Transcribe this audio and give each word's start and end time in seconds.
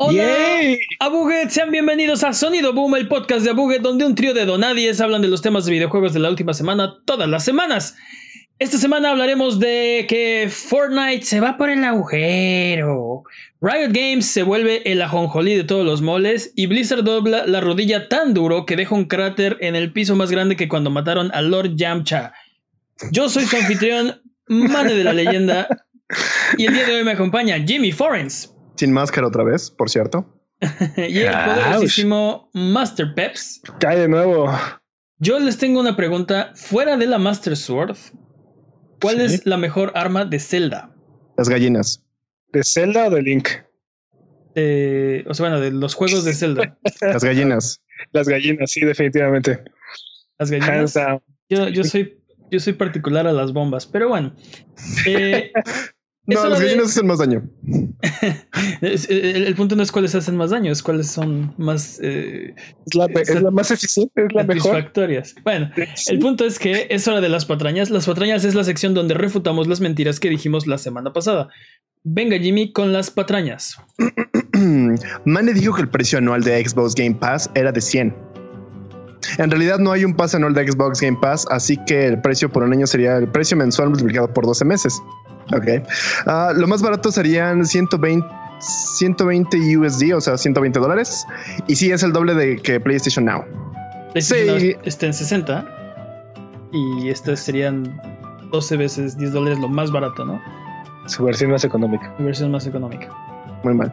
Hola, 0.00 0.76
Abuget, 1.00 1.50
sean 1.50 1.72
bienvenidos 1.72 2.22
a 2.22 2.32
Sonido 2.32 2.72
Boom, 2.72 2.94
el 2.94 3.08
podcast 3.08 3.42
de 3.42 3.50
Abuget, 3.50 3.82
donde 3.82 4.06
un 4.06 4.14
trío 4.14 4.32
de 4.32 4.44
donadies 4.44 5.00
hablan 5.00 5.22
de 5.22 5.26
los 5.26 5.42
temas 5.42 5.64
de 5.64 5.72
videojuegos 5.72 6.12
de 6.12 6.20
la 6.20 6.30
última 6.30 6.54
semana, 6.54 6.98
todas 7.04 7.28
las 7.28 7.44
semanas. 7.44 7.96
Esta 8.60 8.78
semana 8.78 9.10
hablaremos 9.10 9.58
de 9.58 10.06
que 10.08 10.48
Fortnite 10.48 11.24
se 11.24 11.40
va 11.40 11.56
por 11.56 11.68
el 11.68 11.82
agujero, 11.82 13.24
Riot 13.60 13.90
Games 13.90 14.26
se 14.26 14.44
vuelve 14.44 14.82
el 14.84 15.02
ajonjolí 15.02 15.56
de 15.56 15.64
todos 15.64 15.84
los 15.84 16.00
moles 16.00 16.52
y 16.54 16.66
Blizzard 16.66 17.02
dobla 17.02 17.44
la 17.48 17.60
rodilla 17.60 18.08
tan 18.08 18.34
duro 18.34 18.66
que 18.66 18.76
deja 18.76 18.94
un 18.94 19.06
cráter 19.06 19.56
en 19.60 19.74
el 19.74 19.92
piso 19.92 20.14
más 20.14 20.30
grande 20.30 20.54
que 20.54 20.68
cuando 20.68 20.90
mataron 20.90 21.32
a 21.34 21.42
Lord 21.42 21.74
Yamcha. 21.74 22.34
Yo 23.10 23.28
soy 23.28 23.46
su 23.46 23.56
anfitrión, 23.56 24.22
Mane 24.46 24.94
de 24.94 25.02
la 25.02 25.12
leyenda, 25.12 25.66
y 26.56 26.66
el 26.66 26.74
día 26.74 26.86
de 26.86 26.94
hoy 26.94 27.02
me 27.02 27.10
acompaña 27.10 27.58
Jimmy 27.66 27.90
Forens. 27.90 28.54
Sin 28.78 28.92
máscara 28.92 29.26
otra 29.26 29.42
vez, 29.42 29.70
por 29.70 29.90
cierto. 29.90 30.24
y 30.96 31.18
el 31.18 31.32
poderosísimo 31.32 32.48
Master 32.54 33.12
Peps. 33.14 33.60
Cae 33.80 33.98
de 33.98 34.08
nuevo. 34.08 34.50
Yo 35.18 35.38
les 35.40 35.58
tengo 35.58 35.80
una 35.80 35.96
pregunta. 35.96 36.52
Fuera 36.54 36.96
de 36.96 37.06
la 37.06 37.18
Master 37.18 37.56
Sword, 37.56 37.96
¿cuál 39.00 39.20
es 39.20 39.44
la 39.46 39.56
mejor 39.56 39.92
arma 39.94 40.24
de 40.24 40.38
Zelda? 40.38 40.94
Las 41.36 41.48
gallinas. 41.48 42.04
¿De 42.52 42.62
Zelda 42.64 43.08
o 43.08 43.10
de 43.10 43.22
Link? 43.22 43.48
o 44.54 45.34
sea, 45.34 45.48
bueno, 45.48 45.60
de 45.60 45.70
los 45.70 45.94
juegos 45.94 46.24
de 46.24 46.34
Zelda. 46.34 46.78
Las 47.00 47.22
gallinas. 47.22 47.82
Las 48.12 48.28
gallinas, 48.28 48.70
sí, 48.70 48.80
definitivamente. 48.80 49.62
Las 50.38 50.50
gallinas. 50.50 50.94
Yo, 51.48 51.68
yo 51.68 51.84
soy 51.84 52.18
yo 52.50 52.60
soy 52.60 52.72
particular 52.74 53.26
a 53.26 53.32
las 53.32 53.52
bombas, 53.52 53.86
pero 53.86 54.08
bueno. 54.08 54.34
Eh, 55.06 55.52
no, 56.28 56.48
las 56.48 56.60
gallinas 56.60 56.88
hacen 56.88 57.06
más 57.06 57.18
daño. 57.18 57.42
el, 58.82 59.54
punto 59.54 59.76
no 59.76 59.82
es 59.82 59.90
cuáles 59.90 60.14
hacen 60.14 60.36
más 60.36 60.50
daño, 60.50 60.70
es 60.70 60.82
cuáles 60.82 61.10
son 61.10 61.54
más. 61.56 61.98
Eh, 62.02 62.54
es, 62.86 62.94
la, 62.94 63.50
más 63.50 63.70
eficiente, 63.70 64.26
es 64.26 64.34
la 64.34 64.44
mejor. 64.44 64.92
Bueno, 65.42 65.70
el 66.08 66.18
punto 66.18 66.44
es 66.44 66.58
que 66.58 66.86
es 66.90 67.08
hora 67.08 67.22
de 67.22 67.30
las 67.30 67.46
patrañas. 67.46 67.88
Las 67.90 68.06
patrañas 68.06 68.44
es 68.44 68.54
la 68.54 68.64
sección 68.64 68.92
donde 68.92 69.14
refutamos 69.14 69.66
las 69.68 69.80
mentiras 69.80 70.20
que 70.20 70.28
dijimos 70.28 70.66
la 70.66 70.76
semana 70.76 71.12
pasada. 71.12 71.48
Venga, 72.04 72.38
Jimmy, 72.38 72.72
con 72.72 72.92
las 72.92 73.10
patrañas. 73.10 73.76
Mane 75.24 75.54
dijo 75.54 75.74
que 75.74 75.82
el 75.82 75.88
precio 75.88 76.18
anual 76.18 76.42
de 76.42 76.62
Xbox 76.62 76.94
Game 76.94 77.14
Pass 77.14 77.50
era 77.54 77.72
de 77.72 77.80
100. 77.80 78.14
En 79.38 79.50
realidad 79.50 79.78
no 79.78 79.92
hay 79.92 80.04
un 80.04 80.14
pase 80.14 80.36
anual 80.36 80.54
de 80.54 80.70
Xbox 80.70 81.00
Game 81.00 81.18
Pass, 81.20 81.46
así 81.50 81.76
que 81.86 82.06
el 82.06 82.20
precio 82.20 82.50
por 82.50 82.62
un 82.62 82.72
año 82.72 82.86
sería 82.86 83.16
el 83.16 83.28
precio 83.28 83.56
mensual 83.56 83.90
multiplicado 83.90 84.32
por 84.32 84.46
12 84.46 84.64
meses. 84.64 85.02
Ok. 85.52 85.86
Ah, 86.26 86.52
lo 86.54 86.66
más 86.66 86.82
barato 86.82 87.10
serían 87.10 87.64
120, 87.64 88.26
120 88.60 89.78
USD, 89.78 90.14
o 90.14 90.20
sea, 90.20 90.36
120 90.36 90.78
dólares. 90.78 91.26
Y 91.66 91.76
sí, 91.76 91.90
es 91.90 92.02
el 92.02 92.12
doble 92.12 92.34
de 92.34 92.56
que 92.56 92.80
PlayStation 92.80 93.24
Now. 93.24 93.44
sí. 94.16 94.74
está 94.84 95.06
en 95.06 95.14
60. 95.14 95.66
Y 96.72 97.08
estos 97.08 97.40
serían 97.40 98.00
12 98.50 98.76
veces 98.76 99.16
10 99.16 99.32
dólares 99.32 99.58
lo 99.58 99.68
más 99.68 99.90
barato, 99.90 100.24
¿no? 100.24 100.40
Su 101.06 101.24
versión 101.24 101.50
más 101.50 101.64
económica. 101.64 102.12
Su 102.18 102.24
versión 102.24 102.50
más 102.50 102.66
económica. 102.66 103.08
Muy 103.62 103.74
mal. 103.74 103.92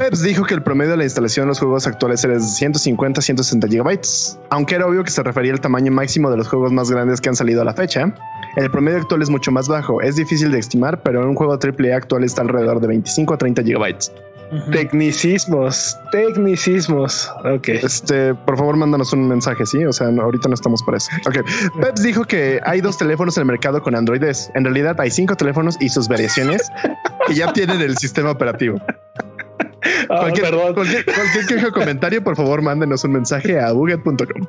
Peps 0.00 0.22
dijo 0.22 0.44
que 0.44 0.54
el 0.54 0.62
promedio 0.62 0.92
de 0.92 0.96
la 0.96 1.04
instalación 1.04 1.44
de 1.44 1.48
los 1.48 1.58
juegos 1.58 1.86
actuales 1.86 2.24
era 2.24 2.32
de 2.32 2.40
150 2.40 3.20
a 3.20 3.22
160 3.22 3.68
gigabytes, 3.68 4.40
aunque 4.48 4.76
era 4.76 4.86
obvio 4.86 5.04
que 5.04 5.10
se 5.10 5.22
refería 5.22 5.52
al 5.52 5.60
tamaño 5.60 5.92
máximo 5.92 6.30
de 6.30 6.38
los 6.38 6.48
juegos 6.48 6.72
más 6.72 6.90
grandes 6.90 7.20
que 7.20 7.28
han 7.28 7.36
salido 7.36 7.60
a 7.60 7.66
la 7.66 7.74
fecha. 7.74 8.10
El 8.56 8.70
promedio 8.70 8.96
actual 8.96 9.20
es 9.20 9.28
mucho 9.28 9.52
más 9.52 9.68
bajo, 9.68 10.00
es 10.00 10.16
difícil 10.16 10.52
de 10.52 10.58
estimar, 10.58 11.02
pero 11.02 11.28
un 11.28 11.34
juego 11.34 11.52
AAA 11.52 11.98
actual 11.98 12.24
está 12.24 12.40
alrededor 12.40 12.80
de 12.80 12.86
25 12.86 13.34
a 13.34 13.36
30 13.36 13.62
gigabytes. 13.62 14.10
Tecnicismos, 14.72 15.96
tecnicismos. 16.10 17.30
Ok. 17.44 17.68
Este, 17.68 18.34
por 18.34 18.56
favor, 18.56 18.76
mándanos 18.76 19.12
un 19.12 19.28
mensaje, 19.28 19.64
sí. 19.66 19.84
O 19.84 19.92
sea, 19.92 20.08
ahorita 20.08 20.48
no 20.48 20.54
estamos 20.54 20.82
para 20.82 20.96
eso. 20.96 21.10
Ok. 21.26 21.38
Peps 21.80 22.02
dijo 22.02 22.24
que 22.24 22.58
hay 22.64 22.80
dos 22.80 22.98
teléfonos 22.98 23.36
en 23.36 23.42
el 23.42 23.46
mercado 23.46 23.80
con 23.80 23.94
Android 23.94 24.24
En 24.54 24.64
realidad, 24.64 24.98
hay 24.98 25.10
cinco 25.10 25.36
teléfonos 25.36 25.76
y 25.78 25.88
sus 25.88 26.08
variaciones 26.08 26.62
que 27.26 27.34
ya 27.34 27.52
tienen 27.52 27.80
el 27.80 27.96
sistema 27.98 28.30
operativo. 28.30 28.80
Ah, 30.08 30.18
cualquier, 30.20 30.54
cualquier, 30.74 31.04
queja 31.46 31.68
o 31.68 31.72
comentario, 31.72 32.22
por 32.22 32.36
favor, 32.36 32.62
mándenos 32.62 33.04
un 33.04 33.12
mensaje 33.12 33.58
a 33.58 33.72
buget.com. 33.72 34.16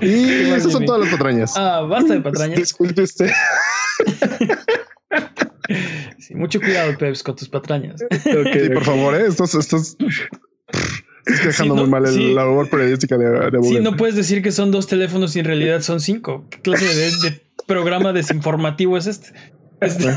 y 0.00 0.50
esas 0.50 0.72
son 0.72 0.84
todas 0.84 1.02
las 1.02 1.10
patrañas. 1.10 1.56
Ah, 1.56 1.82
basta 1.82 2.14
de 2.14 2.20
patrañas. 2.20 2.58
Disculpe 2.58 3.02
usted. 3.02 3.30
Sí, 6.18 6.34
mucho 6.34 6.60
cuidado, 6.60 6.96
Peps, 6.98 7.22
con 7.22 7.36
tus 7.36 7.48
patrañas. 7.48 8.00
sí, 8.22 8.68
por 8.72 8.84
favor, 8.84 9.14
¿eh? 9.14 9.26
Estás, 9.26 9.54
estás, 9.54 9.96
dejando 11.44 11.74
muy 11.76 11.88
mal 11.88 12.02
la 12.02 12.42
labor 12.42 12.68
periodística 12.68 13.16
de, 13.16 13.50
de 13.50 13.62
Sí, 13.62 13.80
no 13.80 13.96
puedes 13.96 14.14
decir 14.14 14.42
que 14.42 14.52
son 14.52 14.70
dos 14.70 14.86
teléfonos 14.86 15.34
y 15.36 15.40
en 15.40 15.46
realidad 15.46 15.80
son 15.80 16.00
cinco. 16.00 16.46
¿Qué 16.50 16.60
clase 16.60 16.86
de 16.86 17.42
programa 17.66 18.12
desinformativo 18.12 18.96
es 18.96 19.06
este? 19.06 19.32
Este, 19.80 20.16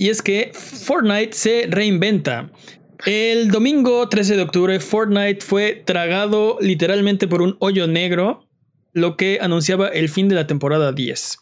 Y 0.00 0.08
es 0.08 0.22
que 0.22 0.50
Fortnite 0.54 1.34
se 1.34 1.66
reinventa. 1.68 2.50
El 3.04 3.50
domingo 3.50 4.08
13 4.08 4.36
de 4.36 4.42
octubre, 4.42 4.80
Fortnite 4.80 5.44
fue 5.44 5.82
tragado 5.84 6.56
literalmente 6.58 7.28
por 7.28 7.42
un 7.42 7.58
hoyo 7.60 7.86
negro, 7.86 8.48
lo 8.94 9.18
que 9.18 9.38
anunciaba 9.42 9.88
el 9.88 10.08
fin 10.08 10.30
de 10.30 10.36
la 10.36 10.46
temporada 10.46 10.92
10. 10.92 11.36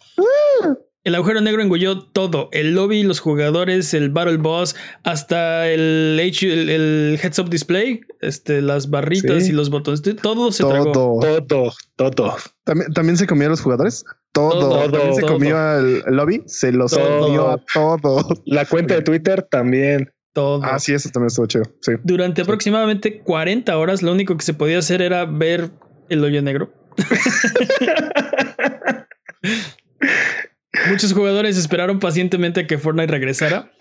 El 1.04 1.14
agujero 1.14 1.41
negro 1.41 1.62
engulló 1.62 2.00
todo, 2.00 2.48
el 2.50 2.74
lobby, 2.74 3.04
los 3.04 3.20
jugadores, 3.20 3.94
el 3.94 4.10
Battle 4.10 4.38
Boss, 4.38 4.75
hasta 5.04 5.69
el, 5.69 6.19
el, 6.20 7.20
Heads 7.22 7.38
Up 7.38 7.50
Display, 7.50 8.00
este, 8.20 8.60
las 8.60 8.90
barritas 8.90 9.48
y 9.48 9.52
los 9.52 9.70
botones, 9.70 10.02
todo 10.20 10.50
se 10.50 10.64
tragó. 10.64 11.20
Todo, 11.46 12.10
todo. 12.10 12.36
¿También, 12.64 12.92
¿También 12.92 13.16
se 13.16 13.28
comió 13.28 13.46
a 13.46 13.50
los 13.50 13.60
jugadores? 13.60 14.04
Todo. 14.38 14.91
también 14.91 15.15
se 15.15 15.22
comió 15.22 15.78
el, 15.78 16.03
lobby, 16.09 16.43
se 16.47 16.72
los 16.72 16.97
comió 16.97 17.50
a 17.50 17.60
todo. 17.72 18.25
La 18.44 18.65
cuenta 18.65 18.94
de 18.94 19.03
Twitter 19.03 19.43
también. 19.43 20.12
Todo. 20.32 20.60
Ah, 20.62 20.78
sí, 20.78 20.94
eso 20.94 21.10
también 21.10 21.28
estuvo 21.28 21.47
chido. 21.47 21.65
Sí. 21.81 21.93
Durante 22.04 22.43
aproximadamente 22.43 23.21
40 23.22 23.76
horas, 23.76 24.03
lo 24.03 24.12
único 24.12 24.37
que 24.37 24.44
se 24.44 24.54
podía 24.54 24.78
hacer 24.78 25.03
era 25.03 25.25
ver 25.25 25.71
el 26.09 26.22
hoyo 26.22 26.41
negro. 26.43 26.72
Muchos 30.91 31.12
jugadores 31.12 31.56
esperaron 31.56 31.99
pacientemente 31.99 32.60
a 32.60 32.66
que 32.66 32.78
Fortnite 32.78 33.10
regresara. 33.10 33.72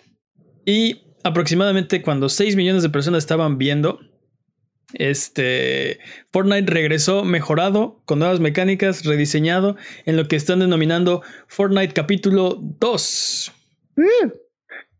Y 0.65 1.03
aproximadamente 1.23 2.01
cuando 2.01 2.29
6 2.29 2.55
millones 2.55 2.83
de 2.83 2.89
personas 2.89 3.23
estaban 3.23 3.57
viendo, 3.57 3.99
este 4.93 5.99
Fortnite 6.31 6.71
regresó 6.71 7.23
mejorado, 7.23 8.01
con 8.05 8.19
nuevas 8.19 8.39
mecánicas, 8.39 9.05
rediseñado, 9.05 9.75
en 10.05 10.17
lo 10.17 10.27
que 10.27 10.35
están 10.35 10.59
denominando 10.59 11.21
Fortnite 11.47 11.93
capítulo 11.93 12.57
2. 12.79 13.51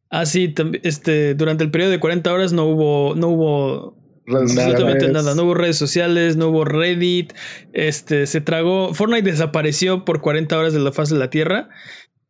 Así, 0.10 0.54
ah, 0.58 0.72
este, 0.84 1.36
durante 1.36 1.64
el 1.64 1.72
periodo 1.72 1.92
de 1.92 2.00
40 2.00 2.34
horas 2.34 2.54
no 2.54 2.66
hubo, 2.66 3.16
no 3.16 3.30
hubo 3.30 3.98
absolutamente 4.28 5.08
nada. 5.10 5.36
No 5.36 5.44
hubo 5.44 5.54
redes 5.54 5.78
sociales, 5.78 6.38
no 6.38 6.50
hubo 6.50 6.66
Reddit. 6.66 7.34
Este 7.74 8.26
se 8.28 8.42
tragó. 8.42 8.94
Fortnite 8.94 9.32
desapareció 9.32 10.06
por 10.06 10.22
40 10.22 10.58
horas 10.58 10.74
de 10.74 10.80
la 10.80 10.92
faz 10.92 11.10
de 11.10 11.18
la 11.18 11.30
Tierra. 11.30 11.70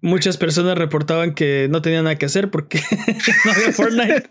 Muchas 0.02 0.38
personas 0.38 0.78
reportaban 0.78 1.34
que 1.34 1.68
no 1.72 1.82
tenían 1.82 2.04
nada 2.04 2.18
que 2.18 2.28
hacer 2.28 2.52
porque 2.52 2.80
no 3.46 3.52
había 3.52 3.72
Fortnite. 3.72 4.30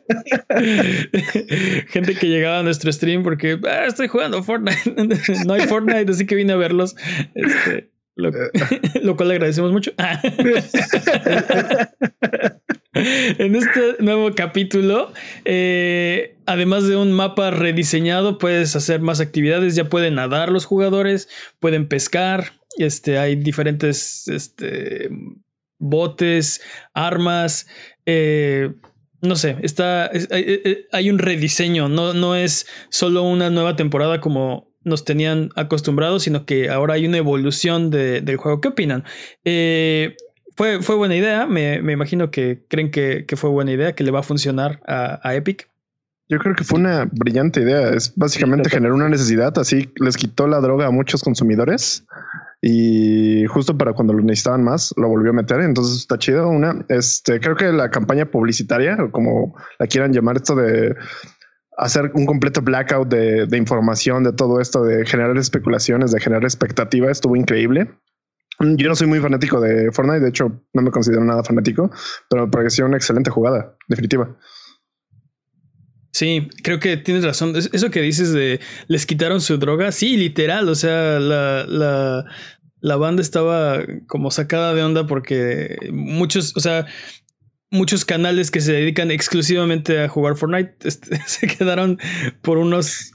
Gente 1.88 2.14
que 2.14 2.28
llegaba 2.28 2.60
a 2.60 2.62
nuestro 2.62 2.92
stream 2.92 3.24
porque 3.24 3.58
ah, 3.64 3.86
estoy 3.86 4.06
jugando 4.06 4.44
Fortnite. 4.44 4.94
no 5.46 5.54
hay 5.54 5.62
Fortnite, 5.62 6.12
así 6.12 6.24
que 6.24 6.36
vine 6.36 6.52
a 6.52 6.56
verlos. 6.56 6.94
Este, 7.34 7.90
lo, 8.14 8.30
lo, 9.02 9.16
cual 9.16 9.28
le 9.28 9.34
agradecemos 9.34 9.72
mucho. 9.72 9.92
en 12.94 13.56
este 13.56 13.96
nuevo 13.98 14.32
capítulo, 14.36 15.12
eh, 15.44 16.36
además 16.46 16.86
de 16.86 16.96
un 16.96 17.10
mapa 17.10 17.50
rediseñado, 17.50 18.38
puedes 18.38 18.76
hacer 18.76 19.00
más 19.00 19.18
actividades. 19.20 19.74
Ya 19.74 19.88
pueden 19.88 20.14
nadar 20.14 20.50
los 20.50 20.64
jugadores, 20.64 21.28
pueden 21.58 21.88
pescar. 21.88 22.52
Este, 22.78 23.18
hay 23.18 23.34
diferentes 23.36 24.28
este, 24.28 25.10
botes, 25.78 26.61
armas. 26.94 27.67
Eh, 28.06 28.73
no 29.23 29.37
sé, 29.37 29.56
está, 29.62 30.06
es- 30.06 30.31
hay, 30.31 30.61
hay- 30.64 30.78
hay 30.93 31.11
un 31.11 31.19
rediseño, 31.19 31.88
no, 31.88 32.12
no 32.14 32.34
es 32.37 32.67
solo 32.90 33.23
una 33.23 33.50
nueva 33.50 33.76
temporada 33.76 34.20
como 34.20 34.69
nos 34.84 35.05
tenían 35.05 35.50
acostumbrados, 35.56 36.23
sino 36.23 36.46
que 36.46 36.70
ahora 36.70 36.94
hay 36.94 37.06
una 37.06 37.17
evolución 37.17 37.90
de- 37.90 38.20
del 38.20 38.37
juego. 38.37 38.61
¿Qué 38.61 38.69
opinan? 38.69 39.05
Eh, 39.44 40.14
fue, 40.56 40.81
fue 40.81 40.94
buena 40.94 41.17
idea, 41.17 41.46
me, 41.46 41.82
me 41.82 41.93
imagino 41.93 42.31
que 42.31 42.64
creen 42.69 42.90
que, 42.90 43.26
que 43.26 43.37
fue 43.37 43.50
buena 43.50 43.73
idea, 43.73 43.94
que 43.94 44.05
le 44.05 44.11
va 44.12 44.20
a 44.20 44.23
funcionar 44.23 44.81
a, 44.87 45.20
a 45.28 45.34
Epic. 45.34 45.69
Yo 46.28 46.38
creo 46.38 46.55
que 46.56 46.64
fue 46.64 46.78
una 46.81 47.08
brillante 47.12 47.61
idea. 47.61 47.90
Es 47.90 48.12
básicamente 48.17 48.69
Sí, 48.69 48.75
generó 48.76 48.94
una 48.94 49.08
necesidad, 49.08 49.56
así 49.58 49.90
les 49.96 50.17
quitó 50.17 50.46
la 50.49 50.61
droga 50.61 50.87
a 50.87 50.90
muchos 50.90 51.23
consumidores 51.23 52.05
y 52.62 53.44
justo 53.46 53.76
para 53.76 53.92
cuando 53.92 54.12
lo 54.14 54.22
necesitaban 54.22 54.64
más 54.64 54.92
lo 54.96 55.08
volvió 55.08 55.30
a 55.30 55.34
meter. 55.34 55.60
Entonces 55.60 55.98
está 55.98 56.18
chido. 56.18 56.48
Una, 56.48 56.84
este, 56.88 57.40
creo 57.40 57.56
que 57.56 57.66
la 57.66 57.90
campaña 57.90 58.26
publicitaria 58.26 58.96
o 59.00 59.10
como 59.10 59.54
la 59.78 59.86
quieran 59.86 60.12
llamar, 60.12 60.36
esto 60.36 60.54
de 60.54 60.94
hacer 61.76 62.10
un 62.14 62.24
completo 62.26 62.62
blackout 62.62 63.08
de, 63.08 63.46
de 63.46 63.56
información 63.58 64.24
de 64.24 64.32
todo 64.32 64.60
esto, 64.60 64.82
de 64.82 65.04
generar 65.04 65.36
especulaciones, 65.36 66.12
de 66.12 66.20
generar 66.20 66.44
expectativa, 66.44 67.10
estuvo 67.10 67.36
increíble. 67.36 67.90
Yo 68.58 68.88
no 68.88 68.94
soy 68.94 69.06
muy 69.06 69.20
fanático 69.20 69.60
de 69.60 69.92
Fortnite, 69.92 70.20
de 70.20 70.28
hecho 70.30 70.62
no 70.72 70.82
me 70.82 70.90
considero 70.90 71.22
nada 71.22 71.44
fanático, 71.44 71.90
pero 72.30 72.46
me 72.46 72.50
pareció 72.50 72.86
una 72.86 72.96
excelente 72.96 73.30
jugada, 73.30 73.76
definitiva. 73.86 74.34
Sí, 76.16 76.48
creo 76.62 76.80
que 76.80 76.96
tienes 76.96 77.24
razón. 77.24 77.54
Es- 77.56 77.68
Eso 77.74 77.90
que 77.90 78.00
dices 78.00 78.32
de 78.32 78.58
les 78.88 79.04
quitaron 79.04 79.42
su 79.42 79.58
droga, 79.58 79.92
sí, 79.92 80.16
literal. 80.16 80.66
O 80.70 80.74
sea, 80.74 81.20
la, 81.20 81.66
la, 81.68 82.24
la 82.80 82.96
banda 82.96 83.20
estaba 83.20 83.84
como 84.06 84.30
sacada 84.30 84.72
de 84.72 84.82
onda 84.82 85.06
porque 85.06 85.76
muchos, 85.92 86.56
o 86.56 86.60
sea, 86.60 86.86
muchos 87.70 88.06
canales 88.06 88.50
que 88.50 88.62
se 88.62 88.72
dedican 88.72 89.10
exclusivamente 89.10 90.00
a 90.02 90.08
jugar 90.08 90.36
Fortnite 90.36 90.76
este, 90.88 91.20
se 91.26 91.48
quedaron 91.48 91.98
por 92.40 92.56
unos, 92.56 93.12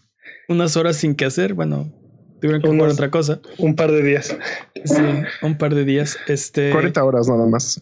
unas 0.48 0.78
horas 0.78 0.98
sin 0.98 1.16
que 1.16 1.26
hacer. 1.26 1.56
Bueno, 1.56 1.92
tuvieron 2.40 2.62
que 2.62 2.68
jugar 2.68 2.84
Unos- 2.84 2.94
otra 2.94 3.10
cosa. 3.10 3.42
Un 3.58 3.76
par 3.76 3.92
de 3.92 4.04
días. 4.04 4.38
Sí, 4.86 5.02
un 5.42 5.58
par 5.58 5.74
de 5.74 5.86
días. 5.86 6.20
Este. 6.28 6.70
40 6.70 7.04
horas 7.04 7.28
nada 7.28 7.48
más. 7.48 7.82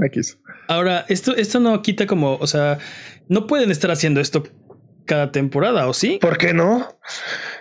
X. 0.00 0.38
Ahora, 0.68 1.06
esto, 1.08 1.34
esto 1.34 1.58
no 1.58 1.80
quita 1.80 2.06
como, 2.06 2.36
o 2.36 2.46
sea, 2.46 2.78
no 3.28 3.46
pueden 3.46 3.70
estar 3.70 3.90
haciendo 3.90 4.20
esto 4.20 4.42
cada 5.06 5.32
temporada, 5.32 5.86
¿o 5.86 5.94
sí? 5.94 6.18
¿Por 6.20 6.36
qué 6.38 6.52
no? 6.52 6.98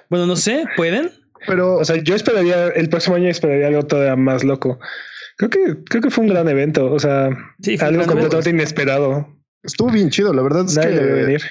Bueno, 0.10 0.26
no 0.26 0.36
sé, 0.36 0.66
¿pueden? 0.76 1.12
Pero 1.46 1.76
O 1.78 1.86
sea, 1.86 1.96
yo 1.98 2.16
esperaría 2.16 2.68
el 2.70 2.90
próximo 2.90 3.16
año 3.16 3.30
esperaría 3.30 3.68
algo 3.68 3.84
todavía 3.84 4.16
más 4.16 4.44
loco. 4.44 4.80
Creo 5.38 5.50
que 5.50 5.84
creo 5.86 6.02
que 6.02 6.10
fue 6.10 6.24
un 6.26 6.30
gran 6.32 6.48
evento. 6.50 6.92
O 6.92 7.00
sea, 7.00 7.30
Sí, 7.62 7.78
algo 7.80 8.06
completamente 8.06 8.50
inesperado. 8.50 9.28
estuvo 9.64 9.90
bien 9.92 10.10
chido. 10.10 10.34
La 10.34 10.42
verdad 10.42 10.66
es 10.66 10.76
Nadie 10.76 10.90
que 10.90 10.96
debe 10.96 11.22
venir. 11.26 11.42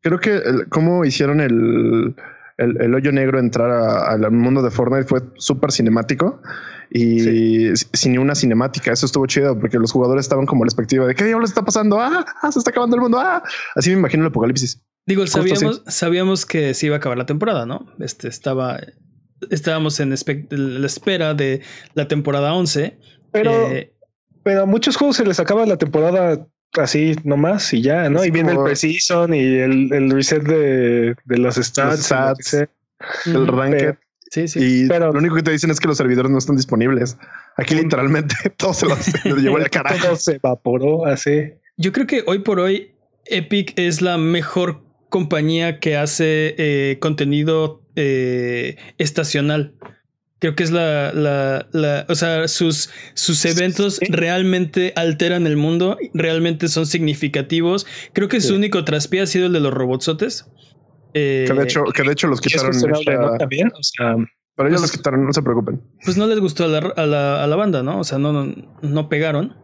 creo 0.00 0.18
que 0.20 0.30
el- 0.36 0.68
cómo 0.68 1.04
hicieron 1.04 1.40
el, 1.40 2.14
el, 2.58 2.80
el 2.80 2.94
hoyo 2.94 3.10
negro 3.12 3.38
entrar 3.38 3.70
al 3.70 4.30
mundo 4.30 4.62
de 4.62 4.70
Fortnite 4.70 5.04
fue 5.08 5.20
súper 5.36 5.72
cinemático 5.72 6.40
y 6.90 7.74
sin 7.76 8.12
ni 8.12 8.18
una 8.18 8.34
cinemática. 8.34 8.92
Eso 8.92 9.06
estuvo 9.06 9.26
chido 9.26 9.58
porque 9.58 9.78
los 9.78 9.92
jugadores 9.92 10.24
estaban 10.24 10.46
como 10.46 10.62
a 10.62 10.66
la 10.66 10.68
expectativa 10.68 11.06
de 11.06 11.14
qué 11.14 11.24
diablos 11.24 11.50
está 11.50 11.64
pasando. 11.64 12.00
Ah, 12.00 12.24
ah, 12.42 12.52
se 12.52 12.58
está 12.58 12.70
acabando 12.70 12.96
el 12.96 13.02
mundo. 13.02 13.18
Ah, 13.18 13.42
así 13.74 13.90
me 13.90 13.98
imagino 13.98 14.22
el 14.22 14.28
apocalipsis. 14.28 14.80
Digo, 15.06 15.26
sabíamos, 15.26 15.82
sabíamos 15.86 16.46
que 16.46 16.74
se 16.74 16.86
iba 16.86 16.96
a 16.96 16.98
acabar 16.98 17.16
la 17.18 17.26
temporada, 17.26 17.66
¿no? 17.66 17.86
Este 18.00 18.28
estaba. 18.28 18.80
Estábamos 19.50 20.00
en 20.00 20.10
la 20.10 20.86
espera 20.86 21.34
de 21.34 21.60
la 21.94 22.08
temporada 22.08 22.54
11. 22.54 22.98
Pero, 23.32 23.70
eh, 23.70 23.92
pero 24.42 24.62
a 24.62 24.66
muchos 24.66 24.96
juegos 24.96 25.16
se 25.16 25.24
les 25.24 25.38
acaba 25.38 25.66
la 25.66 25.76
temporada 25.76 26.46
así 26.78 27.14
nomás 27.24 27.72
y 27.72 27.82
ya, 27.82 28.08
¿no? 28.08 28.24
Y 28.24 28.30
viene 28.30 28.50
como- 28.54 28.62
el 28.62 28.70
preseason 28.70 29.34
y 29.34 29.40
el, 29.40 29.92
el 29.92 30.10
reset 30.10 30.42
de, 30.42 31.14
de 31.24 31.38
los 31.38 31.56
stats. 31.56 32.10
Los. 32.10 32.52
El 33.26 33.46
ranked. 33.46 33.96
Sí, 34.36 34.48
sí. 34.48 34.58
Y 34.84 34.88
pero- 34.88 35.12
lo 35.12 35.18
único 35.18 35.34
que 35.36 35.42
te 35.42 35.50
dicen 35.50 35.70
es 35.70 35.80
que 35.80 35.88
los 35.88 35.96
servidores 35.96 36.30
no 36.30 36.36
están 36.38 36.56
disponibles. 36.56 37.16
Aquí 37.56 37.74
literalmente 37.74 38.34
todo 38.58 38.74
se 38.74 38.86
lo, 38.86 38.96
se 38.96 39.28
lo 39.28 39.36
llevó 39.36 39.56
el 39.58 39.70
carajo. 39.70 39.98
Todo 40.08 40.16
se 40.16 40.32
evaporó 40.36 41.06
así. 41.06 41.52
Yo 41.78 41.92
creo 41.92 42.06
que 42.06 42.22
hoy 42.26 42.40
por 42.40 42.60
hoy 42.60 42.90
Epic 43.26 43.72
es 43.78 44.02
la 44.02 44.18
mejor 44.18 44.82
compañía 45.08 45.80
que 45.80 45.96
hace 45.96 46.54
eh, 46.58 46.98
contenido 47.00 47.82
eh, 47.96 48.76
estacional. 48.98 49.72
Creo 50.38 50.54
que 50.54 50.64
es 50.64 50.70
la, 50.70 51.12
la, 51.14 51.66
la- 51.72 52.04
o 52.10 52.14
sea, 52.14 52.46
sus, 52.46 52.90
sus 53.14 53.42
eventos 53.46 53.96
Sí. 53.96 54.06
realmente 54.10 54.92
alteran 54.96 55.46
el 55.46 55.56
mundo, 55.56 55.96
realmente 56.12 56.68
son 56.68 56.86
significativos. 56.86 57.86
Creo 58.12 58.28
que 58.28 58.42
su 58.42 58.54
único 58.54 58.84
traspié 58.84 59.22
ha 59.22 59.26
sido 59.26 59.46
el 59.46 59.54
de 59.54 59.60
los 59.60 59.72
robotsotes. 59.72 60.44
Eh, 61.18 61.44
Que 61.48 61.54
de 61.54 61.64
hecho, 61.64 61.84
que 61.94 62.02
de 62.02 62.12
hecho 62.12 62.26
los 62.28 62.40
quitaron. 62.42 62.72
esta- 62.74 62.88
¿no? 63.14 63.38
También, 63.38 63.68
o 63.68 63.82
sea, 63.82 64.16
Pero 64.54 64.68
ellos 64.68 64.80
Pues- 64.80 64.90
los 64.92 64.98
quitaron, 64.98 65.24
no 65.24 65.32
se 65.32 65.42
preocupen. 65.42 65.80
pues 66.04 66.16
no 66.18 66.26
les 66.26 66.38
gustó 66.40 66.64
a 66.64 66.68
la, 66.68 66.78
a 66.78 67.06
la, 67.06 67.44
a 67.44 67.46
la 67.46 67.56
banda, 67.56 67.82
¿no? 67.82 68.00
O 68.00 68.04
sea, 68.04 68.18
no, 68.18 68.32
no, 68.32 68.54
no 68.82 69.08
pegaron. 69.08 69.54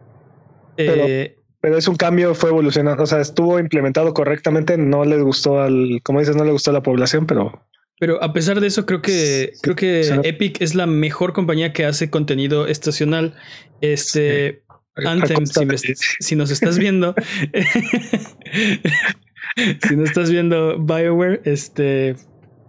Pero- 0.77 1.05
Eh, 1.07 1.37
pero 1.61 1.77
es 1.77 1.87
un 1.87 1.95
cambio, 1.95 2.33
fue 2.35 2.49
evolucionando, 2.49 3.03
o 3.03 3.05
sea, 3.05 3.21
estuvo 3.21 3.59
implementado 3.59 4.13
correctamente, 4.13 4.77
no 4.77 5.05
les 5.05 5.21
gustó 5.21 5.61
al, 5.61 5.99
como 6.03 6.19
dices, 6.19 6.35
no 6.35 6.43
le 6.43 6.51
gustó 6.51 6.71
a 6.71 6.73
la 6.73 6.83
población, 6.83 7.25
pero 7.27 7.65
Pero 7.99 8.21
a 8.23 8.33
pesar 8.33 8.59
de 8.59 8.67
eso, 8.67 8.85
creo 8.85 9.01
que, 9.01 9.51
Sí, 9.53 9.59
creo 9.61 9.75
que 9.75 10.01
Epic 10.23 10.61
es 10.61 10.75
la 10.75 10.87
mejor 10.87 11.33
compañía 11.33 11.71
que 11.73 11.85
hace 11.85 12.09
contenido 12.09 12.67
estacional. 12.67 13.35
Este, 13.81 14.63
Anthem, 14.95 15.45
si, 15.45 15.65
me- 15.65 15.77
si 15.77 16.35
nos 16.35 16.51
estás 16.51 16.77
viendo, 16.77 17.15
si 19.87 19.95
no 19.95 20.03
estás 20.03 20.29
viendo 20.31 20.77
BioWare, 20.79 21.41
este, 21.45 22.15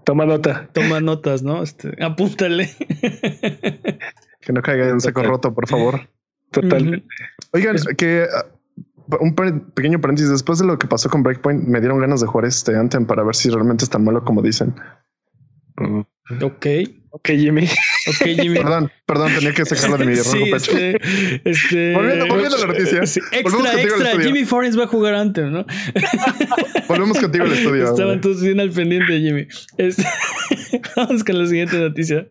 toma 0.05 0.27
nota. 0.27 0.69
toma 0.73 1.01
notas, 1.01 1.43
¿no? 1.43 1.63
Este, 1.63 1.93
apúntale. 2.03 2.71
Que 4.41 4.53
no 4.53 4.63
caiga 4.63 4.89
en 4.89 5.01
saco 5.01 5.21
Total. 5.21 5.31
roto, 5.31 5.55
por 5.55 5.69
favor. 5.69 6.09
Total. 6.51 7.05
Oigan, 7.53 7.77
que 7.97 8.27
ah, 8.33 8.47
un 9.21 9.35
pe- 9.35 9.53
pequeño 9.75 10.01
paréntesis. 10.01 10.31
Después 10.31 10.59
de 10.59 10.67
lo 10.67 10.79
que 10.79 10.87
pasó 10.87 11.09
con 11.09 11.23
Breakpoint, 11.23 11.67
me 11.67 11.81
dieron 11.81 11.99
ganas 11.99 12.21
de 12.21 12.27
jugar 12.27 12.47
este 12.47 12.77
Anthem 12.77 13.07
para 13.07 13.23
ver 13.23 13.35
si 13.35 13.49
realmente 13.51 13.85
es 13.85 13.91
tan 13.91 14.05
malo 14.05 14.25
como 14.25 14.43
dicen. 14.43 14.75
Ok, 16.43 16.67
Ok, 17.17 17.29
Jimmy. 17.29 17.65
ok, 18.09 18.27
Jimmy. 18.41 18.57
Perdón, 18.57 18.91
perdón, 19.07 19.33
tenía 19.37 19.53
que 19.53 19.65
sacarlo 19.65 19.97
de 19.99 20.05
mi 20.07 20.15
rojo 20.17 20.31
Sí, 20.33 20.51
pecho. 20.51 20.73
este, 20.73 20.97
este- 21.49 21.95
Volviendo- 21.95 22.27
volviendo 22.27 22.57
a 22.57 22.61
la 22.61 22.67
noticia. 22.67 23.07
Sí, 23.07 23.21
extra, 23.31 23.81
extra. 23.81 24.21
Jimmy 24.21 24.45
Forrest 24.45 24.77
va 24.77 24.83
a 24.85 24.87
jugar 24.89 25.15
antes, 25.15 25.45
¿no? 25.45 25.65
Volvemos 26.89 27.19
contigo 27.21 27.45
al 27.45 27.53
estudio. 27.53 27.85
Estaban 27.91 28.21
todos 28.21 28.43
bien 28.43 28.59
al 28.59 28.71
pendiente, 28.71 29.21
Jimmy. 29.21 29.47
Este, 29.79 30.05
Vamos 30.97 31.23
con 31.23 31.39
la 31.39 31.47
siguiente 31.47 31.77
noticia. 31.79 32.27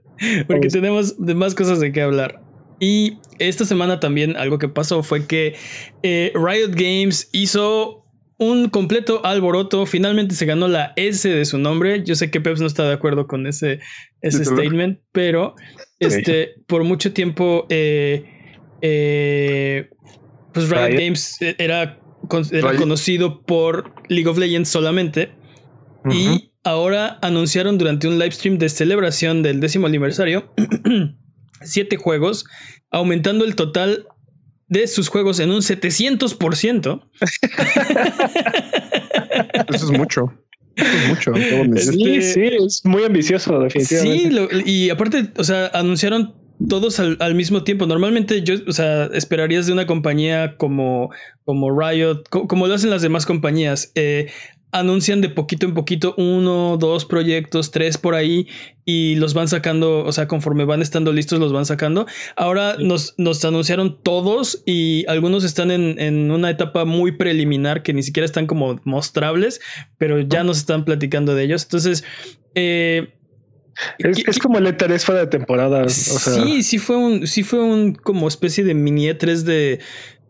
Porque 0.48 0.68
Vamos. 0.68 0.74
tenemos 0.74 1.26
de 1.26 1.34
más 1.36 1.56
cosas 1.56 1.80
de 1.80 1.92
qué 1.94 2.02
hablar. 2.02 2.42
Y 2.82 3.20
esta 3.40 3.64
semana 3.64 4.02
también 4.02 4.36
algo 4.36 4.60
que 4.60 4.68
pasó 4.68 5.02
fue 5.02 5.26
que 5.26 5.56
eh, 6.04 6.34
Riot 6.36 6.72
Games 6.72 7.30
hizo 7.32 8.03
un 8.38 8.70
completo 8.70 9.26
alboroto. 9.26 9.86
Finalmente 9.86 10.36
se 10.36 10.46
ganó 10.46 10.68
la 10.68 10.94
S 10.96 11.28
de 11.30 11.46
su 11.46 11.58
nombre. 11.58 12.04
Yo 12.04 12.16
sé 12.16 12.32
que 12.32 12.42
Peps 12.42 12.62
no 12.62 12.68
está 12.68 12.88
de 12.88 12.94
acuerdo 12.94 13.28
con 13.28 13.48
ese, 13.48 13.80
ese 14.22 14.44
statement, 14.46 15.00
pero 15.12 15.56
este, 16.00 16.56
por 16.68 16.84
mucho 16.84 17.14
tiempo 17.14 17.66
eh, 17.70 18.26
eh, 18.82 19.90
pues 20.54 20.70
Riot, 20.70 20.88
Riot. 20.88 21.00
Games 21.02 21.38
era, 21.58 22.00
con- 22.28 22.46
era 22.52 22.70
Riot. 22.72 22.82
conocido 22.82 23.42
por 23.44 23.94
League 24.10 24.28
of 24.28 24.38
Legends 24.38 24.70
solamente. 24.70 25.32
Y 26.12 26.52
ahora 26.66 27.18
anunciaron 27.22 27.78
durante 27.78 28.08
un 28.08 28.20
live 28.20 28.32
stream 28.32 28.58
de 28.58 28.68
celebración 28.68 29.42
del 29.42 29.62
décimo 29.62 29.88
aniversario 29.88 30.54
siete 31.62 31.96
juegos, 31.96 32.46
aumentando 32.92 33.46
el 33.46 33.56
total 33.56 34.06
de 34.68 34.88
sus 34.88 35.10
juegos 35.10 35.40
en 35.40 35.52
un 35.52 35.62
700%. 35.62 37.02
Eso 39.74 39.92
es 39.92 39.98
mucho. 39.98 40.34
Eso 40.76 40.98
es 40.98 41.08
mucho. 41.08 41.34
Sí, 41.36 41.42
Este- 42.16 42.22
sí, 42.22 42.42
es 42.66 42.82
muy 42.84 43.04
ambicioso, 43.04 43.60
definitivamente. 43.60 44.24
Sí, 44.24 44.30
lo- 44.32 44.50
y 44.66 44.90
aparte, 44.90 45.30
o 45.38 45.44
sea, 45.44 45.68
anunciaron 45.74 46.34
todos 46.70 47.00
al, 47.00 47.18
al 47.20 47.36
mismo 47.36 47.64
tiempo. 47.64 47.86
Normalmente 47.86 48.42
yo, 48.44 48.56
o 48.68 48.72
sea, 48.72 49.06
esperarías 49.14 49.68
de 49.68 49.74
una 49.74 49.86
compañía 49.86 50.56
como, 50.58 51.12
como 51.46 51.78
Riot, 51.78 52.24
co- 52.30 52.48
como 52.48 52.68
lo 52.68 52.74
hacen 52.76 52.90
las 52.90 53.02
demás 53.02 53.26
compañías. 53.26 53.92
eh, 53.96 54.32
anuncian 54.74 55.22
de 55.22 55.30
poquito 55.30 55.66
en 55.66 55.74
poquito 55.74 56.14
uno, 56.18 56.78
dos 56.78 57.06
proyectos, 57.06 57.72
tres 57.72 57.98
por 57.98 58.16
ahí 58.16 58.48
y 58.86 59.16
los 59.16 59.34
van 59.34 59.48
sacando, 59.48 60.04
o 60.04 60.12
sea, 60.12 60.28
conforme 60.28 60.66
van 60.66 60.82
estando 60.82 61.14
listos 61.14 61.40
los 61.40 61.54
van 61.54 61.66
sacando. 61.66 62.06
Ahora 62.36 62.76
nos, 62.80 63.14
nos 63.18 63.46
anunciaron 63.46 64.02
todos 64.04 64.62
y 64.66 65.06
algunos 65.08 65.44
están 65.46 65.72
en, 65.72 65.98
en 66.00 66.32
una 66.32 66.50
etapa 66.50 66.84
muy 66.84 67.14
preliminar 67.14 67.84
que 67.84 67.94
ni 67.94 68.04
siquiera 68.04 68.26
están 68.26 68.48
como 68.48 68.82
mostrables, 68.84 69.62
pero 69.98 70.20
ya 70.20 70.44
nos 70.44 70.58
están 70.58 70.84
platicando 70.84 71.34
de 71.36 71.44
ellos. 71.46 71.64
Entonces, 71.64 72.04
eh, 72.56 73.14
Es, 73.98 74.18
¿qué- 74.18 74.30
es 74.30 74.38
como 74.38 74.60
el 74.60 74.68
E3 74.68 75.00
fuera 75.04 75.22
de 75.22 75.28
temporada. 75.28 75.84
O 75.86 75.90
sea, 75.90 76.34
sí, 76.34 76.62
sí 76.62 76.78
fue 76.78 76.98
un, 76.98 77.26
sí 77.26 77.42
fue 77.44 77.60
un 77.64 77.94
como 77.96 78.28
especie 78.28 78.64
de 78.64 78.74
mini 78.76 79.08
E3 79.08 79.42
de, 79.44 79.80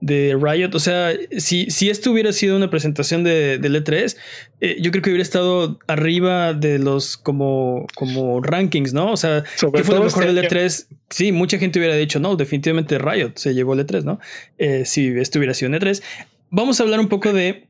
de 0.04 0.38
Riot. 0.40 0.76
O 0.76 0.80
sea, 0.80 1.14
si, 1.38 1.70
si 1.72 1.90
esto 1.90 2.12
hubiera 2.12 2.34
sido 2.34 2.58
una 2.58 2.70
presentación 2.70 3.24
de, 3.24 3.58
del 3.58 3.82
E3, 3.82 4.18
eh, 4.60 4.76
yo 4.82 4.92
creo 4.92 5.02
que 5.02 5.10
hubiera 5.10 5.24
estado 5.24 5.80
arriba 5.88 6.54
de 6.54 6.78
los 6.78 7.16
como, 7.16 7.88
como 7.96 8.42
rankings, 8.42 8.94
¿no? 8.94 9.14
O 9.14 9.18
sea, 9.18 9.46
¿qué 9.74 9.84
fue 9.84 9.96
lo 9.96 10.04
mejor 10.04 10.26
del 10.26 10.38
E3? 10.38 10.88
Sí, 11.10 11.32
mucha 11.32 11.58
gente 11.58 11.80
hubiera 11.80 11.96
dicho, 11.96 12.20
no, 12.20 12.36
definitivamente 12.36 12.98
Riot 12.98 13.32
se 13.36 13.54
llevó 13.54 13.76
el 13.76 13.88
E3, 13.88 14.04
¿no? 14.04 14.20
Eh, 14.58 14.84
si 14.86 15.08
esto 15.08 15.40
hubiera 15.40 15.54
sido 15.54 15.72
un 15.72 15.78
E3. 15.78 16.04
Vamos 16.50 16.80
a 16.80 16.84
hablar 16.84 17.00
un 17.00 17.08
poco 17.08 17.32
de 17.32 17.70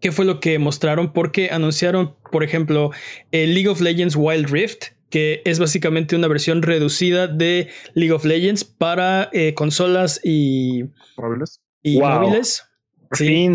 qué 0.00 0.12
fue 0.12 0.24
lo 0.24 0.38
que 0.38 0.60
mostraron, 0.60 1.12
porque 1.12 1.50
anunciaron, 1.50 2.14
por 2.30 2.44
ejemplo, 2.44 2.92
el 3.32 3.54
League 3.54 3.68
of 3.68 3.80
Legends 3.80 4.14
Wild 4.14 4.50
Rift, 4.50 4.95
que 5.10 5.42
es 5.44 5.58
básicamente 5.58 6.16
una 6.16 6.28
versión 6.28 6.62
reducida 6.62 7.26
de 7.26 7.68
League 7.94 8.12
of 8.12 8.24
Legends 8.24 8.64
para 8.64 9.28
eh, 9.32 9.54
consolas 9.54 10.20
y 10.24 10.84
móviles. 11.16 11.60
Y 11.82 12.00
móviles. 12.00 12.64
Sí. 13.12 13.48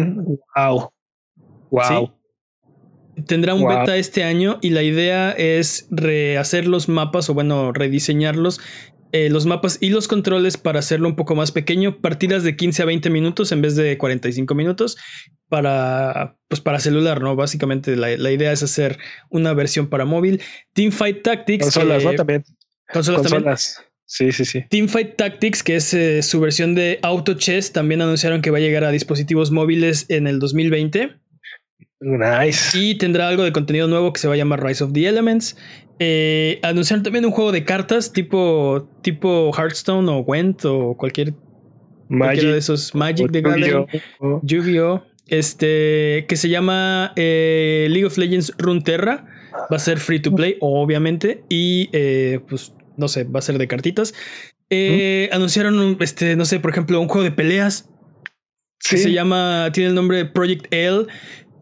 Wow. 0.56 0.92
Wow. 1.70 2.14
Tendrá 3.28 3.54
un 3.54 3.68
beta 3.68 3.98
este 3.98 4.24
año 4.24 4.58
y 4.62 4.70
la 4.70 4.84
idea 4.84 5.32
es 5.32 5.88
rehacer 5.92 6.68
los 6.68 6.88
mapas 6.88 7.30
o 7.30 7.34
bueno, 7.34 7.74
rediseñarlos 7.74 8.62
eh, 9.12 9.30
los 9.30 9.46
mapas 9.46 9.78
y 9.82 9.90
los 9.90 10.08
controles 10.08 10.58
para 10.58 10.80
hacerlo 10.80 11.08
un 11.08 11.16
poco 11.16 11.36
más 11.36 11.52
pequeño, 11.52 12.00
partidas 12.00 12.44
de 12.44 12.56
15 12.56 12.84
a 12.84 12.86
20 12.86 13.10
minutos 13.10 13.52
en 13.52 13.62
vez 13.62 13.76
de 13.76 13.98
45 13.98 14.56
minutos 14.56 14.98
para, 15.50 16.38
pues 16.48 16.62
para 16.62 16.80
celular, 16.80 17.22
¿no? 17.22 17.36
Básicamente 17.36 17.96
la, 17.96 18.32
idea 18.32 18.52
es 18.52 18.64
hacer 18.64 18.98
una 19.30 19.54
versión 19.54 19.88
para 19.88 20.06
móvil. 20.06 20.42
Teamfight 20.74 21.24
Tactics. 21.24 21.66
Consolas, 21.66 22.04
¿no? 22.04 22.14
También. 22.14 22.44
Consolas, 22.92 23.22
Consolas. 23.22 23.84
Sí, 24.06 24.32
sí, 24.34 24.44
sí. 24.44 24.66
Teamfight 24.70 25.16
Tactics, 25.16 25.64
que 25.64 25.78
es 25.78 25.94
eh, 25.94 26.22
su 26.22 26.42
versión 26.42 26.76
de 26.76 27.00
Auto 27.02 27.36
Chess, 27.36 27.72
también 27.72 28.02
anunciaron 28.02 28.42
que 28.42 28.52
va 28.52 28.58
a 28.58 28.62
llegar 28.62 28.84
a 28.84 28.92
dispositivos 28.92 29.52
móviles 29.52 30.06
en 30.10 30.28
el 30.28 30.40
2020. 30.40 31.21
Nice. 32.02 32.78
Y 32.78 32.96
tendrá 32.96 33.28
algo 33.28 33.44
de 33.44 33.52
contenido 33.52 33.88
nuevo 33.88 34.12
que 34.12 34.20
se 34.20 34.28
va 34.28 34.34
a 34.34 34.38
llamar 34.38 34.64
Rise 34.64 34.84
of 34.84 34.92
the 34.92 35.08
Elements. 35.08 35.56
Eh, 36.00 36.60
anunciaron 36.64 37.04
también 37.04 37.26
un 37.26 37.32
juego 37.32 37.52
de 37.52 37.64
cartas 37.64 38.12
tipo, 38.12 38.90
tipo 39.04 39.52
Hearthstone 39.56 40.10
o 40.12 40.24
Gwent 40.24 40.66
o 40.66 40.98
cualquier 40.98 41.36
Magic 42.10 42.44
de 42.44 42.58
esos 42.58 42.96
Magic 42.96 43.30
de 43.30 43.42
Gathering, 43.42 43.86
Yu-Gi-Oh! 44.42 45.04
Este 45.28 46.26
que 46.28 46.36
se 46.36 46.50
llama 46.50 47.14
eh, 47.16 47.86
League 47.90 48.06
of 48.06 48.18
Legends 48.18 48.52
Runeterra. 48.58 49.28
Va 49.72 49.76
a 49.76 49.80
ser 49.80 50.00
free 50.00 50.20
to 50.20 50.34
play, 50.34 50.58
obviamente. 50.60 51.44
Y 51.50 51.88
eh, 51.94 52.40
pues 52.50 52.74
no 52.98 53.08
sé, 53.08 53.26
va 53.26 53.40
a 53.40 53.44
ser 53.44 53.60
de 53.60 53.68
cartitas. 53.68 54.14
Anunciaron, 55.32 55.98
este, 56.00 56.36
no 56.36 56.46
sé, 56.46 56.60
por 56.60 56.72
ejemplo, 56.72 57.00
un 57.00 57.08
juego 57.08 57.24
de 57.24 57.32
peleas. 57.32 57.88
Que 58.90 58.98
se 58.98 59.12
llama, 59.12 59.70
tiene 59.72 59.90
el 59.90 59.96
nombre 59.96 60.26
Project 60.26 60.66
L 60.72 61.06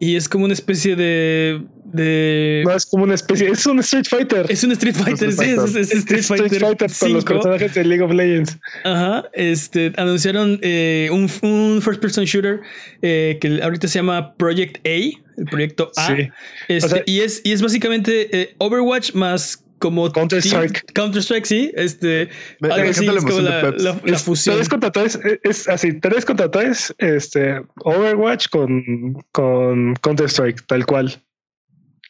y 0.00 0.16
es 0.16 0.30
como 0.30 0.46
una 0.46 0.54
especie 0.54 0.96
de, 0.96 1.62
de. 1.84 2.62
No, 2.64 2.74
es 2.74 2.86
como 2.86 3.04
una 3.04 3.14
especie. 3.14 3.48
Es 3.50 3.66
un 3.66 3.78
Street 3.80 4.06
Fighter. 4.08 4.46
Es 4.48 4.64
un 4.64 4.72
Street 4.72 4.94
Fighter, 4.94 5.30
sí, 5.30 5.44
es, 5.44 5.76
Street, 5.92 6.22
Fighter. 6.22 6.46
Street 6.46 6.62
Fighter 6.62 6.90
con 6.98 7.12
los 7.12 7.24
personajes 7.24 7.74
de 7.74 7.84
League 7.84 8.02
of 8.02 8.10
Legends. 8.10 8.58
Ajá. 8.84 9.28
Este 9.34 9.92
anunciaron 9.98 10.58
eh, 10.62 11.10
un, 11.12 11.30
un, 11.42 11.82
first 11.82 12.00
person 12.00 12.24
shooter 12.24 12.60
eh, 13.02 13.36
que 13.42 13.62
ahorita 13.62 13.88
se 13.88 13.98
llama 13.98 14.34
Project 14.36 14.78
A, 14.86 15.20
el 15.36 15.44
proyecto 15.50 15.92
A. 15.96 16.06
Sí. 16.06 16.30
Este, 16.68 17.02
y, 17.04 17.20
es, 17.20 17.42
y 17.44 17.52
es 17.52 17.60
básicamente 17.60 18.28
eh, 18.32 18.54
Overwatch 18.56 19.12
más 19.12 19.62
como 19.80 20.12
Counter 20.12 20.38
Strike. 20.38 20.92
Counter 20.92 21.20
Strike, 21.22 21.46
sí. 21.46 21.72
Este, 21.74 22.28
algo 22.60 22.90
así, 22.90 23.06
es 23.06 23.24
como 23.24 23.40
la, 23.40 23.72
la, 23.72 24.18
fusión. 24.18 24.54
Tres 24.56 24.68
contra 24.68 24.92
tres, 24.92 25.18
es 25.42 25.68
así, 25.68 25.98
tres 25.98 26.24
contra 26.24 26.50
tres, 26.50 26.94
este, 26.98 27.60
Overwatch 27.78 28.48
con, 28.50 29.14
con 29.32 29.96
Counter 29.96 30.26
Strike, 30.26 30.64
tal 30.66 30.86
cual. 30.86 31.20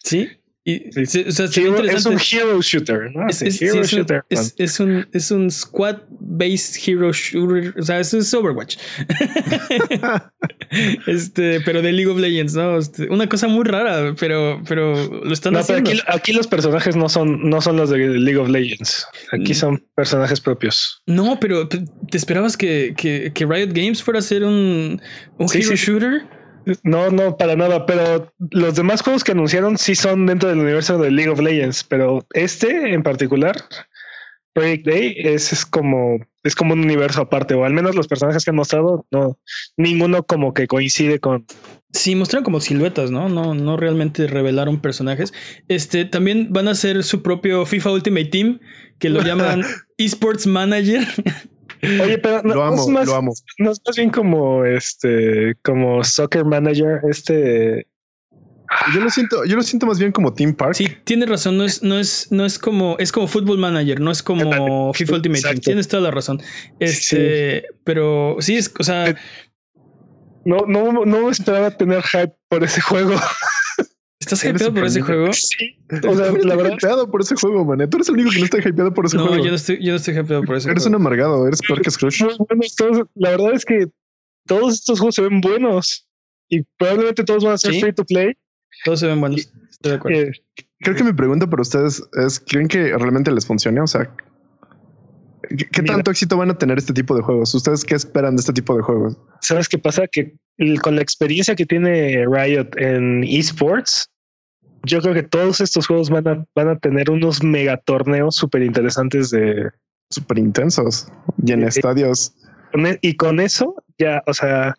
Sí. 0.02 0.28
Y, 0.62 0.88
o 0.88 1.06
sea, 1.06 1.46
es 1.46 2.04
un 2.04 2.18
hero 2.18 2.60
shooter, 2.60 3.10
¿no? 3.14 3.26
Es, 3.28 3.40
es, 3.40 3.62
hero 3.62 3.82
shooter. 3.82 4.22
Es, 4.28 4.78
un, 4.78 5.06
es 5.12 5.30
un 5.30 5.50
squad 5.50 5.96
based 6.10 6.76
hero 6.86 7.10
shooter. 7.14 7.74
O 7.78 7.82
sea, 7.82 7.98
eso 7.98 8.18
es 8.18 8.34
Overwatch. 8.34 8.76
este, 11.06 11.62
pero 11.62 11.80
de 11.80 11.92
League 11.92 12.10
of 12.10 12.18
Legends, 12.18 12.54
¿no? 12.54 12.76
Este, 12.76 13.08
una 13.08 13.26
cosa 13.26 13.48
muy 13.48 13.64
rara, 13.64 14.14
pero, 14.20 14.62
pero 14.68 14.94
lo 15.24 15.32
están 15.32 15.54
no, 15.54 15.60
haciendo. 15.60 15.90
Pero 15.90 16.02
aquí, 16.02 16.12
aquí, 16.14 16.32
los 16.34 16.46
personajes 16.46 16.94
no 16.94 17.08
son, 17.08 17.48
no 17.48 17.62
son 17.62 17.78
los 17.78 17.88
de 17.88 17.96
League 17.96 18.38
of 18.38 18.50
Legends. 18.50 19.06
Aquí 19.32 19.54
son 19.54 19.82
personajes 19.94 20.42
propios. 20.42 21.02
No, 21.06 21.40
pero 21.40 21.68
¿te 21.68 21.86
esperabas 22.12 22.58
que, 22.58 22.92
que, 22.98 23.32
que 23.34 23.46
Riot 23.46 23.72
Games 23.72 24.02
fuera 24.02 24.18
a 24.18 24.22
ser 24.22 24.44
un, 24.44 25.00
un 25.38 25.48
hero 25.54 25.74
shooter? 25.74 26.39
No, 26.82 27.10
no, 27.10 27.36
para 27.36 27.56
nada, 27.56 27.86
pero 27.86 28.32
los 28.50 28.74
demás 28.74 29.02
juegos 29.02 29.24
que 29.24 29.32
anunciaron 29.32 29.78
sí 29.78 29.94
son 29.94 30.26
dentro 30.26 30.48
del 30.48 30.58
universo 30.58 30.98
de 30.98 31.10
League 31.10 31.30
of 31.30 31.40
Legends, 31.40 31.84
pero 31.84 32.26
este 32.34 32.92
en 32.92 33.02
particular, 33.02 33.56
Project 34.52 34.86
Day, 34.86 35.14
es, 35.18 35.64
como, 35.64 36.18
es 36.42 36.54
como 36.54 36.74
un 36.74 36.80
universo 36.80 37.22
aparte, 37.22 37.54
o 37.54 37.64
al 37.64 37.72
menos 37.72 37.94
los 37.94 38.08
personajes 38.08 38.44
que 38.44 38.50
han 38.50 38.56
mostrado, 38.56 39.06
no, 39.10 39.38
ninguno 39.76 40.24
como 40.24 40.54
que 40.54 40.66
coincide 40.66 41.20
con. 41.20 41.46
Sí, 41.92 42.14
mostraron 42.14 42.44
como 42.44 42.60
siluetas, 42.60 43.10
¿no? 43.10 43.28
No, 43.28 43.54
no 43.54 43.76
realmente 43.76 44.26
revelaron 44.26 44.80
personajes. 44.80 45.32
Este, 45.68 46.04
también 46.04 46.52
van 46.52 46.68
a 46.68 46.72
hacer 46.72 47.02
su 47.02 47.22
propio 47.22 47.66
FIFA 47.66 47.92
Ultimate 47.92 48.26
Team, 48.26 48.60
que 48.98 49.08
lo 49.08 49.22
llaman 49.24 49.64
Esports 49.98 50.46
Manager. 50.46 51.06
Oye, 51.82 52.18
pero 52.18 52.42
no, 52.42 52.54
lo 52.54 52.64
amo, 52.64 52.82
es 52.82 52.88
más, 52.88 53.06
lo 53.06 53.14
amo. 53.14 53.34
No 53.58 53.70
es 53.70 53.80
más 53.86 53.96
bien 53.96 54.10
como 54.10 54.64
este, 54.64 55.54
como 55.62 56.04
soccer 56.04 56.44
manager, 56.44 57.00
este. 57.08 57.86
Yo 58.94 59.00
lo 59.00 59.10
siento, 59.10 59.44
yo 59.44 59.56
lo 59.56 59.62
siento 59.62 59.86
más 59.86 59.98
bien 59.98 60.12
como 60.12 60.32
Team 60.32 60.54
Park. 60.54 60.74
Sí, 60.74 60.86
tienes 61.04 61.28
razón, 61.28 61.56
no 61.56 61.64
es, 61.64 61.82
no 61.82 61.98
es, 61.98 62.28
no 62.30 62.46
es 62.46 62.56
como, 62.58 62.96
es 62.98 63.10
como 63.10 63.26
Football 63.26 63.58
Manager, 63.58 63.98
no 63.98 64.12
es 64.12 64.22
como 64.22 64.92
FIFA 64.94 65.14
Ultimate 65.14 65.42
Team. 65.42 65.58
Tienes 65.58 65.88
toda 65.88 66.04
la 66.04 66.10
razón. 66.12 66.40
Este, 66.78 67.64
pero 67.84 68.36
sí 68.40 68.56
es, 68.56 68.72
o 68.78 68.84
sea. 68.84 69.16
No, 70.44 70.64
no, 70.66 71.04
no 71.04 71.30
esperaba 71.30 71.70
tener 71.70 72.02
hype 72.02 72.34
por 72.48 72.64
ese 72.64 72.80
juego. 72.80 73.14
¿Estás 74.20 74.44
hypeado 74.44 74.74
por 74.74 74.84
ese 74.84 75.00
juego? 75.00 75.32
Sí. 75.32 75.78
O 76.06 76.14
sea, 76.14 76.32
la 76.32 76.56
verdad. 76.56 76.74
hypeado 76.74 77.10
por 77.10 77.22
ese 77.22 77.34
juego, 77.36 77.64
man. 77.64 77.88
Tú 77.88 77.96
eres 77.96 78.08
el 78.10 78.14
único 78.14 78.30
que 78.30 78.38
no 78.38 78.44
está 78.44 78.58
hypeado 78.58 78.92
por 78.92 79.06
ese 79.06 79.16
juego. 79.16 79.34
No, 79.34 79.42
yo 79.42 79.48
no 79.48 79.56
estoy, 79.56 79.82
yo 79.82 79.92
no 79.92 79.96
estoy 79.96 80.18
hypeado 80.18 80.42
por 80.42 80.56
ese 80.56 80.70
eres 80.70 80.82
juego. 80.82 80.96
un 80.96 81.02
amargado, 81.02 81.48
eres 81.48 81.60
peor 81.62 81.80
que 81.80 81.90
Scrooge. 81.90 82.26
la 83.14 83.30
verdad 83.30 83.54
es 83.54 83.64
que 83.64 83.86
todos 84.46 84.74
estos 84.74 84.98
juegos 84.98 85.14
se 85.14 85.22
ven 85.22 85.40
buenos 85.40 86.06
y 86.50 86.62
probablemente 86.76 87.24
todos 87.24 87.44
van 87.44 87.54
a 87.54 87.58
ser 87.58 87.80
free 87.80 87.94
to 87.94 88.04
play. 88.04 88.36
Todos 88.84 89.00
se 89.00 89.06
ven 89.06 89.20
buenos. 89.20 89.50
Estoy 89.70 89.92
de 89.92 89.96
acuerdo. 89.96 90.18
Eh, 90.18 90.32
creo 90.80 90.96
que 90.96 91.04
mi 91.04 91.12
pregunta 91.14 91.48
para 91.48 91.62
ustedes 91.62 92.02
es: 92.22 92.40
¿creen 92.40 92.68
que 92.68 92.96
realmente 92.98 93.32
les 93.32 93.46
funcione? 93.46 93.80
O 93.80 93.86
sea, 93.86 94.14
¿qué, 95.56 95.82
tanto 95.82 96.10
éxito 96.10 96.36
van 96.36 96.50
a 96.50 96.58
tener 96.58 96.78
este 96.78 96.92
tipo 96.92 97.14
de 97.14 97.22
juegos? 97.22 97.54
¿Ustedes 97.54 97.84
qué 97.84 97.94
esperan 97.94 98.36
de 98.36 98.40
este 98.40 98.52
tipo 98.52 98.76
de 98.76 98.82
juegos? 98.82 99.16
¿Sabes 99.40 99.68
qué 99.68 99.78
pasa? 99.78 100.06
Que 100.06 100.34
con 100.82 100.96
la 100.96 101.02
experiencia 101.02 101.54
que 101.54 101.66
tiene 101.66 102.24
Riot 102.26 102.68
en 102.76 103.24
esports, 103.24 104.10
yo 104.84 105.00
creo 105.00 105.14
que 105.14 105.22
todos 105.22 105.60
estos 105.60 105.86
juegos 105.86 106.10
van 106.10 106.28
a, 106.28 106.44
van 106.54 106.68
a 106.68 106.78
tener 106.78 107.10
unos 107.10 107.42
megatorneos 107.42 108.36
súper 108.36 108.62
interesantes 108.62 109.30
de... 109.30 109.70
Súper 110.10 110.38
intensos 110.38 111.06
y 111.44 111.52
en 111.52 111.62
estadios. 111.62 112.34
E, 112.72 112.98
y 113.00 113.16
con 113.16 113.40
eso 113.40 113.76
ya, 113.98 114.22
o 114.26 114.34
sea, 114.34 114.74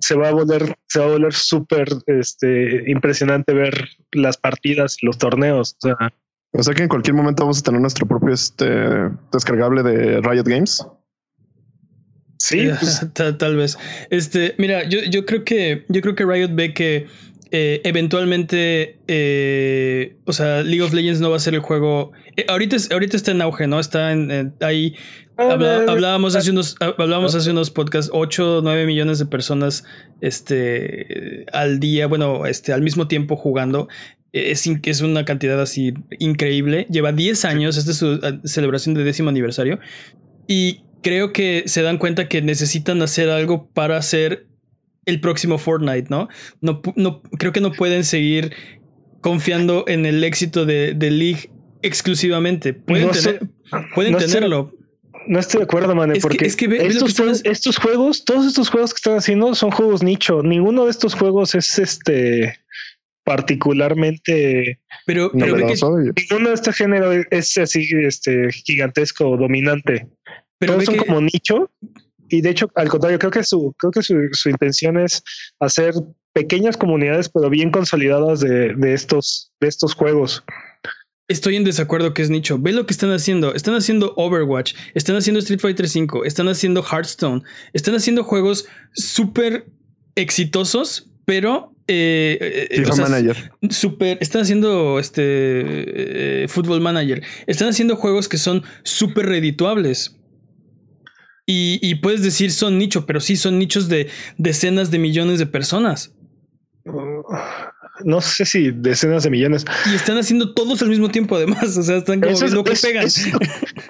se 0.00 0.14
va 0.14 0.28
a 0.28 0.32
volver, 0.32 0.76
se 0.88 0.98
va 0.98 1.06
a 1.06 1.10
volver 1.10 1.32
súper 1.32 1.88
este, 2.06 2.90
impresionante 2.90 3.54
ver 3.54 3.88
las 4.12 4.36
partidas, 4.36 4.98
los 5.02 5.18
torneos. 5.18 5.76
O 5.82 5.88
sea, 5.88 6.12
o 6.56 6.62
sea 6.62 6.74
que 6.74 6.82
en 6.82 6.88
cualquier 6.88 7.14
momento 7.14 7.42
vamos 7.42 7.58
a 7.58 7.62
tener 7.62 7.80
nuestro 7.80 8.06
propio 8.06 8.32
este, 8.32 8.66
descargable 9.32 9.82
de 9.82 10.20
Riot 10.20 10.44
Games. 10.44 10.86
Sí, 12.38 12.68
pues. 12.78 13.06
tal, 13.38 13.56
vez. 13.56 13.78
Este, 14.10 14.54
mira, 14.58 14.88
yo, 14.88 15.00
yo 15.10 15.24
creo 15.24 15.44
que 15.44 15.84
yo 15.88 16.00
creo 16.00 16.14
que 16.14 16.24
Riot 16.24 16.50
ve 16.52 16.74
que 16.74 17.06
eh, 17.52 17.80
eventualmente, 17.84 18.98
eh, 19.06 20.16
o 20.24 20.32
sea, 20.32 20.62
League 20.62 20.82
of 20.82 20.92
Legends 20.92 21.20
no 21.20 21.30
va 21.30 21.36
a 21.36 21.40
ser 21.40 21.54
el 21.54 21.60
juego. 21.60 22.12
Eh, 22.36 22.44
ahorita, 22.48 22.76
ahorita 22.90 23.16
está 23.16 23.30
en 23.30 23.40
auge, 23.40 23.66
¿no? 23.66 23.78
Está 23.78 24.12
en, 24.12 24.52
ahí. 24.60 24.94
Ah, 25.38 25.56
hablábamos 25.86 26.34
hace 26.34 26.50
unos, 26.50 26.76
hablábamos 26.80 27.34
hace 27.34 27.50
unos 27.50 27.70
podcasts, 27.70 28.10
8 28.12 28.58
o 28.58 28.62
9 28.62 28.86
millones 28.86 29.18
de 29.18 29.26
personas 29.26 29.84
este, 30.22 31.44
al 31.52 31.78
día, 31.78 32.06
bueno, 32.06 32.46
este, 32.46 32.72
al 32.72 32.82
mismo 32.82 33.06
tiempo 33.06 33.36
jugando. 33.36 33.88
Es, 34.50 34.66
es 34.82 35.00
una 35.00 35.24
cantidad 35.24 35.60
así 35.60 35.94
increíble. 36.18 36.86
Lleva 36.90 37.12
10 37.12 37.44
años, 37.44 37.76
esta 37.76 37.90
es 37.92 37.96
su 37.98 38.20
celebración 38.44 38.94
de 38.94 39.04
décimo 39.04 39.28
aniversario. 39.30 39.78
Y 40.46 40.82
creo 41.02 41.32
que 41.32 41.64
se 41.66 41.82
dan 41.82 41.98
cuenta 41.98 42.28
que 42.28 42.42
necesitan 42.42 43.00
hacer 43.02 43.30
algo 43.30 43.68
para 43.72 43.96
hacer 43.96 44.46
el 45.04 45.20
próximo 45.20 45.58
Fortnite, 45.58 46.06
¿no? 46.10 46.28
No, 46.60 46.82
no 46.96 47.22
creo 47.38 47.52
que 47.52 47.60
no 47.60 47.72
pueden 47.72 48.04
seguir 48.04 48.52
confiando 49.20 49.84
en 49.88 50.04
el 50.06 50.22
éxito 50.24 50.66
de, 50.66 50.94
de 50.94 51.10
League 51.10 51.50
exclusivamente. 51.82 52.74
Pueden, 52.74 53.10
pueden 53.94 54.16
tenerlo. 54.16 54.72
no 55.28 55.38
estoy 55.38 55.58
de 55.60 55.64
acuerdo, 55.64 55.94
man, 55.94 56.10
Es 56.10 56.16
que- 56.16 56.20
porque 56.22 56.46
es 56.46 56.56
que 56.56 56.68
ve- 56.68 56.86
estos, 56.86 57.14
que 57.14 57.22
juegos, 57.22 57.40
estos 57.44 57.76
juegos, 57.78 58.24
todos 58.24 58.46
estos 58.46 58.68
juegos 58.68 58.92
que 58.92 58.98
están 58.98 59.16
haciendo 59.16 59.54
son 59.54 59.70
juegos 59.70 60.02
nicho. 60.02 60.42
Ninguno 60.42 60.84
de 60.84 60.90
estos 60.90 61.14
juegos 61.14 61.54
es 61.54 61.78
este 61.78 62.54
particularmente 63.26 64.80
Pero, 65.06 65.30
pero 65.32 65.54
ve 65.54 65.60
que, 65.60 65.74
Novedoso. 65.76 66.00
y- 66.00 66.12
ninguno 66.30 66.48
de 66.50 66.54
este 66.54 66.72
género 66.72 67.12
es 67.30 67.56
así 67.58 67.86
este 68.02 68.50
gigantesco 68.52 69.28
o 69.30 69.36
dominante. 69.36 70.08
pero 70.58 70.72
Todos 70.74 70.86
son 70.86 70.94
que- 70.94 71.00
como 71.06 71.20
nicho. 71.20 71.70
Y 72.28 72.40
de 72.40 72.50
hecho, 72.50 72.70
al 72.74 72.88
contrario, 72.88 73.18
creo 73.18 73.30
que 73.30 73.44
su, 73.44 73.72
creo 73.78 73.90
que 73.92 74.02
su, 74.02 74.14
su 74.32 74.48
intención 74.50 74.98
es 74.98 75.22
hacer 75.60 75.94
pequeñas 76.32 76.76
comunidades, 76.76 77.28
pero 77.28 77.48
bien 77.50 77.70
consolidadas 77.70 78.40
de, 78.40 78.74
de 78.74 78.94
estos, 78.94 79.52
de 79.60 79.68
estos 79.68 79.94
juegos. 79.94 80.42
Estoy 81.28 81.56
en 81.56 81.64
desacuerdo 81.64 82.14
que 82.14 82.22
es 82.22 82.30
nicho. 82.30 82.58
Ve 82.58 82.72
lo 82.72 82.84
que 82.86 82.92
están 82.92 83.12
haciendo. 83.12 83.54
Están 83.54 83.74
haciendo 83.74 84.12
Overwatch, 84.16 84.74
están 84.94 85.16
haciendo 85.16 85.38
Street 85.40 85.60
Fighter 85.60 85.86
V, 85.86 86.26
están 86.26 86.48
haciendo 86.48 86.82
Hearthstone, 86.82 87.42
están 87.72 87.94
haciendo 87.94 88.24
juegos 88.24 88.66
súper 88.94 89.66
exitosos, 90.16 91.10
pero 91.26 91.75
eh, 91.88 92.68
eh, 92.70 92.76
FIFA 92.76 92.90
o 92.90 92.96
sea, 92.96 93.08
Manager. 93.08 93.52
súper. 93.70 94.18
Están 94.20 94.42
haciendo 94.42 94.98
este 94.98 96.44
eh, 96.44 96.48
Football 96.48 96.80
Manager. 96.80 97.22
Están 97.46 97.68
haciendo 97.68 97.96
juegos 97.96 98.28
que 98.28 98.38
son 98.38 98.62
súper 98.82 99.26
redituables. 99.26 100.16
Y, 101.46 101.78
y 101.80 101.96
puedes 101.96 102.22
decir 102.22 102.50
son 102.50 102.76
nicho, 102.76 103.06
pero 103.06 103.20
sí 103.20 103.36
son 103.36 103.58
nichos 103.58 103.88
de 103.88 104.08
decenas 104.36 104.90
de 104.90 104.98
millones 104.98 105.38
de 105.38 105.46
personas. 105.46 106.12
No 108.04 108.20
sé 108.20 108.44
si 108.44 108.70
decenas 108.72 109.22
de 109.24 109.30
millones. 109.30 109.64
Y 109.90 109.94
están 109.94 110.18
haciendo 110.18 110.52
todos 110.54 110.82
al 110.82 110.88
mismo 110.88 111.08
tiempo, 111.10 111.36
además. 111.36 111.76
O 111.76 111.82
sea, 111.82 111.96
están 111.96 112.20
como 112.20 112.32
Eso 112.32 112.44
es, 112.44 112.52
viendo 112.52 112.64
que 112.64 112.72
es- 112.74 112.82
pegan. 112.82 113.04
es- 113.06 113.26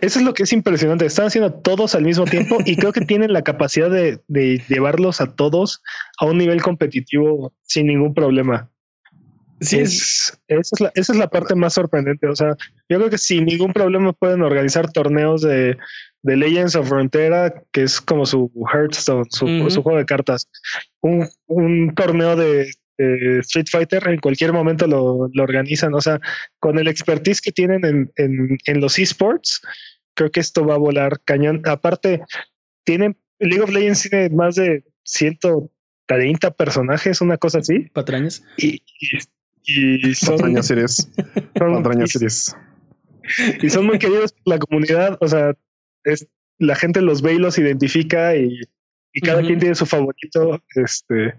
eso 0.01 0.19
es 0.19 0.25
lo 0.25 0.35
que 0.35 0.45
es 0.45 0.53
impresionante. 0.53 1.07
Están 1.07 1.27
haciendo 1.27 1.53
todos 1.53 1.95
al 1.95 2.03
mismo 2.05 2.25
tiempo 2.25 2.59
y 2.65 2.77
creo 2.77 2.93
que 2.93 3.01
tienen 3.01 3.33
la 3.33 3.43
capacidad 3.43 3.91
de, 3.91 4.21
de 4.29 4.63
llevarlos 4.69 5.21
a 5.21 5.35
todos 5.35 5.83
a 6.21 6.27
un 6.27 6.39
nivel 6.39 6.63
competitivo 6.63 7.53
sin 7.63 7.87
ningún 7.89 8.15
problema. 8.15 8.71
Sí, 9.61 9.79
es, 9.79 10.39
es, 10.49 10.59
esa, 10.59 10.75
es 10.77 10.81
la, 10.81 10.93
esa 10.95 11.13
es 11.15 11.19
la 11.19 11.29
parte 11.31 11.55
más 11.55 11.73
sorprendente. 11.73 12.27
O 12.27 12.37
sea, 12.37 12.55
yo 12.91 12.99
creo 12.99 13.09
que 13.09 13.17
sin 13.19 13.47
ningún 13.47 13.73
problema 13.73 14.13
pueden 14.13 14.43
organizar 14.43 14.93
torneos 14.93 15.41
de, 15.41 15.79
de 16.23 16.37
Legends 16.37 16.77
of 16.77 16.89
Frontera, 16.89 17.63
que 17.73 17.83
es 17.85 17.99
como 18.01 18.27
su 18.27 18.53
Hearthstone, 18.71 19.25
su 19.31 19.83
juego 19.83 19.97
de 19.97 20.05
cartas. 20.05 20.47
Un, 21.01 21.27
un 21.47 21.95
torneo 21.95 22.37
de, 22.37 22.71
de 22.99 23.39
Street 23.41 23.67
Fighter 23.71 24.07
en 24.09 24.19
cualquier 24.21 24.53
momento 24.53 24.87
lo, 24.87 25.29
lo 25.33 25.43
organizan. 25.43 25.95
O 25.95 26.01
sea, 26.01 26.21
con 26.59 26.79
el 26.79 26.89
expertise 26.89 27.41
que 27.41 27.53
tienen 27.53 27.85
en, 27.85 28.13
en, 28.17 28.59
en 28.67 28.81
los 28.81 28.99
esports, 28.99 29.61
creo 30.15 30.31
que 30.31 30.41
esto 30.41 30.65
va 30.67 30.75
a 30.75 30.79
volar 30.79 31.21
cañón. 31.25 31.63
Aparte, 31.67 32.23
tienen 32.85 33.17
League 33.39 33.63
of 33.63 33.71
Legends 33.71 34.09
tiene 34.09 34.31
más 34.31 34.55
de 34.55 34.83
130 35.05 36.51
personajes, 36.53 37.21
una 37.21 37.37
cosa 37.37 37.59
así. 37.59 37.81
patrañas. 37.93 38.43
Y, 38.57 38.83
y, 39.65 40.09
y 40.09 40.15
son, 40.15 40.37
Patraña 40.37 40.63
Series. 40.63 41.11
son- 41.59 41.83
Patraña 41.83 42.05
y- 42.05 42.09
Series. 42.09 42.57
y 43.63 43.69
son 43.71 43.87
muy 43.87 43.99
queridos 43.99 44.33
por 44.33 44.55
la 44.55 44.59
comunidad. 44.59 45.19
O 45.21 45.29
sea, 45.29 45.53
es, 46.05 46.27
la 46.59 46.77
gente 46.77 47.03
los 47.03 47.21
ve 47.23 47.35
y 47.35 47.39
los 47.39 47.59
identifica 47.59 48.35
y, 48.37 48.61
y 49.13 49.21
cada 49.21 49.43
quien 49.43 49.59
tiene 49.59 49.75
su 49.75 49.85
favorito. 49.87 50.63
Este 50.77 51.35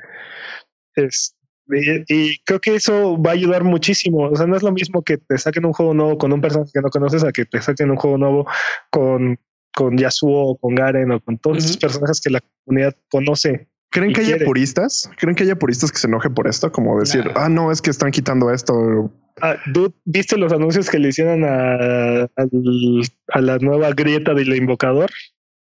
es 0.95 1.35
y, 1.69 2.03
y 2.07 2.37
creo 2.45 2.59
que 2.59 2.75
eso 2.75 3.21
va 3.21 3.31
a 3.31 3.33
ayudar 3.33 3.63
muchísimo. 3.63 4.29
O 4.29 4.35
sea, 4.35 4.47
no 4.47 4.55
es 4.55 4.63
lo 4.63 4.71
mismo 4.71 5.03
que 5.03 5.17
te 5.17 5.37
saquen 5.37 5.65
un 5.65 5.73
juego 5.73 5.93
nuevo 5.93 6.17
con 6.17 6.31
un 6.33 6.41
personaje 6.41 6.71
que 6.73 6.81
no 6.81 6.89
conoces 6.89 7.23
a 7.23 7.31
que 7.31 7.45
te 7.45 7.61
saquen 7.61 7.91
un 7.91 7.97
juego 7.97 8.17
nuevo 8.17 8.47
con, 8.91 9.39
con 9.75 9.97
Yasuo 9.97 10.51
o 10.51 10.57
con 10.57 10.75
Garen 10.75 11.11
o 11.11 11.19
con 11.19 11.37
todos 11.37 11.57
Ujú. 11.57 11.65
esos 11.65 11.77
personajes 11.77 12.21
que 12.21 12.29
la 12.29 12.39
comunidad 12.65 12.95
conoce. 13.09 13.67
¿Creen 13.89 14.13
que 14.13 14.21
haya 14.21 14.37
puristas? 14.45 15.09
¿Creen 15.17 15.35
que 15.35 15.43
haya 15.43 15.55
puristas 15.57 15.91
que 15.91 15.97
se 15.97 16.07
enojen 16.07 16.33
por 16.33 16.47
esto? 16.47 16.71
Como 16.71 16.99
decir, 16.99 17.25
Nah. 17.25 17.31
ah, 17.45 17.49
no, 17.49 17.71
es 17.71 17.81
que 17.81 17.89
están 17.89 18.11
quitando 18.11 18.51
esto. 18.51 19.11
Ah, 19.41 19.55
¿viste 20.03 20.37
los 20.37 20.51
anuncios 20.51 20.89
que 20.89 20.99
le 20.99 21.09
hicieron 21.09 21.43
a, 21.45 22.23
a 22.25 23.41
la 23.41 23.57
nueva 23.59 23.91
grieta 23.93 24.33
del 24.33 24.55
invocador? 24.55 25.09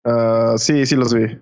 Ah, 0.05 0.55
sí, 0.57 0.85
sí 0.87 0.95
los 0.95 1.13
vi 1.15 1.39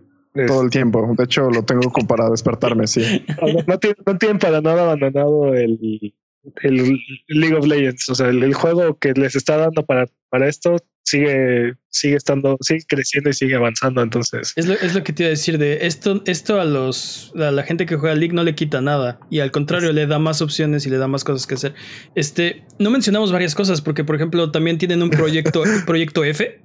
todo 0.46 0.62
el 0.62 0.70
tiempo. 0.70 1.12
De 1.16 1.24
hecho, 1.24 1.50
lo 1.50 1.64
tengo 1.64 1.90
como 1.90 2.06
para 2.06 2.28
despertarme. 2.30 2.86
Sí. 2.86 3.24
No, 3.40 3.62
no 3.66 3.78
tienen, 3.78 3.96
no 4.06 4.18
tienen 4.18 4.38
para 4.38 4.60
nada 4.60 4.82
abandonado 4.82 5.54
el, 5.54 6.14
el 6.62 6.98
League 7.28 7.56
of 7.56 7.66
Legends. 7.66 8.08
O 8.08 8.14
sea, 8.14 8.28
el, 8.28 8.42
el 8.42 8.54
juego 8.54 8.98
que 8.98 9.12
les 9.12 9.34
está 9.34 9.56
dando 9.56 9.84
para, 9.84 10.06
para 10.28 10.48
esto 10.48 10.76
sigue, 11.10 11.74
sigue 11.88 12.16
estando, 12.16 12.56
sigue 12.60 12.84
creciendo 12.88 13.30
y 13.30 13.32
sigue 13.32 13.54
avanzando. 13.54 14.02
Entonces, 14.02 14.52
Es 14.56 14.66
lo, 14.66 14.74
es 14.74 14.94
lo 14.94 15.02
que 15.02 15.12
te 15.12 15.24
iba 15.24 15.28
a 15.28 15.30
decir 15.30 15.58
de 15.58 15.86
esto, 15.86 16.22
esto 16.26 16.60
a 16.60 16.64
los 16.64 17.32
a 17.36 17.50
la 17.50 17.62
gente 17.62 17.86
que 17.86 17.96
juega 17.96 18.14
League 18.14 18.34
no 18.34 18.44
le 18.44 18.54
quita 18.54 18.80
nada 18.80 19.18
y 19.30 19.40
al 19.40 19.50
contrario 19.50 19.92
le 19.92 20.06
da 20.06 20.18
más 20.18 20.42
opciones 20.42 20.86
y 20.86 20.90
le 20.90 20.98
da 20.98 21.08
más 21.08 21.24
cosas 21.24 21.46
que 21.46 21.54
hacer. 21.54 21.74
Este, 22.14 22.64
no 22.78 22.90
mencionamos 22.90 23.32
varias 23.32 23.54
cosas 23.54 23.80
porque 23.80 24.04
por 24.04 24.16
ejemplo 24.16 24.50
también 24.50 24.78
tienen 24.78 25.02
un 25.02 25.10
proyecto 25.10 25.62
proyecto 25.86 26.24
F 26.24 26.60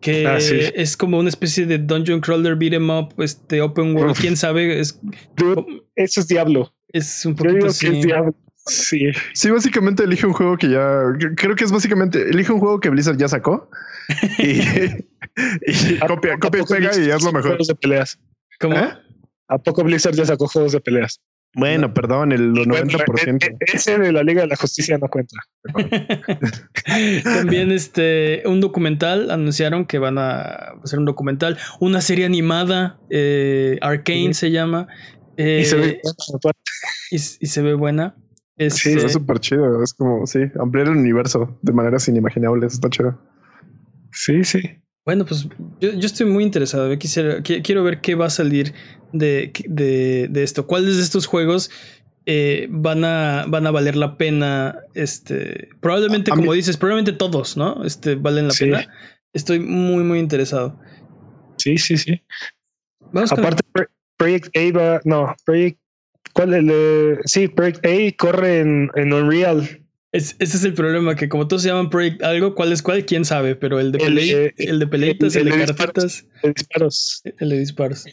que 0.00 0.26
Ah, 0.26 0.40
sí. 0.40 0.58
es 0.74 0.96
como 0.96 1.18
una 1.18 1.28
especie 1.28 1.66
de 1.66 1.78
dungeon 1.78 2.20
crawler 2.20 2.54
beat 2.56 2.74
'em 2.74 2.90
up, 2.90 3.14
este 3.18 3.60
open 3.60 3.94
world, 3.96 4.12
Uf. 4.12 4.20
quién 4.20 4.36
sabe, 4.36 4.78
es, 4.80 5.00
dude, 5.36 5.64
eso 5.96 6.20
es 6.20 6.28
Diablo. 6.28 6.72
es 6.92 7.24
un 7.26 7.32
Yo 7.32 7.36
poquito 7.38 7.54
digo 7.56 7.66
así. 7.68 7.86
que 7.90 7.98
es 7.98 8.04
Diablo. 8.04 8.34
Sí. 8.68 9.00
Sí, 9.34 9.50
básicamente 9.50 10.02
elige 10.02 10.26
un 10.26 10.32
juego 10.32 10.56
que 10.56 10.68
ya 10.68 11.00
creo 11.36 11.54
que 11.54 11.62
es 11.64 11.70
básicamente 11.70 12.28
elige 12.30 12.52
un 12.52 12.58
juego 12.58 12.80
que 12.80 12.88
Blizzard 12.90 13.16
ya 13.16 13.28
sacó 13.28 13.70
y, 14.38 14.60
y 15.66 15.98
¿A- 16.00 16.06
copia, 16.08 16.36
copia 16.38 16.62
y 16.62 16.64
pega 16.64 16.90
y 16.98 17.10
hazlo 17.10 17.20
sacó 17.30 17.32
mejor. 17.32 17.50
Juegos 17.50 17.66
de 17.68 17.74
peleas. 17.76 18.18
¿Cómo? 18.58 18.76
¿Eh? 18.76 18.88
¿A 19.48 19.58
poco 19.58 19.84
Blizzard 19.84 20.14
ya 20.16 20.24
sacó 20.24 20.48
juegos 20.48 20.72
de 20.72 20.80
peleas? 20.80 21.20
Bueno, 21.56 21.94
perdón, 21.94 22.32
el 22.32 22.52
Bueno, 22.52 22.74
90%. 22.74 23.46
e- 23.46 23.50
e- 23.50 23.56
ese 23.74 23.98
de 23.98 24.12
la 24.12 24.22
Liga 24.22 24.42
de 24.42 24.48
la 24.48 24.56
Justicia 24.56 24.98
no 24.98 25.08
cuenta. 25.08 25.36
También 27.24 27.72
este 27.72 28.42
un 28.44 28.60
documental 28.60 29.30
anunciaron 29.30 29.86
que 29.86 29.98
van 29.98 30.18
a 30.18 30.74
hacer 30.84 30.98
un 30.98 31.06
documental, 31.06 31.56
una 31.80 32.02
serie 32.02 32.26
animada, 32.26 33.00
eh, 33.10 33.78
Arcane 33.80 34.34
se 34.34 34.50
llama, 34.50 34.86
Y 35.36 35.64
se 35.64 35.76
eh, 35.76 35.80
ve 35.80 36.00
aparte, 36.34 36.60
y, 37.10 37.16
y 37.16 37.46
se 37.46 37.62
ve 37.62 37.74
buena. 37.74 38.14
Sí, 38.58 38.64
Este, 38.64 38.94
Está 38.94 39.08
súper 39.08 39.38
chido. 39.40 39.82
Es 39.82 39.92
como, 39.94 40.26
sí, 40.26 40.40
ampliar 40.60 40.88
el 40.88 40.96
universo 40.96 41.58
de 41.62 41.72
maneras 41.72 42.06
inimaginables. 42.08 42.74
Está 42.74 42.88
chido. 42.90 43.18
Sí, 44.12 44.44
sí. 44.44 44.60
Bueno, 45.06 45.24
pues 45.24 45.48
yo, 45.80 45.92
yo 45.92 46.06
estoy 46.06 46.26
muy 46.26 46.42
interesado. 46.42 46.90
Yo 46.92 46.98
quisiera, 46.98 47.38
qui- 47.42 47.62
quiero 47.62 47.84
ver 47.84 48.00
qué 48.00 48.14
va 48.16 48.26
a 48.26 48.30
salir 48.30 48.74
de, 49.12 49.52
de, 49.68 50.26
de 50.28 50.42
esto. 50.42 50.66
¿Cuáles 50.66 50.96
de 50.96 51.02
estos 51.02 51.26
juegos 51.26 51.70
eh, 52.26 52.66
van, 52.70 53.04
a, 53.04 53.44
van 53.46 53.66
a 53.68 53.70
valer 53.70 53.94
la 53.96 54.18
pena? 54.18 54.80
Este, 54.94 55.68
probablemente, 55.80 56.32
A- 56.32 56.34
como 56.34 56.50
mí- 56.50 56.56
dices, 56.56 56.76
probablemente 56.76 57.12
todos, 57.16 57.56
¿no? 57.56 57.84
Este, 57.84 58.16
valen 58.16 58.48
la 58.48 58.52
Sí. 58.52 58.64
pena. 58.64 58.88
Estoy 59.32 59.60
muy, 59.60 60.02
muy 60.02 60.18
interesado. 60.18 60.78
Sí, 61.58 61.78
sí, 61.78 61.96
sí. 61.96 62.20
Vamos 63.12 63.30
Aparte, 63.32 63.62
Pro- 63.72 63.86
Project 64.16 64.56
A 64.56 64.76
va, 64.76 65.00
no, 65.04 65.34
Project, 65.44 65.78
¿cuál 66.32 66.52
es 66.54 66.60
el 66.64 67.18
Sí, 67.26 67.46
Project 67.46 67.86
A 67.86 67.96
corre 68.18 68.60
en, 68.60 68.90
en 68.96 69.12
Unreal. 69.12 69.85
Es- 70.12 70.36
ese 70.38 70.56
es 70.56 70.64
el 70.64 70.72
problema, 70.74 71.14
que 71.16 71.28
como 71.28 71.46
todos 71.48 71.62
se 71.62 71.68
llaman 71.68 71.90
Project 71.90 72.22
algo, 72.22 72.54
¿cuál 72.54 72.72
es 72.72 72.82
cuál? 72.82 73.04
¿Quién 73.04 73.24
sabe? 73.24 73.54
Pero 73.56 73.78
el 73.80 73.92
de, 73.92 73.98
El 73.98 74.14
pelei- 74.16 74.32
de- 74.32 74.54
el 74.64 74.78
de 74.78 74.86
peleitas, 74.86 75.36
el, 75.36 75.48
el 75.48 75.52
de 75.58 75.66
de 75.66 75.74
cartitas, 75.74 76.24
De 76.42 76.52
disparos 76.52 77.22
el 77.38 77.48
de 77.50 77.58
disparos. 77.58 78.04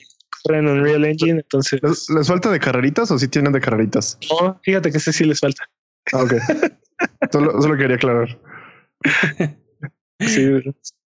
corre 0.43 0.59
en 0.59 0.67
Unreal 0.67 1.05
Engine, 1.05 1.39
entonces. 1.41 1.79
¿Les, 1.83 2.09
les 2.09 2.27
falta 2.27 2.51
de 2.51 2.59
carreritas 2.59 3.09
o 3.11 3.17
sí 3.19 3.27
tienen 3.27 3.53
de 3.53 3.61
carreritas? 3.61 4.17
No, 4.29 4.59
fíjate 4.63 4.91
que 4.91 4.97
ese 4.97 5.13
sí 5.13 5.23
les 5.23 5.39
falta. 5.39 5.63
Ah, 6.11 6.23
ok. 6.23 6.33
solo, 7.31 7.61
solo 7.61 7.77
quería 7.77 7.95
aclarar. 7.95 8.37
Sí, 10.19 10.41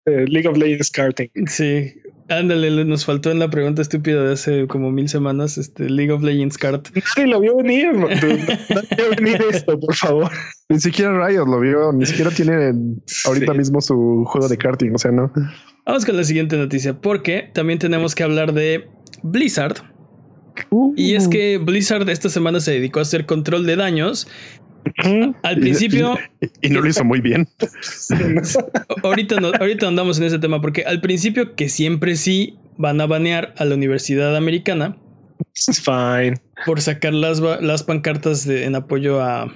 eh, 0.06 0.26
League 0.28 0.48
of 0.48 0.58
Legends 0.58 0.90
karting. 0.92 1.30
Sí, 1.48 1.94
ándale, 2.40 2.72
le- 2.72 2.86
nos 2.86 3.06
faltó 3.06 3.30
en 3.32 3.40
la 3.40 3.50
pregunta 3.50 3.82
estúpida 3.82 4.24
de 4.24 4.34
hace 4.34 4.68
como 4.68 4.92
mil 4.92 5.08
semanas, 5.10 5.58
este 5.58 5.90
League 5.90 6.12
of 6.12 6.24
Legends 6.24 6.58
Kart. 6.58 6.88
Nadie 7.18 7.28
lo 7.30 7.40
vio 7.40 7.58
venir. 7.58 7.94
No, 7.94 8.08
no 8.10 8.16
vio 8.98 9.10
venir 9.18 9.44
esto, 9.52 9.80
por 9.80 9.96
favor. 9.96 10.32
Ni 10.70 10.80
siquiera 10.80 11.28
Riot 11.28 11.46
lo 11.46 11.60
vio, 11.60 11.92
ni 11.94 12.06
siquiera 12.06 12.32
tiene 12.32 12.74
ahorita 13.26 13.52
Sí. 13.52 13.58
mismo 13.58 13.82
su 13.82 14.24
juego 14.28 14.48
de 14.48 14.58
karting. 14.58 14.92
O 14.96 14.98
sea, 14.98 15.12
no. 15.12 15.32
Vamos 15.86 16.06
con 16.06 16.16
la 16.18 16.24
siguiente 16.24 16.58
noticia, 16.58 16.94
porque 17.00 17.50
también 17.54 17.78
tenemos 17.80 18.16
que 18.16 18.24
hablar 18.24 18.54
de 18.54 18.88
Blizzard. 19.24 19.76
Y 20.96 21.16
es 21.16 21.28
que 21.28 21.58
Blizzard 21.58 22.08
esta 22.10 22.30
semana 22.30 22.60
se 22.60 22.72
dedicó 22.72 23.00
a 23.00 23.04
hacer 23.04 23.26
control 23.26 23.66
de 23.66 23.76
daños. 23.78 24.28
Al 25.44 25.58
principio, 25.60 26.18
Y, 26.62 26.68
y 26.68 26.70
no 26.70 26.82
lo 26.82 26.88
hizo 26.90 27.04
muy 27.04 27.22
bien. 27.22 27.48
ahorita, 29.04 29.40
no- 29.40 29.52
ahorita 29.60 29.88
andamos 29.88 30.18
en 30.20 30.26
ese 30.26 30.40
tema, 30.40 30.62
porque 30.62 30.84
al 30.84 31.02
principio 31.02 31.56
que 31.56 31.70
siempre 31.70 32.16
sí 32.16 32.58
van 32.78 33.00
a 33.02 33.06
banear 33.06 33.54
a 33.58 33.66
la 33.66 33.76
Universidad 33.76 34.36
Americana 34.36 34.98
It's 35.54 35.82
fine. 35.82 36.36
por 36.66 36.82
sacar 36.82 37.14
las, 37.14 37.40
las 37.40 37.84
pancartas 37.84 38.46
de- 38.46 38.66
en 38.66 38.76
apoyo 38.76 39.22
a, 39.22 39.54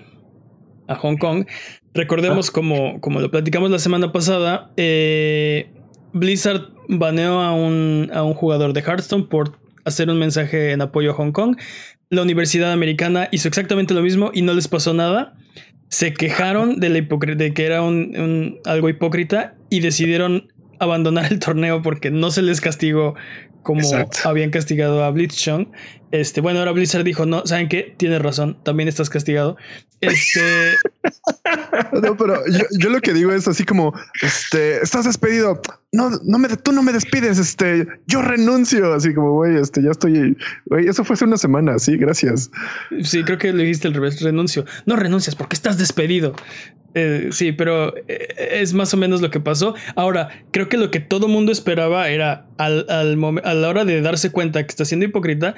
a 0.88 0.95
Hong 0.95 1.17
Kong. 1.17 1.45
Recordemos, 1.93 2.51
como, 2.51 2.99
como 3.01 3.19
lo 3.21 3.31
platicamos 3.31 3.71
la 3.71 3.79
semana 3.79 4.11
pasada, 4.11 4.71
eh, 4.77 5.71
Blizzard 6.13 6.69
baneó 6.89 7.39
a 7.41 7.53
un, 7.53 8.11
a 8.13 8.23
un 8.23 8.33
jugador 8.33 8.73
de 8.73 8.81
Hearthstone 8.81 9.23
por 9.23 9.57
hacer 9.85 10.09
un 10.09 10.19
mensaje 10.19 10.71
en 10.71 10.81
apoyo 10.81 11.11
a 11.11 11.13
Hong 11.13 11.31
Kong. 11.31 11.57
La 12.09 12.21
Universidad 12.21 12.71
Americana 12.71 13.27
hizo 13.31 13.47
exactamente 13.47 13.93
lo 13.93 14.01
mismo 14.01 14.31
y 14.33 14.41
no 14.41 14.53
les 14.53 14.67
pasó 14.67 14.93
nada. 14.93 15.35
Se 15.89 16.13
quejaron 16.13 16.79
de, 16.79 16.89
la 16.89 17.01
de 17.01 17.53
que 17.53 17.65
era 17.65 17.81
un, 17.81 18.59
algo 18.65 18.89
hipócrita 18.89 19.55
y 19.69 19.79
decidieron 19.79 20.51
abandonar 20.79 21.31
el 21.31 21.39
torneo 21.39 21.81
porque 21.81 22.11
no 22.11 22.31
se 22.31 22.41
les 22.41 22.61
castigó 22.61 23.15
como 23.63 23.81
habían 24.23 24.51
castigado 24.51 25.03
a 25.03 25.09
Blitzchung. 25.09 25.67
Este, 26.11 26.41
bueno, 26.41 26.59
ahora 26.59 26.71
Blizzard 26.71 27.03
dijo, 27.03 27.25
no, 27.25 27.45
¿saben 27.45 27.67
qué? 27.67 27.93
Tienes 27.97 28.21
razón, 28.21 28.57
también 28.63 28.87
estás 28.87 29.09
castigado. 29.09 29.57
Este. 30.01 30.73
no, 32.01 32.15
pero 32.17 32.41
yo, 32.79 32.89
lo 32.89 33.01
que 33.01 33.13
digo 33.13 33.31
es 33.31 33.47
así 33.47 33.63
como, 33.63 33.93
este, 34.21 34.81
estás 34.81 35.05
despedido. 35.05 35.61
No, 35.91 36.11
no 36.23 36.37
me, 36.37 36.49
tú 36.49 36.71
no 36.71 36.83
me 36.83 36.93
despides, 36.93 37.39
este, 37.39 37.87
yo 38.07 38.21
renuncio. 38.21 38.93
Así 38.93 39.13
como, 39.13 39.33
güey, 39.33 39.57
este, 39.57 39.81
ya 39.81 39.91
estoy, 39.91 40.37
güey, 40.65 40.87
eso 40.87 41.03
fue 41.03 41.15
hace 41.15 41.25
una 41.25 41.37
semana, 41.37 41.79
sí, 41.79 41.97
gracias. 41.97 42.51
Sí, 43.03 43.23
creo 43.23 43.37
que 43.37 43.51
le 43.53 43.63
dijiste 43.63 43.87
al 43.87 43.93
revés, 43.93 44.21
renuncio. 44.21 44.65
No 44.85 44.95
renuncias 44.95 45.35
porque 45.35 45.55
estás 45.55 45.77
despedido. 45.77 46.35
Eh, 46.97 47.27
sí, 47.31 47.51
pero 47.51 47.93
eh, 48.07 48.51
es 48.61 48.73
más 48.73 48.93
o 48.93 48.97
menos 48.97 49.21
lo 49.21 49.29
que 49.29 49.41
pasó. 49.41 49.75
Ahora, 49.95 50.29
creo 50.51 50.69
que 50.69 50.77
lo 50.77 50.91
que 50.91 51.01
todo 51.01 51.27
mundo 51.27 51.51
esperaba 51.51 52.07
era 52.07 52.47
al, 52.57 52.85
al 52.89 53.41
a 53.43 53.53
la 53.53 53.69
hora 53.69 53.83
de 53.83 54.01
darse 54.01 54.31
cuenta 54.31 54.63
que 54.63 54.69
está 54.69 54.85
siendo 54.85 55.05
hipócrita, 55.05 55.55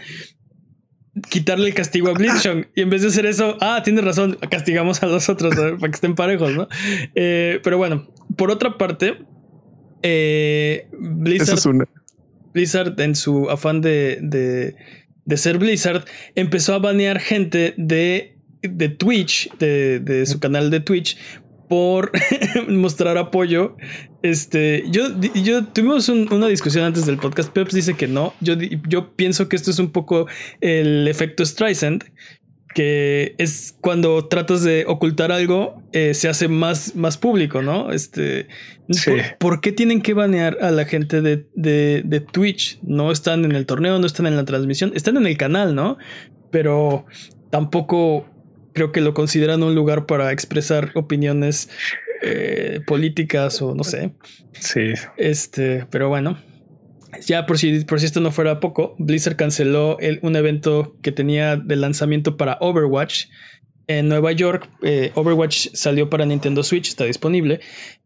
quitarle 1.30 1.67
el 1.67 1.73
castigo 1.73 2.10
a 2.10 2.13
Blitzchung. 2.13 2.65
Y 2.75 2.82
en 2.82 2.89
vez 2.89 3.01
de 3.01 3.10
hacer 3.10 3.25
eso, 3.25 3.58
ah, 3.62 3.82
tienes 3.84 4.03
razón, 4.03 4.38
castigamos 4.49 5.01
a 5.03 5.08
los 5.08 5.30
otros 5.30 5.56
para 5.56 5.77
que 5.80 5.95
estén 5.95 6.15
parejos, 6.15 6.53
¿no? 6.53 6.67
Eh, 7.15 7.60
pero 7.63 7.77
bueno, 7.77 8.08
por 8.36 8.51
otra 8.51 8.77
parte, 8.77 9.25
Blizzard, 10.03 11.88
Blizzard, 12.53 12.99
en 12.99 13.15
su 13.15 13.49
afán 13.49 13.82
de, 13.82 14.19
de, 14.21 14.75
de 15.25 15.38
ser 15.38 15.58
Blizzard, 15.58 16.06
empezó 16.36 16.73
a 16.75 16.80
banear 16.80 17.19
gente 17.19 17.73
de 17.77 18.38
de 18.62 18.89
Twitch, 18.89 19.49
de, 19.58 20.25
su 20.25 20.39
canal 20.39 20.69
de 20.69 20.80
Twitch, 20.80 21.17
por 21.67 22.12
mostrar 22.67 23.17
apoyo. 23.17 23.75
Este, 24.23 24.84
yo, 24.89 25.03
yo 25.36 25.65
tuvimos 25.65 26.08
una 26.10 26.47
discusión 26.47 26.86
antes 26.86 27.06
del 27.06 27.17
podcast. 27.17 27.51
Peps 27.51 27.73
dice 27.73 27.95
que 27.95 28.08
no. 28.08 28.34
Yo, 28.41 28.56
yo 28.88 29.15
pienso 29.15 29.49
que 29.49 29.56
esto 29.56 29.71
es 29.71 29.80
un 29.80 29.91
poco 29.91 30.27
el 30.62 31.08
efecto 31.08 31.45
Streisand, 31.45 32.03
que 32.73 33.36
es 33.38 33.75
cuando 33.82 34.27
tratas 34.27 34.63
de 34.63 34.86
ocultar 34.88 35.32
algo, 35.32 35.82
eh, 35.93 36.13
se 36.13 36.30
hace 36.30 36.47
más, 36.47 36.95
más 36.95 37.17
público, 37.17 37.62
¿no? 37.62 37.91
Este, 37.91 38.47
¿por, 39.39 39.62
qué 39.62 39.71
tienen 39.71 40.01
que 40.01 40.13
banear 40.13 40.58
a 40.62 40.71
la 40.71 40.86
gente 40.86 41.21
de, 41.21 41.47
de, 41.56 42.03
de 42.06 42.19
Twitch? 42.19 42.80
No 42.84 43.12
están 43.12 43.45
en 43.45 43.53
el 43.53 43.65
torneo, 43.65 43.97
no 43.99 44.06
están 44.06 44.27
en 44.27 44.36
la 44.36 44.45
transmisión, 44.45 44.91
están 44.95 45.17
en 45.17 45.25
el 45.25 45.38
canal, 45.38 45.73
¿no? 45.73 45.97
Pero 46.51 47.06
tampoco 47.49 48.27
creo 48.77 48.91
que 48.91 49.01
lo 49.01 49.15
consideran 49.15 49.63
un 49.63 49.73
lugar 49.73 50.05
para 50.05 50.31
expresar 50.31 50.91
opiniones 50.93 51.67
eh, 52.21 52.79
políticas 52.85 53.59
o 53.59 53.73
no 53.73 53.83
sé. 53.83 54.11
Sí. 54.53 54.93
Este, 55.17 55.87
pero 55.89 56.09
bueno. 56.09 56.37
Ya 57.25 57.47
por 57.47 57.57
si, 57.57 57.83
por 57.85 57.99
si 57.99 58.05
esto 58.05 58.19
no 58.19 58.31
fuera 58.31 58.59
poco, 58.59 58.95
Blizzard 58.99 59.35
canceló 59.35 59.97
el, 59.97 60.19
un 60.21 60.35
evento 60.35 60.95
que 61.01 61.11
tenía 61.11 61.55
de 61.55 61.75
lanzamiento 61.75 62.37
para 62.37 62.59
Overwatch 62.61 63.25
en 63.87 64.09
Nueva 64.09 64.31
York. 64.31 64.69
Eh, 64.83 65.11
Overwatch 65.15 65.69
salió 65.73 66.11
para 66.11 66.27
Nintendo 66.27 66.61
Switch, 66.61 66.89
está 66.89 67.05
disponible. 67.05 67.61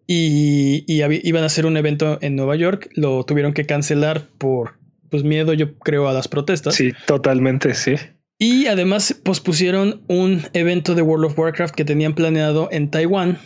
Y, 0.08 0.86
iban 0.88 1.44
a 1.44 1.48
hacer 1.48 1.66
un 1.66 1.76
evento 1.76 2.18
en 2.22 2.38
Nueva 2.38 2.56
York. 2.56 2.90
Lo 2.94 3.26
tuvieron 3.26 3.52
que 3.54 3.66
cancelar 3.66 4.30
por 4.38 4.76
pues, 5.10 5.26
miedo, 5.26 5.52
yo 5.52 5.78
creo, 5.80 6.08
a 6.08 6.14
las 6.14 6.30
protestas. 6.30 6.76
Sí, 6.76 6.94
totalmente, 7.08 7.74
sí. 7.74 7.96
Y 8.42 8.66
además 8.66 9.14
pospusieron 9.24 10.02
un 10.08 10.42
evento 10.54 10.96
de 10.96 11.04
World 11.04 11.26
of 11.26 11.38
Warcraft 11.38 11.76
que 11.76 11.86
tenían 11.86 12.16
planeado 12.16 12.70
en 12.72 12.90
Taiwán. 12.90 13.38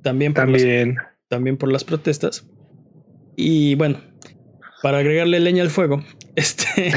También 0.00 0.32
por, 0.32 0.44
también. 0.44 0.94
Las, 0.94 1.06
también 1.28 1.58
por 1.58 1.70
las 1.70 1.84
protestas. 1.84 2.46
Y 3.36 3.74
bueno, 3.74 4.00
para 4.82 4.96
agregarle 4.96 5.40
leña 5.40 5.62
al 5.62 5.68
fuego, 5.68 6.02
este. 6.36 6.90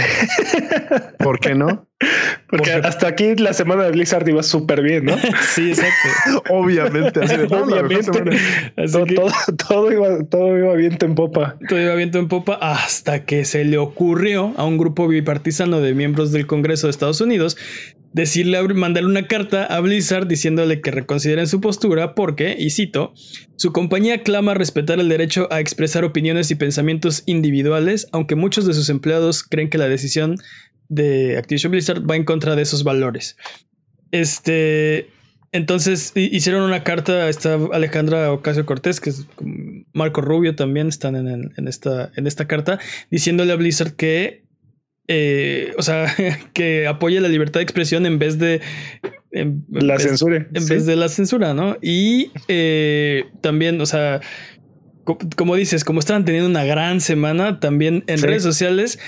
¿Por 1.19 1.41
qué 1.41 1.53
no? 1.53 1.85
Porque 2.53 2.71
hasta 2.71 3.07
aquí 3.07 3.35
la 3.35 3.51
semana 3.51 3.85
de 3.85 3.91
Blizzard 3.91 4.29
iba 4.29 4.43
súper 4.43 4.83
bien, 4.83 5.05
¿no? 5.05 5.17
sí, 5.55 5.69
exacto. 5.69 6.43
Obviamente. 6.53 7.19
Obviamente. 7.47 8.11
todo, 9.67 9.91
iba, 9.91 10.23
todo 10.25 10.55
iba 10.55 10.75
viento 10.75 11.07
en 11.07 11.15
popa. 11.15 11.57
Todo 11.67 11.81
iba 11.81 11.95
viento 11.95 12.19
en 12.19 12.27
popa 12.27 12.53
hasta 12.61 13.25
que 13.25 13.43
se 13.43 13.63
le 13.65 13.79
ocurrió 13.79 14.53
a 14.57 14.65
un 14.65 14.77
grupo 14.77 15.07
bipartisano 15.07 15.81
de 15.81 15.95
miembros 15.95 16.31
del 16.31 16.45
Congreso 16.45 16.85
de 16.85 16.91
Estados 16.91 17.21
Unidos 17.21 17.57
decirle, 18.13 18.61
mandarle 18.75 19.09
una 19.09 19.27
carta 19.27 19.65
a 19.65 19.79
Blizzard 19.79 20.27
diciéndole 20.27 20.81
que 20.81 20.91
reconsideren 20.91 21.47
su 21.47 21.59
postura 21.59 22.13
porque, 22.13 22.55
y 22.57 22.69
cito, 22.69 23.13
su 23.55 23.73
compañía 23.73 24.21
clama 24.21 24.53
respetar 24.53 24.99
el 24.99 25.09
derecho 25.09 25.47
a 25.51 25.59
expresar 25.59 26.03
opiniones 26.03 26.51
y 26.51 26.55
pensamientos 26.55 27.23
individuales, 27.25 28.07
aunque 28.11 28.35
muchos 28.35 28.67
de 28.67 28.75
sus 28.75 28.89
empleados 28.89 29.43
creen 29.43 29.69
que 29.69 29.79
la 29.79 29.89
decisión 29.89 30.35
de 30.93 31.37
Activision 31.37 31.71
Blizzard 31.71 32.09
va 32.09 32.15
en 32.15 32.25
contra 32.25 32.55
de 32.55 32.61
esos 32.61 32.83
valores. 32.83 33.37
Este, 34.11 35.09
entonces 35.53 36.11
hicieron 36.15 36.63
una 36.63 36.83
carta, 36.83 37.29
está 37.29 37.59
Alejandra 37.71 38.31
Ocasio 38.31 38.65
Cortés, 38.65 38.99
que 38.99 39.11
es 39.11 39.27
Marco 39.93 40.21
Rubio 40.21 40.55
también 40.55 40.87
están 40.87 41.15
en, 41.15 41.67
esta, 41.67 42.11
en 42.15 42.25
esta 42.25 42.47
carta, 42.47 42.79
diciéndole 43.11 43.53
a 43.53 43.55
Blizzard 43.55 43.93
que, 43.93 44.43
eh, 45.07 45.73
o 45.77 45.83
sea, 45.83 46.07
que 46.53 46.87
apoye 46.87 47.21
la 47.21 47.27
libertad 47.27 47.59
de 47.59 47.63
expresión 47.63 48.05
en 48.07 48.17
vez 48.17 48.39
de... 48.39 48.61
la 49.69 49.99
censura. 49.99 50.47
En 50.53 50.67
vez 50.67 50.87
de 50.87 50.95
la 50.95 51.07
censura, 51.07 51.53
¿no? 51.53 51.77
Y 51.83 52.31
eh, 52.47 53.25
también, 53.41 53.79
o 53.79 53.85
sea, 53.85 54.21
como 55.35 55.55
dices, 55.55 55.83
como 55.83 55.99
estaban 55.99 56.25
teniendo 56.25 56.49
una 56.49 56.63
gran 56.63 56.99
semana, 56.99 57.59
también 57.59 58.03
en 58.07 58.21
redes 58.21 58.41
sociales 58.41 58.99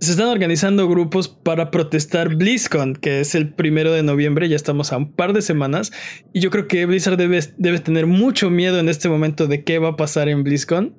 se 0.00 0.12
están 0.12 0.28
organizando 0.28 0.88
grupos 0.88 1.28
para 1.28 1.70
protestar 1.70 2.36
BlizzCon, 2.36 2.94
que 2.94 3.20
es 3.20 3.34
el 3.34 3.48
primero 3.48 3.92
de 3.92 4.02
noviembre, 4.02 4.48
ya 4.48 4.56
estamos 4.56 4.92
a 4.92 4.96
un 4.96 5.12
par 5.12 5.32
de 5.32 5.42
semanas, 5.42 5.92
y 6.32 6.40
yo 6.40 6.50
creo 6.50 6.68
que 6.68 6.86
Blizzard 6.86 7.16
debe, 7.16 7.40
debe 7.56 7.80
tener 7.80 8.06
mucho 8.06 8.48
miedo 8.48 8.78
en 8.78 8.88
este 8.88 9.08
momento 9.08 9.46
de 9.46 9.64
qué 9.64 9.78
va 9.78 9.90
a 9.90 9.96
pasar 9.96 10.28
en 10.28 10.44
BlizzCon. 10.44 10.94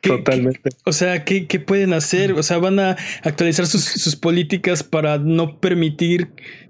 Totalmente. 0.00 0.70
o 0.84 0.92
sea, 0.92 1.24
¿qué, 1.24 1.46
¿qué, 1.46 1.60
pueden 1.60 1.92
hacer? 1.92 2.32
O 2.32 2.42
sea, 2.42 2.58
van 2.58 2.78
a 2.78 2.96
actualizar 3.22 3.66
sus, 3.66 3.84
sus 3.84 4.16
políticas 4.16 4.82
para 4.82 5.18
no 5.18 5.60
permitir 5.60 6.28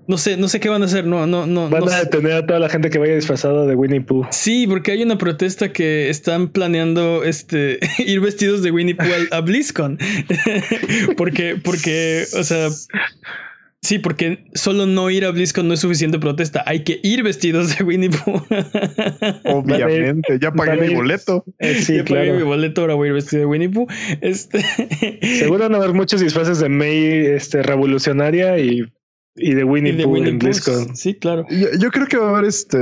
no 0.08 0.16
sé, 0.16 0.38
no 0.38 0.48
sé 0.48 0.58
qué 0.58 0.70
van 0.70 0.80
a 0.80 0.86
hacer. 0.86 1.06
No, 1.06 1.26
no, 1.26 1.46
no. 1.46 1.68
Van 1.68 1.86
a 1.86 1.98
detener 1.98 2.32
a 2.32 2.46
toda 2.46 2.58
la 2.58 2.70
gente 2.70 2.88
que 2.88 2.98
vaya 2.98 3.14
disfrazada 3.14 3.66
de 3.66 3.74
Winnie 3.74 4.00
Pooh. 4.00 4.26
Sí, 4.30 4.66
porque 4.66 4.92
hay 4.92 5.02
una 5.02 5.18
protesta 5.18 5.70
que 5.70 6.08
están 6.08 6.48
planeando 6.48 7.24
este 7.24 7.78
ir 7.98 8.20
vestidos 8.20 8.62
de 8.62 8.70
Winnie 8.70 8.94
Pooh 8.94 9.04
a, 9.30 9.40
BlizzCon. 9.42 9.98
porque, 11.18 11.60
porque, 11.62 12.24
o 12.36 12.42
sea. 12.42 12.70
Sí, 13.82 13.98
porque 13.98 14.46
solo 14.54 14.86
no 14.86 15.10
ir 15.10 15.26
a 15.26 15.30
BlizzCon 15.30 15.68
no 15.68 15.74
es 15.74 15.80
suficiente 15.80 16.18
protesta. 16.18 16.64
Hay 16.66 16.84
que 16.84 17.00
ir 17.02 17.22
vestidos 17.22 17.76
de 17.76 17.84
Winnie 17.84 18.08
Pooh. 18.08 18.42
Obviamente, 19.44 20.38
ya 20.40 20.50
pagué 20.52 20.88
mi 20.88 20.94
boleto. 20.94 21.44
Eh, 21.58 21.74
sí, 21.74 21.96
ya 21.96 22.04
pagué 22.04 22.32
mi 22.32 22.44
boleto, 22.44 22.80
ahora 22.80 22.94
voy 22.94 23.08
a 23.08 23.10
ir 23.10 23.14
vestido 23.14 23.40
de 23.40 23.46
Winnie 23.46 23.68
Pooh. 23.68 23.86
Este... 24.22 24.64
Seguro 25.38 25.64
van 25.64 25.74
a 25.74 25.76
haber 25.76 25.92
muchos 25.92 26.22
disfraces 26.22 26.60
de 26.60 26.70
May 26.70 27.26
este, 27.26 27.62
revolucionaria 27.62 28.58
y 28.58 28.90
y 29.38 29.54
de 29.54 29.64
Winnie, 29.64 30.04
Pooh 30.04 30.16
en 30.16 30.38
BlizzCon. 30.38 30.96
Sí, 30.96 31.14
claro. 31.14 31.46
Yo, 31.50 31.90
creo 31.90 32.06
que 32.06 32.16
va 32.16 32.26
a 32.26 32.30
haber 32.30 32.44
este 32.44 32.78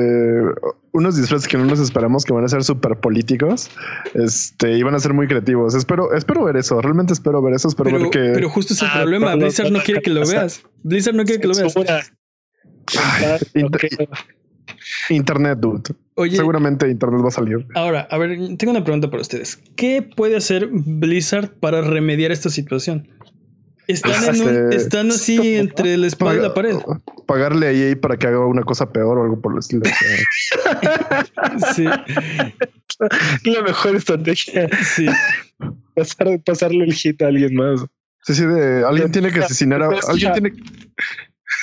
unos 0.92 1.16
disfraces 1.16 1.46
que 1.46 1.58
no 1.58 1.66
nos 1.66 1.78
esperamos 1.78 2.24
que 2.24 2.32
van 2.32 2.44
a 2.44 2.48
ser 2.48 2.64
súper 2.64 2.98
políticos. 2.98 3.70
Este, 4.14 4.76
y 4.76 4.82
van 4.82 4.94
a 4.94 4.98
ser 4.98 5.12
muy 5.12 5.26
creativos. 5.26 5.74
Espero, 5.74 6.12
espero 6.14 6.44
ver 6.44 6.56
eso. 6.56 6.80
Realmente 6.80 7.12
espero 7.12 7.42
ver 7.42 7.54
eso. 7.54 7.68
Espero 7.68 7.90
pero, 7.90 8.02
ver 8.02 8.10
que. 8.10 8.32
Pero 8.34 8.50
justo 8.50 8.74
es 8.74 8.82
el 8.82 8.88
ah, 8.88 9.00
problema. 9.02 9.34
Blizzard 9.36 9.70
no 9.72 9.80
quiere 9.80 10.00
que 10.00 10.10
lo 10.10 10.26
veas. 10.26 10.62
Blizzard 10.82 11.14
no 11.14 11.24
quiere 11.24 11.40
que 11.40 11.48
lo 11.48 11.54
veas. 11.54 11.74
internet, 15.10 15.58
dude. 15.60 15.94
Oye, 16.14 16.36
Seguramente 16.36 16.88
Internet 16.88 17.20
va 17.22 17.28
a 17.28 17.30
salir. 17.30 17.66
Ahora, 17.74 18.08
a 18.10 18.16
ver, 18.16 18.38
tengo 18.56 18.70
una 18.70 18.82
pregunta 18.82 19.10
para 19.10 19.20
ustedes. 19.20 19.62
¿Qué 19.76 20.00
puede 20.02 20.36
hacer 20.36 20.68
Blizzard 20.70 21.50
para 21.60 21.82
remediar 21.82 22.32
esta 22.32 22.48
situación? 22.48 23.08
Están, 23.88 24.72
están 24.72 25.10
así 25.10 25.56
entre 25.56 25.96
la 25.96 26.08
espalda 26.08 26.40
y 26.40 26.42
la 26.42 26.54
pared. 26.54 26.76
Pagarle 27.26 27.68
a 27.68 27.72
EA 27.72 28.00
para 28.00 28.16
que 28.16 28.26
haga 28.26 28.44
una 28.46 28.62
cosa 28.62 28.90
peor 28.90 29.18
o 29.18 29.22
algo 29.22 29.40
por 29.40 29.52
el 29.52 29.58
estilo. 29.58 29.82
sí. 31.74 31.84
La 31.84 33.62
mejor 33.62 33.96
estrategia. 33.96 34.68
Sí. 34.82 35.06
Pasar, 35.94 36.40
pasarle 36.44 36.84
el 36.84 36.94
hit 36.94 37.22
a 37.22 37.28
alguien 37.28 37.54
más. 37.54 37.84
Sí, 38.22 38.34
sí, 38.34 38.44
de 38.44 38.84
alguien 38.84 39.12
tiene 39.12 39.30
que 39.30 39.40
asesinar 39.40 39.82
a 39.82 39.90
alguien 40.08 40.32
tiene 40.32 40.52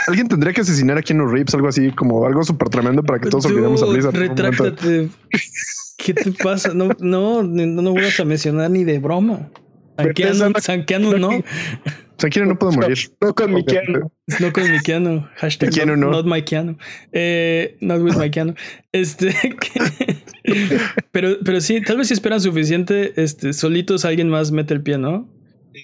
Alguien 0.08 0.28
tendría 0.28 0.54
que 0.54 0.62
asesinar 0.62 0.98
a 0.98 1.02
Keanu 1.02 1.28
Reeves, 1.28 1.54
algo 1.54 1.68
así, 1.68 1.92
como 1.92 2.26
algo 2.26 2.44
súper 2.44 2.70
tremendo 2.70 3.04
para 3.04 3.20
que 3.20 3.30
todos 3.30 3.46
olvidemos 3.46 3.84
a 3.84 3.86
Blizzard. 3.86 4.16
Retráctate. 4.16 5.10
¿Qué 5.98 6.14
te 6.14 6.32
pasa? 6.32 6.74
No, 6.74 6.90
no, 7.00 7.44
no, 7.44 7.82
no 7.82 7.92
vuelvas 7.92 8.20
a 8.20 8.26
mencionar 8.26 8.72
ni 8.72 8.84
de 8.84 9.00
broma. 9.00 9.50
Sankeanu, 9.98 10.54
Sankeanu 10.60 11.18
no. 11.18 11.30
Sankeanu 12.24 12.48
no 12.48 12.58
puedo 12.58 12.72
morir. 12.72 12.98
No 13.20 13.36
con 13.36 13.54
mi 13.54 13.66
Keanu. 13.66 14.10
No 14.40 14.54
con 14.54 14.72
mi 14.72 14.80
Keanu. 14.80 15.28
Hashtag 15.36 15.72
Keanu 15.72 15.98
not, 15.98 16.00
no. 16.00 16.12
not 16.12 16.26
my 16.26 16.42
Keanu. 16.42 16.78
Eh, 17.12 17.76
not 17.82 18.02
with 18.02 18.16
my 18.16 18.30
Keanu. 18.30 18.56
Este. 18.94 19.36
pero, 21.12 21.36
pero 21.44 21.60
sí, 21.60 21.82
tal 21.82 21.98
vez 21.98 22.08
si 22.08 22.14
esperan 22.14 22.40
suficiente, 22.40 23.22
este, 23.22 23.52
solitos 23.52 24.06
alguien 24.06 24.30
más 24.30 24.54
mete 24.54 24.74
el 24.74 24.82
pie, 24.82 24.98
¿no? 24.98 25.28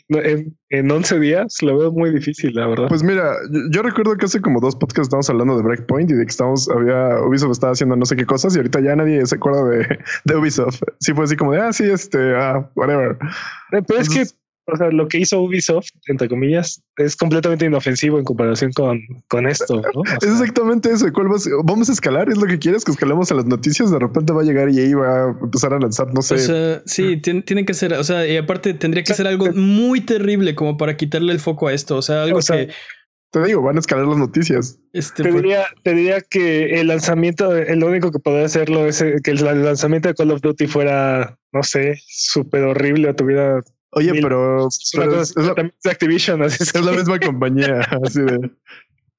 No, 0.07 0.19
En, 0.19 0.55
en 0.69 0.89
11 0.89 1.19
días 1.19 1.57
lo 1.61 1.77
veo 1.77 1.91
muy 1.91 2.13
difícil, 2.13 2.53
la 2.53 2.67
verdad. 2.67 2.87
Pues 2.87 3.03
mira, 3.03 3.33
yo, 3.51 3.59
yo 3.71 3.81
recuerdo 3.81 4.15
que 4.15 4.27
hace 4.27 4.39
como 4.39 4.61
dos 4.61 4.77
podcasts 4.77 5.07
estábamos 5.07 5.29
hablando 5.29 5.57
de 5.57 5.63
Breakpoint 5.63 6.09
y 6.09 6.13
de 6.13 6.23
que 6.23 6.29
estamos, 6.29 6.69
había 6.69 7.21
Ubisoft 7.27 7.51
estaba 7.51 7.73
haciendo 7.73 7.97
no 7.97 8.05
sé 8.05 8.15
qué 8.15 8.25
cosas 8.25 8.55
y 8.55 8.59
ahorita 8.59 8.79
ya 8.79 8.95
nadie 8.95 9.25
se 9.25 9.35
acuerda 9.35 9.65
de, 9.65 9.99
de 10.23 10.35
Ubisoft. 10.37 10.81
Sí 11.01 11.13
fue 11.13 11.25
así 11.25 11.35
como 11.35 11.51
de, 11.51 11.59
ah, 11.59 11.73
sí, 11.73 11.83
este, 11.83 12.33
ah, 12.33 12.69
whatever. 12.75 13.17
Eh, 13.73 13.81
Pero 13.85 13.99
es 13.99 14.09
que, 14.09 14.23
o 14.65 14.77
sea, 14.77 14.89
lo 14.91 15.07
que 15.07 15.17
hizo 15.17 15.41
Ubisoft, 15.41 15.87
entre 16.07 16.29
comillas, 16.29 16.81
es 16.97 17.15
completamente 17.15 17.65
inofensivo 17.65 18.19
en 18.19 18.23
comparación 18.25 18.71
con, 18.73 18.99
con 19.27 19.47
esto, 19.47 19.81
¿no? 19.81 20.01
O 20.01 20.03
Es 20.21 20.29
exactamente 20.29 20.91
eso. 20.91 21.11
¿Cuál 21.11 21.27
vas- 21.29 21.49
Vamos 21.63 21.89
a 21.89 21.93
escalar, 21.93 22.29
es 22.29 22.37
lo 22.37 22.45
que 22.45 22.59
quieres 22.59 22.83
que 22.85 22.91
escalemos 22.91 23.31
a 23.31 23.35
las 23.35 23.45
noticias. 23.45 23.89
De 23.89 23.97
repente 23.97 24.31
va 24.31 24.41
a 24.41 24.45
llegar 24.45 24.69
y 24.69 24.79
ahí 24.79 24.93
va 24.93 25.25
a 25.25 25.29
empezar 25.41 25.73
a 25.73 25.79
lanzar, 25.79 26.13
no 26.13 26.21
sé. 26.21 26.35
O 26.35 26.37
sea, 26.37 26.81
sí, 26.85 27.17
tien- 27.21 27.43
tienen 27.43 27.65
que 27.65 27.73
ser, 27.73 27.93
o 27.93 28.03
sea, 28.03 28.27
y 28.27 28.37
aparte 28.37 28.73
tendría 28.75 29.03
que 29.03 29.13
ser 29.15 29.27
algo 29.27 29.51
muy 29.53 30.01
terrible 30.01 30.53
como 30.55 30.77
para 30.77 30.95
quitarle 30.97 31.33
el 31.33 31.39
foco 31.39 31.67
a 31.67 31.73
esto. 31.73 31.97
O 31.97 32.01
sea, 32.03 32.23
algo 32.23 32.37
O 32.37 32.41
sea, 32.43 32.67
que 32.67 32.73
te 33.31 33.43
digo, 33.43 33.61
van 33.61 33.77
a 33.77 33.79
escalar 33.79 34.05
las 34.07 34.17
noticias. 34.17 34.79
este, 34.93 35.21
te 35.23 35.29
pues, 35.29 35.41
diría, 35.43 35.65
te 35.83 35.93
diría 35.93 36.21
que 36.21 36.79
el 36.79 36.87
lanzamiento, 36.87 37.55
el 37.55 37.83
único 37.83 38.11
que 38.11 38.17
podría 38.19 38.45
hacerlo 38.45 38.85
es 38.87 39.01
eh, 39.01 39.15
que 39.23 39.31
el 39.31 39.43
lanzamiento 39.63 40.09
de 40.09 40.15
Call 40.15 40.31
of 40.31 40.41
Duty 40.41 40.65
fuera, 40.67 41.37
no 41.53 41.61
sé, 41.63 41.99
súper 42.07 42.63
horrible 42.63 43.09
o 43.09 43.15
tuviera 43.15 43.61
Oye, 43.91 44.11
Mil- 44.13 44.21
pero, 44.23 44.67
es 44.67 44.91
pero 44.95 45.11
la, 45.11 45.55
también 45.55 45.73
es 45.77 45.83
de 45.83 45.91
Activision, 45.91 46.43
así 46.43 46.61
es. 46.63 46.75
es 46.75 46.85
la 46.85 46.91
misma 46.91 47.19
compañía. 47.25 47.79
Así 48.03 48.21
de. 48.21 48.51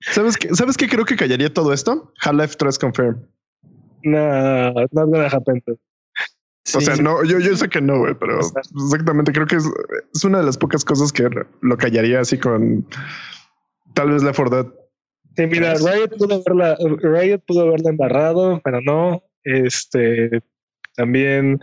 ¿Sabes 0.00 0.36
qué? 0.36 0.54
¿Sabes 0.54 0.76
qué 0.76 0.88
creo 0.88 1.04
que 1.04 1.16
callaría 1.16 1.52
todo 1.52 1.72
esto? 1.72 2.12
Half-Life 2.22 2.54
3 2.58 2.78
Confirm. 2.78 3.26
No, 4.04 4.72
not 4.72 4.90
gonna 4.92 5.26
happen. 5.26 5.62
O 6.74 6.80
sea, 6.80 6.96
sí. 6.96 7.02
no, 7.02 7.24
yo, 7.24 7.38
yo 7.40 7.56
sé 7.56 7.68
que 7.68 7.80
no, 7.80 7.98
güey, 7.98 8.14
pero 8.14 8.38
exactamente 8.38 9.32
creo 9.32 9.46
que 9.46 9.56
es, 9.56 9.64
es 10.14 10.24
una 10.24 10.38
de 10.38 10.44
las 10.44 10.56
pocas 10.56 10.84
cosas 10.84 11.10
que 11.12 11.28
lo 11.62 11.76
callaría 11.76 12.20
así 12.20 12.38
con 12.38 12.86
tal 13.94 14.12
vez 14.12 14.22
Left 14.22 14.36
4 14.38 14.62
Dead. 14.62 14.72
Sí, 15.36 15.46
mira, 15.46 15.74
Riot 15.74 16.16
pudo 16.18 16.42
haberla, 16.46 16.76
Riot 17.02 17.40
pudo 17.46 17.62
haberla 17.62 17.90
embarrado, 17.90 18.60
pero 18.62 18.80
no. 18.82 19.22
Este 19.42 20.42
también 20.96 21.60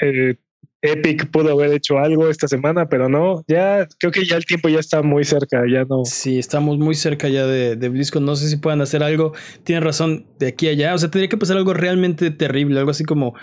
eh, 0.00 0.36
Epic 0.82 1.30
pudo 1.30 1.52
haber 1.52 1.72
hecho 1.74 1.98
algo 1.98 2.28
esta 2.30 2.48
semana, 2.48 2.88
pero 2.88 3.08
no. 3.08 3.44
Ya 3.48 3.86
creo 3.98 4.10
que 4.12 4.24
ya 4.24 4.36
el 4.36 4.46
tiempo 4.46 4.68
ya 4.68 4.78
está 4.80 5.02
muy 5.02 5.24
cerca, 5.24 5.62
ya 5.70 5.84
no. 5.84 6.04
Sí, 6.04 6.38
estamos 6.38 6.78
muy 6.78 6.94
cerca 6.94 7.28
ya 7.28 7.46
de, 7.46 7.76
de 7.76 7.88
BlizzCon. 7.90 8.24
No 8.24 8.34
sé 8.36 8.48
si 8.48 8.56
puedan 8.56 8.80
hacer 8.80 9.02
algo. 9.02 9.32
Tienen 9.64 9.84
razón, 9.84 10.26
de 10.38 10.48
aquí 10.48 10.68
a 10.68 10.70
allá. 10.70 10.94
O 10.94 10.98
sea, 10.98 11.10
tendría 11.10 11.28
que 11.28 11.36
pasar 11.36 11.56
algo 11.58 11.74
realmente 11.74 12.30
terrible. 12.30 12.78
Algo 12.78 12.92
así 12.92 13.04
como, 13.04 13.34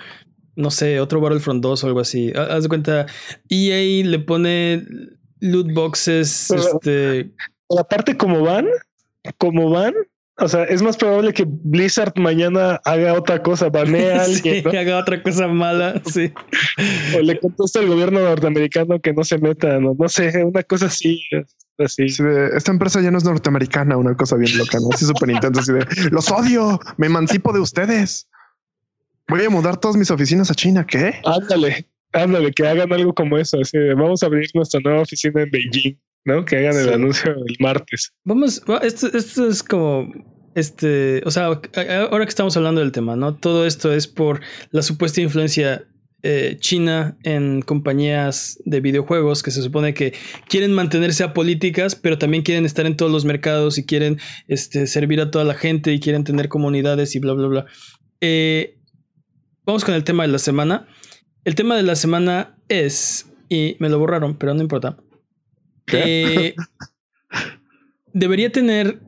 no 0.55 0.71
sé, 0.71 0.99
otro 0.99 1.21
Battlefront 1.21 1.61
2 1.61 1.83
o 1.83 1.87
algo 1.87 1.99
así. 1.99 2.31
Ha- 2.35 2.55
Haz 2.55 2.63
de 2.63 2.69
cuenta, 2.69 3.05
EA 3.49 4.03
le 4.05 4.19
pone 4.19 4.83
loot 5.39 5.71
boxes. 5.73 6.47
Pero- 6.49 6.61
Este, 6.63 7.31
Pero 7.69 7.81
aparte, 7.81 8.17
como 8.17 8.41
van, 8.41 8.65
como 9.37 9.69
van, 9.69 9.93
o 10.39 10.47
sea, 10.47 10.65
es 10.65 10.83
más 10.83 10.97
probable 10.97 11.33
que 11.33 11.45
Blizzard 11.47 12.13
mañana 12.17 12.79
haga 12.85 13.13
otra 13.13 13.41
cosa, 13.41 13.69
banea 13.69 14.21
a 14.21 14.23
alguien, 14.25 14.63
sí, 14.69 14.77
haga 14.77 14.99
otra 14.99 15.21
cosa 15.23 15.47
mala. 15.47 15.99
Sí. 16.05 16.31
o 17.15 17.21
le 17.21 17.39
contesta 17.39 17.79
al 17.79 17.87
gobierno 17.87 18.19
norteamericano 18.19 18.99
que 18.99 19.13
no 19.13 19.23
se 19.23 19.39
meta, 19.39 19.79
no, 19.79 19.95
no 19.97 20.07
sé, 20.07 20.43
una 20.43 20.61
cosa 20.61 20.85
así, 20.85 21.21
así. 21.79 22.05
De, 22.23 22.51
esta 22.55 22.71
empresa 22.71 23.01
ya 23.01 23.09
no 23.09 23.17
es 23.17 23.23
norteamericana, 23.23 23.97
una 23.97 24.15
cosa 24.15 24.35
bien 24.35 24.55
loca, 24.57 24.77
¿no? 24.79 24.89
Así 24.93 25.05
súper 25.05 25.31
intensa, 25.31 25.61
así 25.61 25.73
de, 25.73 25.85
los 26.11 26.31
odio, 26.31 26.79
me 26.97 27.07
emancipo 27.07 27.51
de 27.51 27.59
ustedes. 27.59 28.27
Voy 29.27 29.43
a 29.43 29.49
mudar 29.49 29.77
todas 29.77 29.97
mis 29.97 30.11
oficinas 30.11 30.51
a 30.51 30.55
China, 30.55 30.85
¿qué? 30.85 31.15
Ándale, 31.25 31.87
ándale, 32.13 32.53
que 32.53 32.67
hagan 32.67 32.93
algo 32.93 33.13
como 33.13 33.39
eso, 33.39 33.57
así 33.59 33.77
de, 33.77 33.95
vamos 33.95 34.21
a 34.21 34.27
abrir 34.27 34.49
nuestra 34.53 34.79
nueva 34.81 35.01
oficina 35.01 35.41
en 35.41 35.49
Beijing, 35.49 35.97
¿no? 36.25 36.45
Que 36.45 36.57
hagan 36.57 36.77
el 36.79 36.93
anuncio 36.93 37.31
el 37.31 37.55
martes. 37.59 38.11
Vamos, 38.23 38.61
va- 38.69 38.79
esto, 38.79 39.07
esto 39.13 39.47
es 39.47 39.63
como, 39.63 40.11
este, 40.55 41.21
o 41.25 41.31
sea, 41.31 41.47
a- 41.47 41.61
a- 41.75 42.03
ahora 42.11 42.25
que 42.25 42.29
estamos 42.29 42.55
hablando 42.57 42.81
del 42.81 42.91
tema, 42.91 43.15
¿no? 43.15 43.35
Todo 43.35 43.65
esto 43.65 43.93
es 43.93 44.07
por 44.07 44.41
la 44.71 44.81
supuesta 44.81 45.21
influencia 45.21 45.85
eh, 46.23 46.57
china 46.59 47.15
en 47.23 47.61
compañías 47.61 48.57
de 48.65 48.81
videojuegos 48.81 49.43
que 49.43 49.51
se 49.51 49.61
supone 49.61 49.93
que 49.93 50.13
quieren 50.49 50.73
mantenerse 50.73 51.23
apolíticas, 51.23 51.95
pero 51.95 52.17
también 52.17 52.41
quieren 52.43 52.65
estar 52.65 52.87
en 52.87 52.97
todos 52.97 53.11
los 53.11 53.23
mercados 53.23 53.77
y 53.77 53.85
quieren 53.85 54.17
este, 54.47 54.87
servir 54.87 55.21
a 55.21 55.29
toda 55.29 55.45
la 55.45 55.53
gente 55.53 55.93
y 55.93 55.99
quieren 55.99 56.23
tener 56.23 56.49
comunidades 56.49 57.15
y 57.15 57.19
bla, 57.19 57.33
bla, 57.33 57.47
bla. 57.47 57.65
Eh, 58.19 58.79
vamos 59.63 59.85
con 59.85 59.93
el 59.93 60.03
tema 60.03 60.23
de 60.23 60.29
la 60.29 60.39
semana. 60.39 60.87
El 61.45 61.53
tema 61.53 61.77
de 61.77 61.83
la 61.83 61.95
semana 61.95 62.57
es, 62.67 63.27
y 63.47 63.77
me 63.79 63.87
lo 63.87 63.99
borraron, 63.99 64.37
pero 64.37 64.55
no 64.55 64.61
importa. 64.63 64.97
Eh, 65.93 66.55
debería 68.13 68.51
tener, 68.51 68.99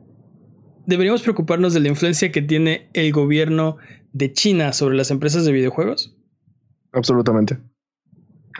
deberíamos 0.86 1.22
preocuparnos 1.22 1.74
de 1.74 1.80
la 1.80 1.88
influencia 1.88 2.32
que 2.32 2.42
tiene 2.42 2.88
el 2.94 3.12
gobierno 3.12 3.76
de 4.12 4.32
China 4.32 4.72
sobre 4.72 4.96
las 4.96 5.10
empresas 5.10 5.44
de 5.44 5.52
videojuegos. 5.52 6.16
Absolutamente. 6.92 7.58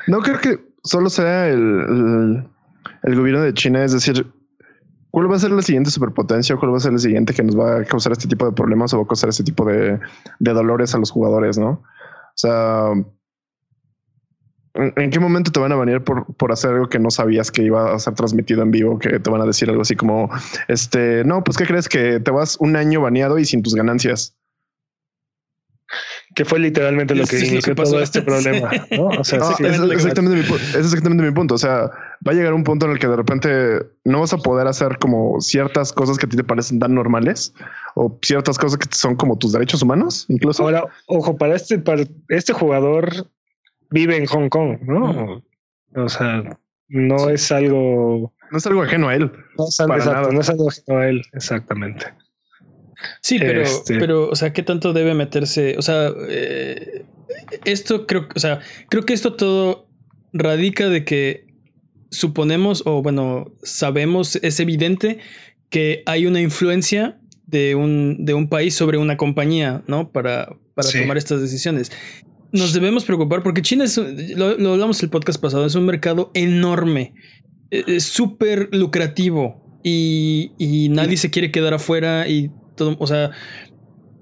No 0.06 0.20
creo 0.20 0.38
que 0.38 0.59
solo 0.85 1.11
sea 1.11 1.48
el, 1.48 1.61
el, 1.61 2.48
el 3.02 3.16
gobierno 3.16 3.42
de 3.42 3.54
China, 3.54 3.85
es 3.85 3.92
decir, 3.92 4.26
¿cuál 5.11 5.30
va 5.30 5.37
a 5.37 5.40
ser 5.40 5.50
la 5.50 5.62
siguiente 5.62 5.90
superpotencia? 5.90 6.56
¿Cuál 6.56 6.72
va 6.72 6.76
a 6.76 6.80
ser 6.80 6.92
el 6.92 7.00
siguiente 7.00 7.35
que 7.35 7.42
nos 7.42 7.59
va 7.59 7.78
a 7.78 7.85
causar 7.85 8.12
este 8.12 8.28
tipo 8.28 8.46
de 8.46 8.52
problemas 8.52 8.92
o 8.94 8.98
va 8.98 9.04
a 9.04 9.09
causar 9.09 9.30
este 9.30 9.44
tipo 9.44 9.64
de, 9.64 9.98
de 10.38 10.52
dolores 10.52 10.94
a 10.94 10.98
los 10.98 11.11
jugadores, 11.11 11.59
no? 11.59 11.70
O 11.70 12.37
sea, 12.37 12.92
¿en, 14.74 15.11
qué 15.11 15.20
momento 15.20 15.50
te 15.50 15.61
van 15.61 15.72
a 15.72 15.76
venir 15.76 16.02
por, 16.02 16.26
por 16.35 16.52
hacer 16.52 16.70
algo 16.70 16.88
que 16.88 16.98
no 16.98 17.11
sabías 17.11 17.50
que 17.50 17.62
iba 17.62 17.94
a 17.94 17.98
ser 17.98 18.14
transmitido 18.14 18.62
en 18.62 18.70
vivo? 18.70 18.98
Que 18.98 19.18
te 19.18 19.30
van 19.30 19.40
a 19.40 19.46
decir 19.46 19.68
algo 19.68 19.83
así 19.83 19.96
como, 19.96 20.30
este, 20.68 21.24
no, 21.24 21.42
pues, 21.44 21.56
¿qué 21.56 21.66
crees? 21.66 21.88
Que 21.88 22.20
te 22.20 22.30
vas 22.30 22.56
un 22.61 22.76
año 22.76 23.00
baneado 23.00 23.38
y 23.38 23.44
sin 23.44 23.62
tus 23.62 23.74
ganancias. 23.74 24.37
Que 26.37 26.44
fue 26.44 26.61
literalmente 26.61 27.16
lo 27.16 27.24
que 27.26 27.37
es 27.37 27.52
lo 27.52 27.61
que 27.61 27.74
pasó. 27.74 27.92
todo 27.92 28.02
este 28.02 28.22
problema, 28.22 28.70
¿no? 28.92 29.06
O 29.09 29.24
sea, 29.24 29.40
No, 29.40 29.56
sí, 29.56 29.64
es, 29.64 29.70
exactamente. 29.70 29.94
es 29.96 30.00
exactamente 30.04 30.37
mi, 30.38 30.44
pu- 30.44 30.61
es 30.61 30.87
exactamente 30.87 31.24
mi 31.24 31.33
punto. 31.33 31.54
O 31.56 31.59
sea, 31.59 31.90
va 32.24 32.30
a 32.30 32.33
llegar 32.33 32.52
un 32.54 32.62
punto 32.62 32.87
en 32.87 32.92
el 32.92 33.00
que 33.00 33.09
de 33.09 33.16
repente 33.16 33.78
no 34.04 34.20
vas 34.20 34.33
a 34.33 34.38
poder 34.38 34.68
hacer 34.68 34.98
como 34.98 35.40
ciertas 35.40 35.92
cosas 35.92 36.16
que 36.18 36.26
a 36.26 36.28
ti 36.28 36.37
te 36.37 36.44
parecen 36.44 36.78
tan 36.78 36.94
normales 36.94 37.52
o 37.96 38.16
ciertas 38.22 38.56
cosas 38.59 38.78
que 38.78 38.87
son 38.96 39.16
como 39.16 39.37
tus 39.38 39.52
derechos 39.52 39.83
humanos, 39.83 40.26
incluso. 40.28 40.62
Ahora, 40.62 40.85
ojo, 41.09 41.37
para 41.37 41.56
este, 41.56 41.80
para 41.80 42.04
este 42.28 42.52
jugador 42.52 43.26
vive 43.90 44.16
en 44.16 44.26
Hong 44.26 44.48
Kong, 44.48 44.79
¿no? 44.83 45.42
O 45.96 46.09
sea, 46.09 46.59
no 46.88 47.29
es 47.31 47.50
algo, 47.53 48.33
no 48.50 48.59
es 48.59 48.66
algo 48.66 48.83
ajeno 48.83 49.09
a 49.09 49.14
él. 49.16 49.31
no 49.59 49.66
es 49.68 49.81
algo, 49.81 49.94
exacto, 49.94 50.20
nada. 50.20 50.33
no 50.33 50.40
es 50.40 50.48
algo 50.50 50.68
ajeno 50.68 50.98
a 50.98 51.09
él, 51.09 51.22
exactamente. 51.33 52.07
Sí, 53.22 53.38
pero, 53.38 53.62
Este- 53.62 53.98
pero, 53.98 54.29
o 54.29 54.37
sea, 54.37 54.53
¿qué 54.53 54.62
tanto 54.62 54.92
debe 54.92 55.14
meterse? 55.14 55.76
O 55.79 55.83
sea, 55.83 56.11
eh, 56.29 57.05
esto 57.64 58.07
creo, 58.07 58.29
o 58.35 58.38
sea, 58.38 58.61
creo 58.88 59.05
que 59.05 59.14
esto 59.14 59.35
todo 59.35 59.88
radica 60.33 60.88
de 60.88 61.05
que 61.05 61.46
suponemos, 62.11 62.83
o 62.87 63.03
bueno, 63.03 63.53
sabemos, 63.62 64.37
es 64.37 64.61
evidente 64.61 65.18
que 65.70 66.03
hay 66.07 66.26
una 66.26 66.40
influencia 66.40 67.18
de 67.46 67.74
un, 67.74 68.24
de 68.24 68.35
un 68.35 68.48
país 68.48 68.74
sobre 68.74 68.98
una 68.98 69.16
compañía, 69.16 69.83
¿no? 69.87 70.11
Para, 70.12 70.55
para 70.74 70.88
Sí. 70.88 71.00
tomar 71.00 71.16
estas 71.16 71.40
decisiones. 71.40 71.90
Nos 72.52 72.72
debemos 72.72 73.04
preocupar 73.04 73.42
porque 73.42 73.62
China 73.62 73.84
es, 73.84 73.96
lo, 73.96 74.56
lo 74.58 74.72
hablamos 74.72 75.02
el 75.02 75.10
podcast 75.10 75.40
pasado, 75.40 75.66
es 75.66 75.74
un 75.74 75.86
mercado 75.86 76.30
enorme, 76.34 77.14
eh, 77.70 77.84
es 77.86 78.04
súper 78.04 78.68
lucrativo 78.72 79.80
y, 79.84 80.52
y 80.58 80.88
nadie 80.88 81.16
se 81.16 81.30
quiere 81.30 81.50
quedar 81.52 81.74
afuera 81.74 82.26
y 82.28 82.50
todo, 82.76 82.96
o 82.98 83.06
sea, 83.06 83.30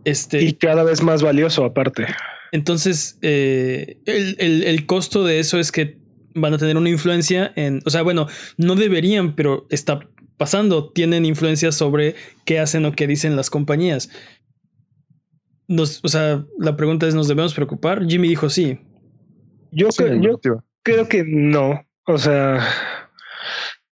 este... 0.05 0.43
Y 0.43 0.53
cada 0.55 0.85
vez 0.85 1.03
más 1.03 1.23
valioso 1.23 1.65
aparte. 1.65 2.07
Entonces, 2.53 3.19
eh, 3.23 3.97
el, 4.07 4.37
el- 4.39 4.65
el 4.65 4.87
costo 4.87 5.25
de 5.25 5.39
eso 5.39 5.59
es 5.59 5.73
que 5.73 5.99
van 6.35 6.55
a 6.55 6.59
tener 6.59 6.77
una 6.77 6.89
influencia 6.91 7.53
en, 7.57 7.81
o 7.85 7.91
sea, 7.91 8.03
bueno, 8.03 8.27
no 8.59 8.75
deberían, 8.75 9.35
pero 9.35 9.67
está 9.71 10.01
pasando, 10.37 10.91
tienen 10.93 11.25
influencia 11.25 11.73
sobre 11.73 12.15
qué 12.45 12.61
hacen 12.61 12.85
o 12.85 12.93
qué 12.93 13.07
dicen 13.07 13.37
las 13.37 13.51
compañías. 13.51 14.09
Nos, 15.69 16.01
o 16.03 16.09
sea, 16.09 16.45
la 16.59 16.77
pregunta 16.77 17.07
es, 17.07 17.15
¿nos 17.15 17.29
debemos 17.29 17.55
preocupar? 17.55 18.05
Jimmy 18.07 18.29
dijo 18.29 18.49
sí. 18.49 18.79
Yo, 19.71 19.91
Sí, 19.93 20.03
creo- 20.03 20.21
yo 20.41 20.63
creo 20.83 21.09
que 21.09 21.25
no. 21.25 21.85
O 22.07 22.17
sea, 22.19 22.67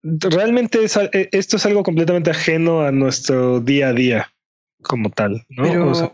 realmente 0.03 0.83
es 0.83 0.97
e- 0.97 1.29
esto 1.33 1.57
es 1.57 1.67
algo 1.67 1.83
completamente 1.83 2.31
ajeno 2.31 2.81
a 2.81 2.93
nuestro 2.93 3.61
día 3.61 3.89
a 3.89 3.93
día 3.93 4.33
como 4.83 5.11
tal, 5.11 5.45
¿no? 5.51 5.65
Pero, 5.65 5.91
O 5.91 5.95
sea, 5.95 6.13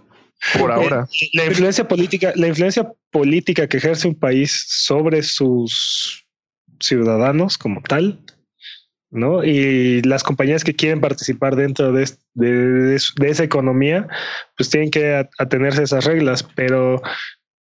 Por 0.59 0.73
ahora. 0.73 1.07
La 1.35 1.45
influencia 1.47 1.87
política, 1.87 2.33
la 2.35 2.49
influencia 2.49 2.91
política 3.13 3.69
que 3.69 3.77
ejerce 3.77 4.09
un 4.09 4.17
país 4.17 4.65
sobre 4.67 5.23
sus 5.23 6.27
ciudadanos 6.81 7.57
como 7.57 7.81
tal, 7.83 8.19
¿no? 9.13 9.45
Y 9.45 10.03
las 10.03 10.25
compañías 10.25 10.65
que 10.65 10.75
quieren 10.75 11.01
participar 11.01 11.55
dentro 11.55 11.93
de, 11.93 12.11
de, 12.35 12.99
de 12.99 13.29
esa 13.29 13.45
economía, 13.45 14.09
pues 14.57 14.71
tienen 14.71 14.91
que 14.91 15.29
atenerse 15.39 15.83
a 15.83 15.85
esas 15.85 16.05
reglas, 16.05 16.43
pero 16.57 17.01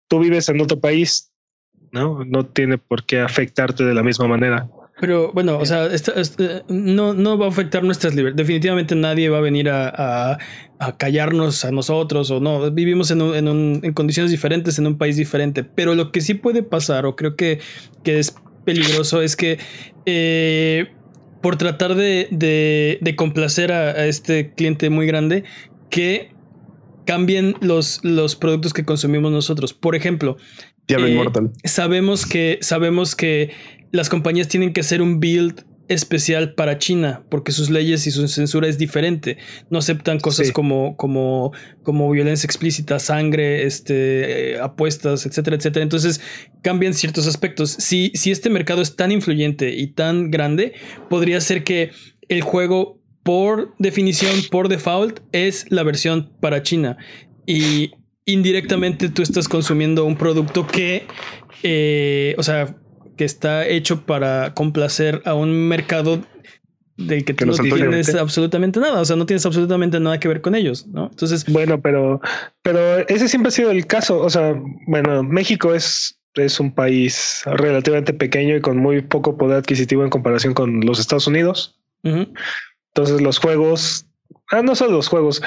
tú 0.08 0.20
vives 0.20 0.50
en 0.50 0.62
otro 0.62 0.80
país, 0.80 1.32
¿no? 1.92 2.24
No 2.26 2.46
tiene 2.46 2.78
por 2.78 3.06
qué 3.06 3.20
afectarte 3.20 3.84
de 3.84 3.94
la 3.94 4.02
misma 4.02 4.28
manera. 4.28 4.68
Pero 5.02 5.32
bueno, 5.34 5.58
o 5.58 5.66
sea, 5.66 5.90
no, 6.70 7.16
no 7.16 7.38
va 7.38 7.48
a 7.48 7.50
afectar 7.50 7.84
nuestras 7.84 8.14
libertades. 8.14 8.48
Definitivamente 8.48 8.94
nadie 8.96 9.30
va 9.30 9.40
a 9.40 9.42
venir 9.42 9.68
a, 9.68 10.38
a, 10.80 10.98
callarnos 10.98 11.66
a 11.66 11.72
nosotros 11.72 12.30
o 12.30 12.40
no. 12.40 12.70
Vivimos 12.70 13.10
en, 13.10 13.24
un, 13.24 13.36
en, 13.36 13.48
un, 13.48 13.80
en, 13.82 13.94
condiciones 13.94 14.32
diferentes, 14.32 14.78
en 14.78 14.86
un 14.86 15.00
país 15.00 15.18
diferente. 15.18 15.64
Pero 15.64 15.96
lo 15.96 16.12
que 16.12 16.22
sí 16.22 16.36
puede 16.36 16.62
pasar, 16.62 17.08
o 17.08 17.16
creo 17.16 17.36
que, 17.36 17.60
que 18.04 18.20
es 18.20 18.36
peligroso, 18.64 19.24
es 19.24 19.36
que 19.36 19.58
eh, 20.06 20.94
por 21.42 21.58
tratar 21.58 21.96
de, 21.96 22.28
de, 22.32 23.00
de 23.02 23.16
complacer 23.16 23.72
a, 23.72 23.90
a, 23.90 24.06
este 24.06 24.54
cliente 24.54 24.90
muy 24.90 25.06
grande, 25.06 25.44
que 25.90 26.32
cambien 27.06 27.56
los, 27.62 28.00
los 28.04 28.36
productos 28.36 28.74
que 28.74 28.86
consumimos 28.86 29.32
nosotros. 29.32 29.74
Por 29.74 29.96
ejemplo, 29.96 30.38
Diablo 30.88 31.08
eh. 31.08 31.50
Sabemos 31.66 32.26
que, 32.26 32.60
sabemos 32.62 33.16
que 33.16 33.52
las 33.92 34.10
compañías 34.10 34.48
tienen 34.48 34.74
que 34.74 34.82
hacer 34.82 35.02
un 35.02 35.20
build 35.20 35.66
especial 35.92 36.54
para 36.54 36.78
China 36.78 37.24
porque 37.30 37.52
sus 37.52 37.70
leyes 37.70 38.08
y 38.08 38.12
su 38.12 38.28
censura 38.28 38.68
es 38.68 38.78
diferente. 38.78 39.38
No 39.70 39.80
aceptan 39.80 40.20
cosas 40.20 40.48
sí. 40.48 40.54
como, 40.54 40.96
como, 40.96 41.52
como 41.84 42.10
violencia 42.10 42.48
explícita, 42.48 42.98
sangre, 43.00 43.66
este, 43.66 44.54
eh, 44.54 44.60
apuestas, 44.60 45.26
etcétera, 45.26 45.58
etcétera. 45.58 45.84
Entonces 45.84 46.22
cambian 46.62 46.94
ciertos 46.94 47.28
aspectos. 47.28 47.72
Si, 47.72 48.12
si 48.16 48.32
este 48.32 48.50
mercado 48.50 48.82
es 48.82 48.96
tan 48.96 49.12
influyente 49.12 49.74
y 49.74 49.88
tan 49.88 50.32
grande, 50.32 50.74
podría 51.10 51.42
ser 51.42 51.64
que 51.64 51.92
el 52.30 52.42
juego, 52.42 53.02
por 53.24 53.76
definición, 53.78 54.32
por 54.50 54.70
default, 54.70 55.20
es 55.34 55.66
la 55.70 55.84
versión 55.84 56.32
para 56.40 56.64
China. 56.64 56.98
Y 57.46 57.92
indirectamente 58.26 59.10
tú 59.10 59.22
estás 59.22 59.50
consumiendo 59.50 60.06
un 60.06 60.16
producto 60.16 60.66
que, 60.68 61.06
eh, 61.64 62.36
o 62.38 62.44
sea, 62.44 62.78
que 63.22 63.26
está 63.26 63.68
hecho 63.68 64.02
para 64.02 64.56
complacer 64.56 65.22
a 65.26 65.36
un 65.36 65.68
mercado 65.68 66.22
del 66.98 67.24
que, 67.24 67.36
que 67.36 67.46
tú 67.46 67.52
no 67.52 67.56
tienes 67.56 68.16
absolutamente 68.16 68.80
nada, 68.80 69.00
o 69.00 69.06
sea, 69.06 69.16
no 69.16 69.28
tienes 69.28 69.46
absolutamente 69.46 70.00
nada 70.00 70.20
que 70.20 70.28
ver 70.28 70.42
con 70.42 70.56
ellos, 70.56 70.88
¿no? 70.88 71.10
Entonces, 71.12 71.46
bueno, 71.46 71.80
pero, 71.80 72.20
pero 72.64 73.08
ese 73.08 73.28
siempre 73.28 73.50
ha 73.50 73.52
sido 73.52 73.70
el 73.70 73.86
caso, 73.86 74.18
o 74.18 74.30
sea, 74.32 74.60
bueno, 74.88 75.22
México 75.22 75.76
es 75.76 76.18
es 76.34 76.60
un 76.60 76.74
país 76.74 77.44
relativamente 77.46 78.12
pequeño 78.12 78.56
y 78.56 78.62
con 78.62 78.78
muy 78.78 79.04
poco 79.04 79.38
poder 79.38 79.58
adquisitivo 79.58 80.04
en 80.04 80.10
comparación 80.10 80.56
con 80.56 80.82
los 80.82 81.00
Estados 81.00 81.28
Unidos. 81.28 81.80
Uh 82.02 82.10
-huh. 82.10 82.34
Entonces 82.88 83.22
los 83.22 83.38
juegos, 83.38 84.08
ah, 84.50 84.64
no 84.64 84.74
solo 84.74 84.94
los 84.94 85.10
juegos, 85.10 85.44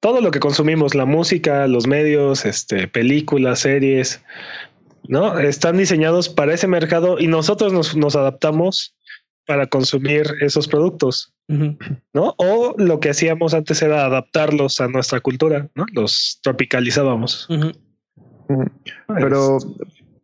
todo 0.00 0.22
lo 0.22 0.30
que 0.30 0.40
consumimos, 0.40 0.94
la 0.94 1.04
música, 1.04 1.66
los 1.66 1.86
medios, 1.86 2.46
este, 2.46 2.88
películas, 2.88 3.60
series, 3.60 4.22
¿no? 5.06 5.38
Están 5.38 5.76
diseñados 5.76 6.28
para 6.28 6.54
ese 6.54 6.66
mercado 6.66 7.18
y 7.18 7.26
nosotros 7.26 7.72
nos, 7.72 7.96
nos 7.96 8.16
adaptamos 8.16 8.94
para 9.46 9.66
consumir 9.66 10.26
esos 10.40 10.68
productos, 10.68 11.32
uh 11.48 11.54
-huh. 11.54 12.02
¿no? 12.12 12.34
O 12.36 12.74
lo 12.76 13.00
que 13.00 13.10
hacíamos 13.10 13.54
antes 13.54 13.80
era 13.80 14.04
adaptarlos 14.04 14.80
a 14.80 14.88
nuestra 14.88 15.20
cultura, 15.20 15.70
¿no? 15.74 15.86
Los 15.92 16.38
tropicalizábamos. 16.42 17.48
Uh 17.48 17.54
-huh. 17.54 18.70
Pero, 19.06 19.58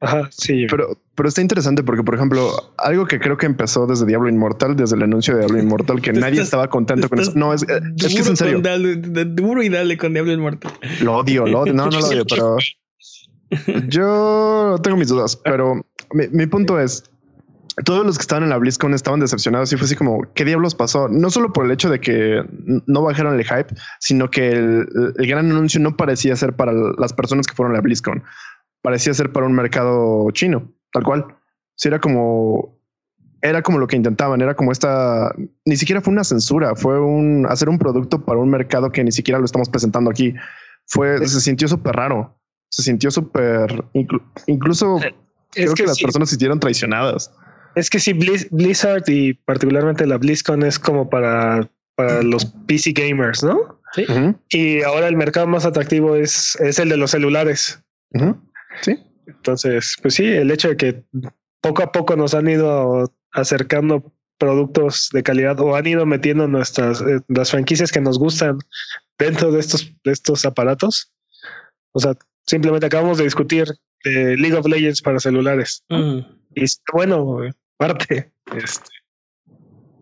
Ajá, 0.05 0.29
sí. 0.31 0.67
Pero, 0.71 0.99
pero 1.15 1.29
está 1.29 1.41
interesante 1.41 1.83
porque, 1.83 2.03
por 2.03 2.15
ejemplo, 2.15 2.51
algo 2.77 3.07
que 3.07 3.19
creo 3.19 3.39
que 3.39 3.47
empezó 3.47 3.87
desde 3.87 4.05
Diablo 4.05 4.29
Inmortal, 4.29 4.77
desde 4.77 4.97
el 4.97 5.03
anuncio 5.03 5.35
de 5.35 5.41
Diablo 5.41 5.59
Inmortal, 5.59 6.03
que 6.03 6.13
nadie 6.13 6.43
estaba 6.43 6.69
contento 6.69 7.09
con 7.09 7.21
eso. 7.21 7.33
No, 7.35 7.55
es, 7.55 7.63
es 7.63 8.15
que 8.15 8.21
es 8.21 8.29
en 8.29 8.37
serio. 8.37 8.61
Dale, 8.61 8.97
duro 8.97 9.63
y 9.63 9.71
dale 9.71 9.97
con 9.97 10.13
Diablo 10.13 10.33
Inmortal. 10.33 10.73
Lo 11.01 11.17
odio, 11.17 11.47
lo 11.47 11.61
odio. 11.61 11.73
No, 11.73 11.87
no 11.87 11.99
lo 11.99 12.07
odio, 12.07 12.25
pero 12.29 12.57
yo 13.89 14.77
tengo 14.83 14.97
mis 14.97 15.09
dudas. 15.09 15.37
Pero 15.37 15.85
mi, 16.13 16.29
mi 16.29 16.47
punto 16.47 16.79
es, 16.81 17.05
todos 17.85 18.07
los 18.07 18.17
que 18.17 18.23
estaban 18.23 18.45
en 18.45 18.51
la 18.51 18.59
BlizzCon 18.59 18.95
estaban 18.95 19.21
decepcionados 19.21 19.73
y 19.73 19.77
fue 19.77 19.87
así 19.87 19.97
como, 19.97 20.23
¿qué 20.35 20.45
diablos 20.45 20.75
pasó? 20.75 21.09
No 21.09 21.31
solo 21.31 21.53
por 21.53 21.65
el 21.65 21.73
hecho 21.73 21.91
de 21.91 22.01
que 22.01 22.45
no 22.87 23.03
bajaron 23.03 23.35
el 23.35 23.45
hype, 23.45 23.75
sino 23.99 24.31
que 24.31 24.51
el, 24.51 24.87
el 25.17 25.27
gran 25.27 25.51
anuncio 25.51 25.81
no 25.81 25.97
parecía 25.97 26.37
ser 26.37 26.55
para 26.55 26.73
las 26.73 27.13
personas 27.13 27.47
que 27.47 27.55
fueron 27.55 27.73
a 27.73 27.79
la 27.79 27.83
BlizzCon. 27.83 28.23
Parecía 28.83 29.15
ser 29.15 29.33
para 29.33 29.47
un 29.47 29.55
mercado 29.55 30.31
chino, 30.31 30.73
tal 30.93 31.03
cual. 31.03 31.27
Sí, 31.77 31.89
era 31.89 32.01
como, 32.01 32.79
era 33.43 33.63
como 33.63 33.79
lo 33.79 33.87
que 33.87 33.97
intentaban, 33.97 34.41
era 34.41 34.55
como 34.55 34.71
esta, 34.71 35.35
ni 35.65 35.77
siquiera 35.77 36.01
fue 36.01 36.13
una 36.13 36.23
censura, 36.23 36.77
fue 36.77 37.01
un, 37.01 37.47
hacer 37.49 37.69
un 37.69 37.79
producto 37.79 38.25
para 38.25 38.39
un 38.39 38.49
mercado 38.49 38.93
que 38.93 39.03
ni 39.03 39.11
siquiera 39.11 39.39
lo 39.39 39.45
estamos 39.45 39.69
presentando 39.69 40.11
aquí. 40.11 40.35
Fue, 40.87 41.27
se 41.27 41.41
sintió 41.41 41.67
súper 41.67 41.97
raro, 41.97 42.39
se 42.75 42.83
sintió 42.83 43.11
súper, 43.11 43.85
inclu, 43.93 44.21
incluso 44.49 44.97
es 44.97 45.13
creo 45.53 45.75
que, 45.75 45.83
que 45.83 45.87
las 45.87 45.97
sí. 45.97 46.05
personas 46.05 46.29
se 46.29 46.33
sintieron 46.35 46.59
traicionadas. 46.59 47.31
Es 47.77 47.89
que 47.89 48.01
sí, 48.01 48.13
Blizz, 48.13 48.49
Blizzard 48.51 49.05
y 49.07 49.35
particularmente 49.35 50.07
la 50.07 50.19
BlizzCon 50.19 50.65
es 50.65 50.79
como 50.79 51.09
para, 51.09 51.69
para 51.95 52.23
los 52.23 52.47
PC 52.67 52.93
gamers, 52.93 53.45
¿no? 53.45 53.81
Sí. 53.93 54.05
Uh 54.09 54.13
-huh. 54.13 54.39
Y 54.49 54.83
ahora 54.83 55.07
el 55.07 55.17
mercado 55.17 55.47
más 55.47 55.65
atractivo 55.65 56.17
es, 56.17 56.57
es 56.61 56.81
el 56.81 56.89
de 56.89 56.97
los 56.97 57.13
celulares. 57.13 57.81
Uh 58.15 58.19
-huh. 58.19 58.41
Sí. 58.81 58.99
Entonces, 59.27 59.97
pues 60.03 60.15
sí, 60.15 60.25
el 60.25 60.51
hecho 60.51 60.69
de 60.69 60.77
que 60.77 61.05
poco 61.61 61.83
a 61.83 61.93
poco 61.93 62.17
nos 62.17 62.35
han 62.35 62.49
ido 62.49 63.13
acercando 63.33 64.13
productos 64.39 65.11
de 65.13 65.23
calidad 65.23 65.61
o 65.61 65.77
han 65.77 65.87
ido 65.87 66.05
metiendo 66.07 66.49
nuestras 66.49 67.01
eh, 67.03 67.21
las 67.29 67.53
franquicias 67.53 67.93
que 67.93 68.01
nos 68.01 68.19
gustan 68.19 68.59
dentro 69.19 69.53
de 69.53 69.61
estos 69.61 69.93
de 70.05 70.13
estos 70.13 70.45
aparatos. 70.45 71.13
O 71.93 72.01
sea, 72.01 72.17
simplemente 72.47 72.87
acabamos 72.87 73.19
de 73.19 73.25
discutir 73.25 73.67
de 74.05 74.37
League 74.37 74.57
of 74.57 74.67
Legends 74.67 75.03
para 75.03 75.19
celulares. 75.19 75.83
Mm. 75.89 76.19
Y 76.55 76.65
bueno, 76.93 77.39
parte. 77.77 78.31
Este, 78.57 78.91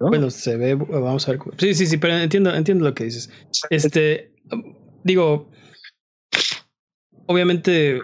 ¿no? 0.00 0.08
Bueno, 0.08 0.30
se 0.30 0.56
ve, 0.56 0.74
vamos 0.74 1.28
a 1.28 1.32
ver. 1.32 1.40
Sí, 1.58 1.74
sí, 1.74 1.86
sí, 1.86 1.96
pero 1.96 2.16
entiendo, 2.16 2.54
entiendo 2.54 2.84
lo 2.84 2.94
que 2.94 3.04
dices. 3.04 3.30
Este, 3.70 4.32
digo, 5.04 5.50
obviamente 7.26 8.00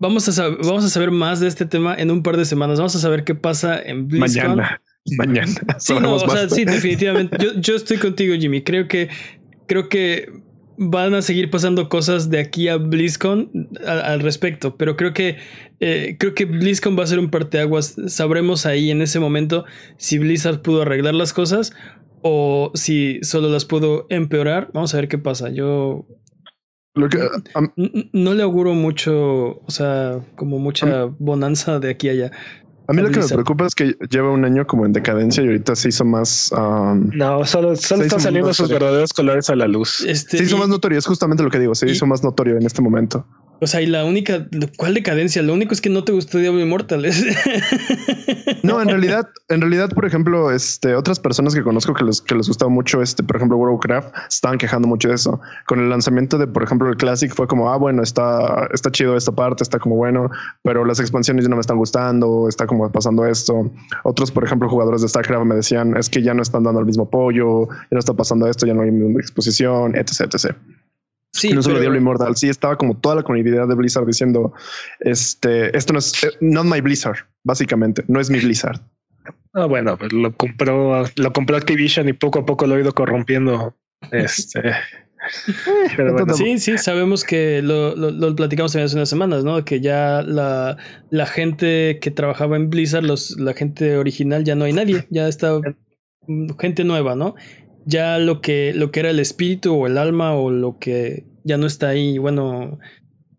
vamos 0.00 0.28
a, 0.28 0.32
saber, 0.32 0.58
vamos 0.64 0.84
a 0.84 0.88
saber 0.88 1.10
más 1.10 1.40
de 1.40 1.48
este 1.48 1.64
tema 1.64 1.94
en 1.94 2.10
un 2.10 2.22
par 2.22 2.36
de 2.36 2.44
semanas. 2.44 2.78
Vamos 2.78 2.96
a 2.96 2.98
saber 2.98 3.24
qué 3.24 3.34
pasa 3.34 3.80
en 3.80 4.08
BlizzCon. 4.08 4.56
Mañana. 4.56 4.82
Mañana. 5.18 5.52
Sí, 5.78 5.94
no, 6.00 6.14
o 6.16 6.28
sea, 6.28 6.48
sí, 6.48 6.64
definitivamente. 6.64 7.36
Yo, 7.38 7.54
yo 7.54 7.76
estoy 7.76 7.98
contigo, 7.98 8.34
Jimmy. 8.34 8.62
Creo 8.62 8.88
que, 8.88 9.08
creo 9.66 9.88
que 9.88 10.42
van 10.76 11.14
a 11.14 11.22
seguir 11.22 11.50
pasando 11.50 11.88
cosas 11.88 12.30
de 12.30 12.38
aquí 12.38 12.68
a 12.68 12.76
BlizzCon 12.76 13.68
al, 13.86 14.20
respecto, 14.20 14.76
pero 14.76 14.96
creo 14.96 15.12
que 15.12 15.36
eh, 15.80 16.16
creo 16.18 16.34
que 16.34 16.44
BlizzCon 16.44 16.98
va 16.98 17.04
a 17.04 17.06
ser 17.06 17.18
un 17.18 17.30
parteaguas. 17.30 17.96
Sabremos 18.06 18.66
ahí 18.66 18.90
en 18.90 19.02
ese 19.02 19.20
momento 19.20 19.64
si 19.96 20.18
Blizzard 20.18 20.62
pudo 20.62 20.82
arreglar 20.82 21.14
las 21.14 21.32
cosas 21.32 21.72
o 22.22 22.70
si 22.74 23.18
solo 23.22 23.48
las 23.48 23.64
pudo 23.64 24.06
empeorar. 24.08 24.70
Vamos 24.72 24.94
a 24.94 24.98
ver 24.98 25.08
qué 25.08 25.18
pasa. 25.18 25.50
Yo 25.50 26.06
lo 26.94 27.08
que, 27.08 27.18
um, 27.54 27.70
no 28.12 28.34
le 28.34 28.42
auguro 28.42 28.74
mucho, 28.74 29.60
o 29.60 29.70
sea, 29.70 30.20
como 30.36 30.58
mucha 30.58 31.06
um, 31.06 31.16
bonanza 31.18 31.78
de 31.80 31.90
aquí 31.90 32.08
a 32.08 32.12
allá. 32.12 32.32
A 32.88 32.92
mí 32.92 33.02
lo 33.02 33.10
que 33.10 33.20
me 33.20 33.28
preocupa 33.28 33.66
es 33.66 33.74
que 33.74 33.96
lleva 34.10 34.30
un 34.30 34.44
año 34.44 34.66
como 34.66 34.84
en 34.84 34.92
decadencia 34.92 35.42
y 35.42 35.46
ahorita 35.46 35.76
se 35.76 35.88
hizo 35.88 36.04
más. 36.04 36.52
Um, 36.52 37.10
no, 37.14 37.44
solo, 37.44 37.76
solo 37.76 38.02
están 38.02 38.20
saliendo 38.20 38.52
sus 38.52 38.68
verdaderos 38.68 39.12
colores 39.12 39.48
a 39.50 39.56
la 39.56 39.68
luz. 39.68 40.00
Este, 40.00 40.38
se 40.38 40.44
hizo 40.44 40.56
y, 40.56 40.58
más 40.58 40.68
notorio, 40.68 40.98
es 40.98 41.06
justamente 41.06 41.42
lo 41.42 41.50
que 41.50 41.60
digo, 41.60 41.74
se 41.74 41.86
y, 41.86 41.92
hizo 41.92 42.06
más 42.06 42.24
notorio 42.24 42.56
en 42.56 42.66
este 42.66 42.82
momento. 42.82 43.24
O 43.62 43.68
sea, 43.68 43.80
y 43.80 43.86
la 43.86 44.04
única, 44.04 44.44
¿cuál 44.76 44.94
decadencia? 44.94 45.40
Lo 45.40 45.54
único 45.54 45.72
es 45.72 45.80
que 45.80 45.88
no 45.88 46.02
te 46.02 46.10
gustó 46.10 46.38
Diablo 46.38 46.58
Immortal. 46.58 47.06
no, 48.64 48.82
en 48.82 48.88
realidad, 48.88 49.28
en 49.50 49.60
realidad, 49.60 49.90
por 49.90 50.04
ejemplo, 50.04 50.50
este, 50.50 50.96
otras 50.96 51.20
personas 51.20 51.54
que 51.54 51.62
conozco 51.62 51.94
que 51.94 52.04
les, 52.04 52.20
que 52.20 52.34
les 52.34 52.48
gustaba 52.48 52.68
mucho, 52.68 53.00
este, 53.00 53.22
por 53.22 53.36
ejemplo, 53.36 53.56
World 53.56 53.74
Warcraft, 53.74 54.16
estaban 54.28 54.58
quejando 54.58 54.88
mucho 54.88 55.10
de 55.10 55.14
eso. 55.14 55.40
Con 55.68 55.78
el 55.78 55.90
lanzamiento 55.90 56.38
de, 56.38 56.48
por 56.48 56.64
ejemplo, 56.64 56.88
el 56.88 56.96
Classic 56.96 57.32
fue 57.32 57.46
como, 57.46 57.70
ah, 57.70 57.76
bueno, 57.76 58.02
está, 58.02 58.68
está 58.74 58.90
chido 58.90 59.16
esta 59.16 59.30
parte, 59.30 59.62
está 59.62 59.78
como 59.78 59.94
bueno, 59.94 60.28
pero 60.64 60.84
las 60.84 60.98
expansiones 60.98 61.44
ya 61.44 61.48
no 61.48 61.54
me 61.54 61.60
están 61.60 61.76
gustando, 61.76 62.48
está 62.48 62.66
como 62.66 62.90
pasando 62.90 63.24
esto. 63.26 63.70
Otros, 64.02 64.32
por 64.32 64.42
ejemplo, 64.42 64.68
jugadores 64.68 65.02
de 65.02 65.08
StarCraft 65.08 65.44
me 65.44 65.54
decían, 65.54 65.96
es 65.96 66.10
que 66.10 66.20
ya 66.20 66.34
no 66.34 66.42
están 66.42 66.64
dando 66.64 66.80
el 66.80 66.86
mismo 66.86 67.04
apoyo, 67.04 67.68
ya 67.68 67.92
no 67.92 68.00
está 68.00 68.12
pasando 68.12 68.48
esto, 68.48 68.66
ya 68.66 68.74
no 68.74 68.82
hay 68.82 68.90
exposición, 69.20 69.94
etc, 69.94 70.22
etc. 70.22 70.56
Sí, 71.32 71.50
no 71.50 71.62
solo 71.62 71.74
pero... 71.74 71.82
Diablo 71.82 71.98
Immortal, 71.98 72.36
sí 72.36 72.48
estaba 72.48 72.76
como 72.76 72.96
toda 72.98 73.16
la 73.16 73.22
comunidad 73.22 73.66
de 73.66 73.74
Blizzard 73.74 74.06
diciendo, 74.06 74.52
este, 75.00 75.76
esto 75.76 75.92
no 75.92 75.98
es, 75.98 76.12
not 76.40 76.66
my 76.66 76.80
Blizzard, 76.80 77.18
básicamente, 77.42 78.04
no 78.08 78.20
es 78.20 78.30
mi 78.30 78.38
Blizzard. 78.38 78.80
Ah, 79.54 79.66
bueno, 79.66 79.98
pues 79.98 80.12
lo 80.12 80.34
compró, 80.34 81.04
lo 81.16 81.32
compró 81.32 81.56
Activision 81.56 82.08
y 82.08 82.12
poco 82.12 82.40
a 82.40 82.46
poco 82.46 82.66
lo 82.66 82.74
ha 82.74 82.80
ido 82.80 82.92
corrompiendo. 82.92 83.76
Este. 84.10 84.60
Pero 85.96 86.12
bueno, 86.12 86.34
Sí, 86.34 86.58
sí, 86.58 86.76
sabemos 86.76 87.22
que 87.22 87.62
lo, 87.62 87.94
lo, 87.94 88.10
lo 88.10 88.34
platicamos 88.34 88.72
también 88.72 88.86
hace 88.86 88.96
unas 88.96 89.08
semanas, 89.08 89.44
¿no? 89.44 89.64
Que 89.64 89.80
ya 89.80 90.22
la, 90.22 90.76
la 91.10 91.26
gente 91.26 92.00
que 92.00 92.10
trabajaba 92.10 92.56
en 92.56 92.68
Blizzard, 92.68 93.04
los, 93.04 93.38
la 93.38 93.54
gente 93.54 93.96
original, 93.96 94.42
ya 94.42 94.56
no 94.56 94.64
hay 94.64 94.72
nadie, 94.72 95.06
ya 95.10 95.28
está 95.28 95.60
mm, 96.26 96.58
gente 96.58 96.82
nueva, 96.82 97.14
¿no? 97.14 97.36
Ya 97.84 98.18
lo 98.18 98.40
que, 98.40 98.72
lo 98.74 98.90
que 98.90 99.00
era 99.00 99.10
el 99.10 99.18
espíritu 99.18 99.74
o 99.74 99.86
el 99.86 99.98
alma 99.98 100.34
o 100.34 100.50
lo 100.50 100.78
que 100.78 101.24
ya 101.44 101.56
no 101.56 101.66
está 101.66 101.88
ahí, 101.88 102.18
bueno, 102.18 102.78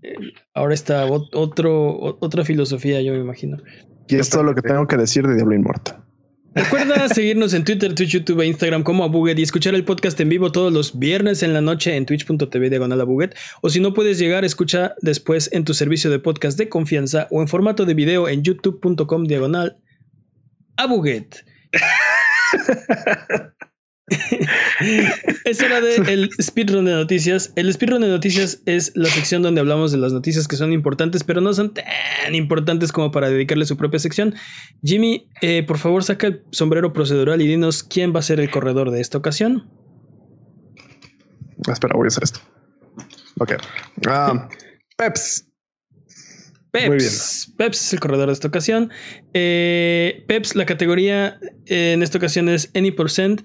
eh, 0.01 0.15
ahora 0.53 0.73
está 0.73 1.07
ot- 1.07 1.29
otro, 1.33 2.17
otra 2.19 2.43
filosofía, 2.43 3.01
yo 3.01 3.13
me 3.13 3.19
imagino. 3.19 3.57
Y 4.09 4.15
es 4.17 4.29
todo 4.29 4.43
lo 4.43 4.53
que 4.53 4.61
tengo 4.61 4.85
que 4.87 4.97
decir 4.97 5.25
de 5.25 5.35
Diablo 5.35 5.55
Immortal. 5.55 6.03
Recuerda 6.55 7.07
seguirnos 7.13 7.53
en 7.53 7.63
Twitter, 7.63 7.95
Twitch, 7.95 8.09
YouTube 8.11 8.41
e 8.41 8.47
Instagram 8.47 8.83
como 8.83 9.03
Abuget 9.05 9.39
y 9.39 9.43
escuchar 9.43 9.73
el 9.75 9.85
podcast 9.85 10.19
en 10.19 10.29
vivo 10.29 10.51
todos 10.51 10.71
los 10.73 10.99
viernes 10.99 11.41
en 11.41 11.53
la 11.53 11.61
noche 11.61 11.95
en 11.95 12.05
twitch.tv 12.05 12.69
diagonal 12.69 12.99
Abuget. 13.01 13.33
O 13.61 13.69
si 13.69 13.79
no 13.79 13.93
puedes 13.93 14.19
llegar, 14.19 14.43
escucha 14.45 14.93
después 15.01 15.49
en 15.53 15.63
tu 15.63 15.73
servicio 15.73 16.11
de 16.11 16.19
podcast 16.19 16.57
de 16.59 16.67
confianza 16.69 17.27
o 17.31 17.41
en 17.41 17.47
formato 17.47 17.85
de 17.85 17.93
video 17.93 18.27
en 18.27 18.43
youtube.com 18.43 19.23
diagonal 19.23 19.77
Abuget. 20.77 21.43
es 25.45 25.61
hora 25.61 25.79
de 25.79 25.95
el 26.11 26.29
speedrun 26.41 26.85
de 26.85 26.91
noticias. 26.91 27.53
El 27.55 27.71
speedrun 27.73 28.01
de 28.01 28.09
noticias 28.09 28.61
es 28.65 28.91
la 28.95 29.09
sección 29.09 29.41
donde 29.41 29.61
hablamos 29.61 29.91
de 29.91 29.97
las 29.97 30.11
noticias 30.11 30.47
que 30.47 30.57
son 30.57 30.73
importantes, 30.73 31.23
pero 31.23 31.39
no 31.39 31.53
son 31.53 31.73
tan 31.73 32.35
importantes 32.35 32.91
como 32.91 33.11
para 33.11 33.29
dedicarle 33.29 33.65
su 33.65 33.77
propia 33.77 33.99
sección. 33.99 34.35
Jimmy, 34.83 35.29
eh, 35.41 35.63
por 35.63 35.77
favor, 35.77 36.03
saca 36.03 36.27
el 36.27 36.43
sombrero 36.51 36.91
procedural 36.91 37.41
y 37.41 37.47
dinos 37.47 37.83
quién 37.83 38.13
va 38.13 38.19
a 38.19 38.23
ser 38.23 38.39
el 38.39 38.49
corredor 38.51 38.91
de 38.91 38.99
esta 38.99 39.17
ocasión. 39.17 39.69
Ah, 41.67 41.71
Espera, 41.71 41.95
voy 41.95 42.05
a 42.05 42.07
hacer 42.07 42.23
esto. 42.23 42.39
Ok. 43.39 43.53
Ah, 44.07 44.49
Peps. 44.97 45.47
Peps. 46.71 46.87
Muy 46.87 46.97
bien. 46.97 47.11
Peps 47.57 47.85
es 47.85 47.93
el 47.93 47.99
corredor 47.99 48.27
de 48.27 48.33
esta 48.33 48.47
ocasión. 48.47 48.91
Eh, 49.33 50.25
Peps, 50.27 50.55
la 50.55 50.65
categoría 50.65 51.39
eh, 51.67 51.93
en 51.93 52.03
esta 52.03 52.17
ocasión 52.17 52.49
es 52.49 52.69
Any 52.75 52.91
Percent. 52.91 53.43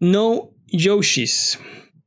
No 0.00 0.50
Yoshis. 0.68 1.58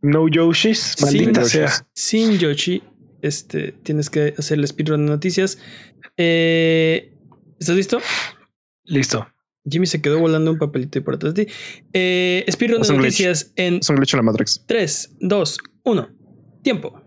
no 0.01 0.27
Yoshis, 0.27 0.95
maldita 1.01 1.41
Yoshis. 1.41 1.51
sea. 1.51 1.87
Sin 1.93 2.37
Yoshi. 2.37 2.83
Este, 3.21 3.73
tienes 3.83 4.09
que 4.09 4.33
hacer 4.37 4.59
el 4.59 4.67
speedrun 4.67 5.05
de 5.05 5.11
noticias. 5.11 5.57
Eh, 6.17 7.13
¿Estás 7.59 7.75
listo? 7.75 7.99
Listo. 8.85 9.27
Jimmy 9.69 9.85
se 9.87 10.01
quedó 10.01 10.19
volando 10.19 10.51
un 10.51 10.57
papelito 10.57 10.97
ahí 10.99 11.03
por 11.03 11.15
atrás 11.15 11.33
de 11.33 11.45
ti. 11.45 11.51
Eh, 11.93 12.45
speedrun 12.49 12.81
de 12.81 12.89
un 12.89 12.97
glitch. 12.99 13.11
noticias 13.11 13.51
en 13.57 13.75
Es 13.75 13.89
un 13.89 13.97
glitch 13.97 14.13
en 14.13 14.17
la 14.17 14.23
Matrix. 14.23 14.63
3, 14.67 15.17
2, 15.19 15.57
1. 15.83 16.09
Tiempo. 16.63 16.98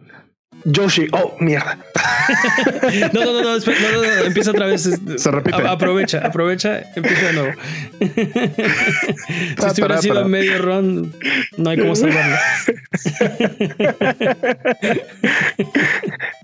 Yoshi, 0.65 1.09
oh, 1.13 1.37
mierda. 1.41 1.79
No, 3.13 3.25
no, 3.25 3.33
no, 3.33 3.43
no, 3.43 3.57
espera, 3.57 3.79
no, 3.81 3.93
no, 3.93 4.03
no, 4.03 4.25
empieza 4.25 4.51
otra 4.53 4.67
vez. 4.67 4.89
Se 5.17 5.31
repite. 5.31 5.57
A- 5.57 5.73
aprovecha, 5.73 6.19
aprovecha, 6.25 6.83
empieza 6.95 7.27
de 7.27 7.33
nuevo. 7.33 7.53
si 8.01 9.67
estuviera 9.67 9.99
sido 10.01 10.15
para. 10.15 10.29
medio 10.29 10.59
run, 10.59 11.13
no 11.57 11.71
hay 11.71 11.79
cómo 11.79 11.97
salvarlo. 11.97 12.37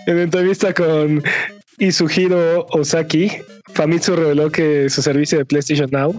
En 0.07 0.19
entrevista 0.19 0.73
con 0.73 1.23
Izuhiro 1.79 2.67
Osaki, 2.71 3.31
Famitsu 3.75 4.17
reveló 4.17 4.51
que 4.51 4.89
su 4.89 5.03
servicio 5.03 5.39
de 5.39 5.45
PlayStation 5.45 5.89
Now 5.91 6.19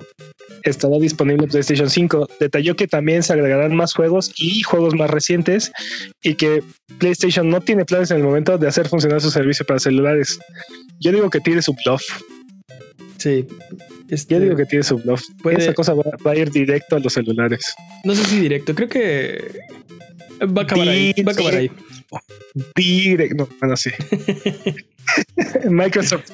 estará 0.64 0.98
disponible 1.00 1.44
en 1.46 1.50
PlayStation 1.50 1.90
5. 1.90 2.30
Detalló 2.40 2.76
que 2.76 2.88
también 2.88 3.24
se 3.24 3.34
agregarán 3.34 3.76
más 3.76 3.94
juegos 3.94 4.32
y 4.38 4.62
juegos 4.64 4.96
más 4.96 5.10
recientes 5.10 5.72
y 6.22 6.36
que 6.36 6.64
PlayStation 6.98 7.50
no 7.50 7.62
tiene 7.62 7.86
planes 7.86 8.12
en 8.12 8.18
el 8.18 8.24
momento 8.24 8.58
de 8.58 8.68
hacer 8.68 8.88
funcionar 8.88 9.22
su 9.22 9.32
servicio 9.32 9.66
para 9.66 9.80
celulares. 9.80 10.40
Yo 11.00 11.12
digo 11.12 11.30
que 11.30 11.40
tire 11.40 11.62
su 11.62 11.74
bluff. 11.86 12.02
Sí. 13.18 13.46
Este, 14.10 14.34
Yo 14.36 14.40
digo 14.40 14.56
que 14.56 14.66
tiene 14.66 14.84
su 14.84 14.98
bluff. 14.98 15.22
Puede- 15.44 15.58
Esa 15.58 15.74
cosa 15.74 15.94
va, 15.94 16.04
va 16.26 16.32
a 16.32 16.36
ir 16.36 16.50
directo 16.52 16.96
a 16.96 17.00
los 17.00 17.14
celulares. 17.14 17.74
No 18.04 18.16
sé 18.16 18.24
si 18.26 18.40
directo, 18.40 18.74
creo 18.74 18.88
que 18.90 19.44
va 20.42 20.62
a 20.62 20.64
acabar 20.64 20.88
ahí. 20.90 21.14
Va 21.24 21.32
a 21.32 21.34
acabar 21.34 21.56
ahí. 21.56 21.72
Direct, 22.76 23.34
no, 23.36 23.48
bueno, 23.60 23.78
sí. 23.78 23.92
Microsoft 25.70 26.30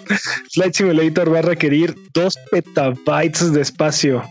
Flight 0.54 0.74
Simulator 0.76 1.34
va 1.34 1.40
a 1.40 1.42
requerir 1.44 1.96
2 2.14 2.36
petabytes 2.52 3.54
de 3.54 3.62
espacio. 3.62 4.24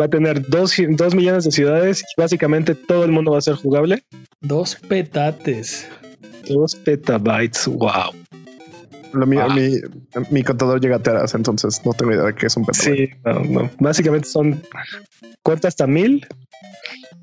Va 0.00 0.06
a 0.06 0.08
tener 0.08 0.42
2 0.48 0.78
millones 1.14 1.44
de 1.44 1.50
ciudades 1.52 2.00
y 2.00 2.20
básicamente 2.20 2.74
todo 2.74 3.04
el 3.04 3.12
mundo 3.12 3.32
va 3.32 3.38
a 3.38 3.42
ser 3.42 3.54
jugable. 3.54 4.02
Dos 4.40 4.76
petates. 4.76 5.86
2 6.48 6.74
petabytes, 6.76 7.66
wow. 7.68 8.12
Lo 9.12 9.26
mío- 9.26 9.46
mi, 9.50 9.74
mi 10.30 10.42
contador 10.42 10.80
llega 10.80 10.96
a 10.96 10.98
teras, 11.02 11.34
entonces 11.34 11.80
no 11.84 11.92
tengo 11.92 12.12
idea 12.12 12.24
de 12.24 12.34
qué 12.34 12.46
es 12.46 12.56
un 12.56 12.64
petabyte. 12.64 13.10
Sí, 13.10 13.14
no, 13.24 13.40
no. 13.44 13.70
Básicamente 13.78 14.26
son 14.28 14.62
cuenta 15.42 15.68
hasta 15.68 15.86
mil 15.86 16.26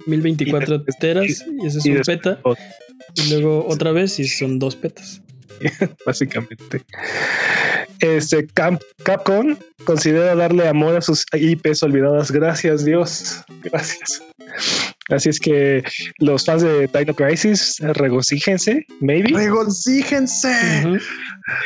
1024 0.05 0.75
Y 0.75 0.77
después- 0.77 0.99
teras 0.99 1.25
y 1.25 1.65
ese 1.65 1.79
es 1.79 1.85
y 1.85 1.89
un 1.91 1.97
después 1.97 2.17
peta. 2.19 2.39
Y 3.15 3.29
luego 3.31 3.65
otra 3.67 3.91
vez 3.91 4.19
y 4.19 4.27
son 4.27 4.59
dos 4.59 4.75
petas. 4.75 5.21
básicamente. 6.05 6.81
Este 7.99 8.47
Camp- 8.47 8.81
Capcom 9.03 9.57
considera 9.83 10.35
darle 10.35 10.67
amor 10.67 10.95
a 10.95 11.01
sus 11.01 11.25
IPs 11.33 11.83
olvidadas. 11.83 12.31
Gracias, 12.31 12.85
Dios. 12.85 13.41
Gracias. 13.63 14.21
Así 15.09 15.29
es 15.29 15.39
que 15.39 15.83
los 16.19 16.45
fans 16.45 16.61
de 16.61 16.87
Dino 16.87 17.13
Crisis 17.15 17.77
regocíjense, 17.79 18.85
maybe. 18.99 19.29
¡Regocíjense! 19.33 20.49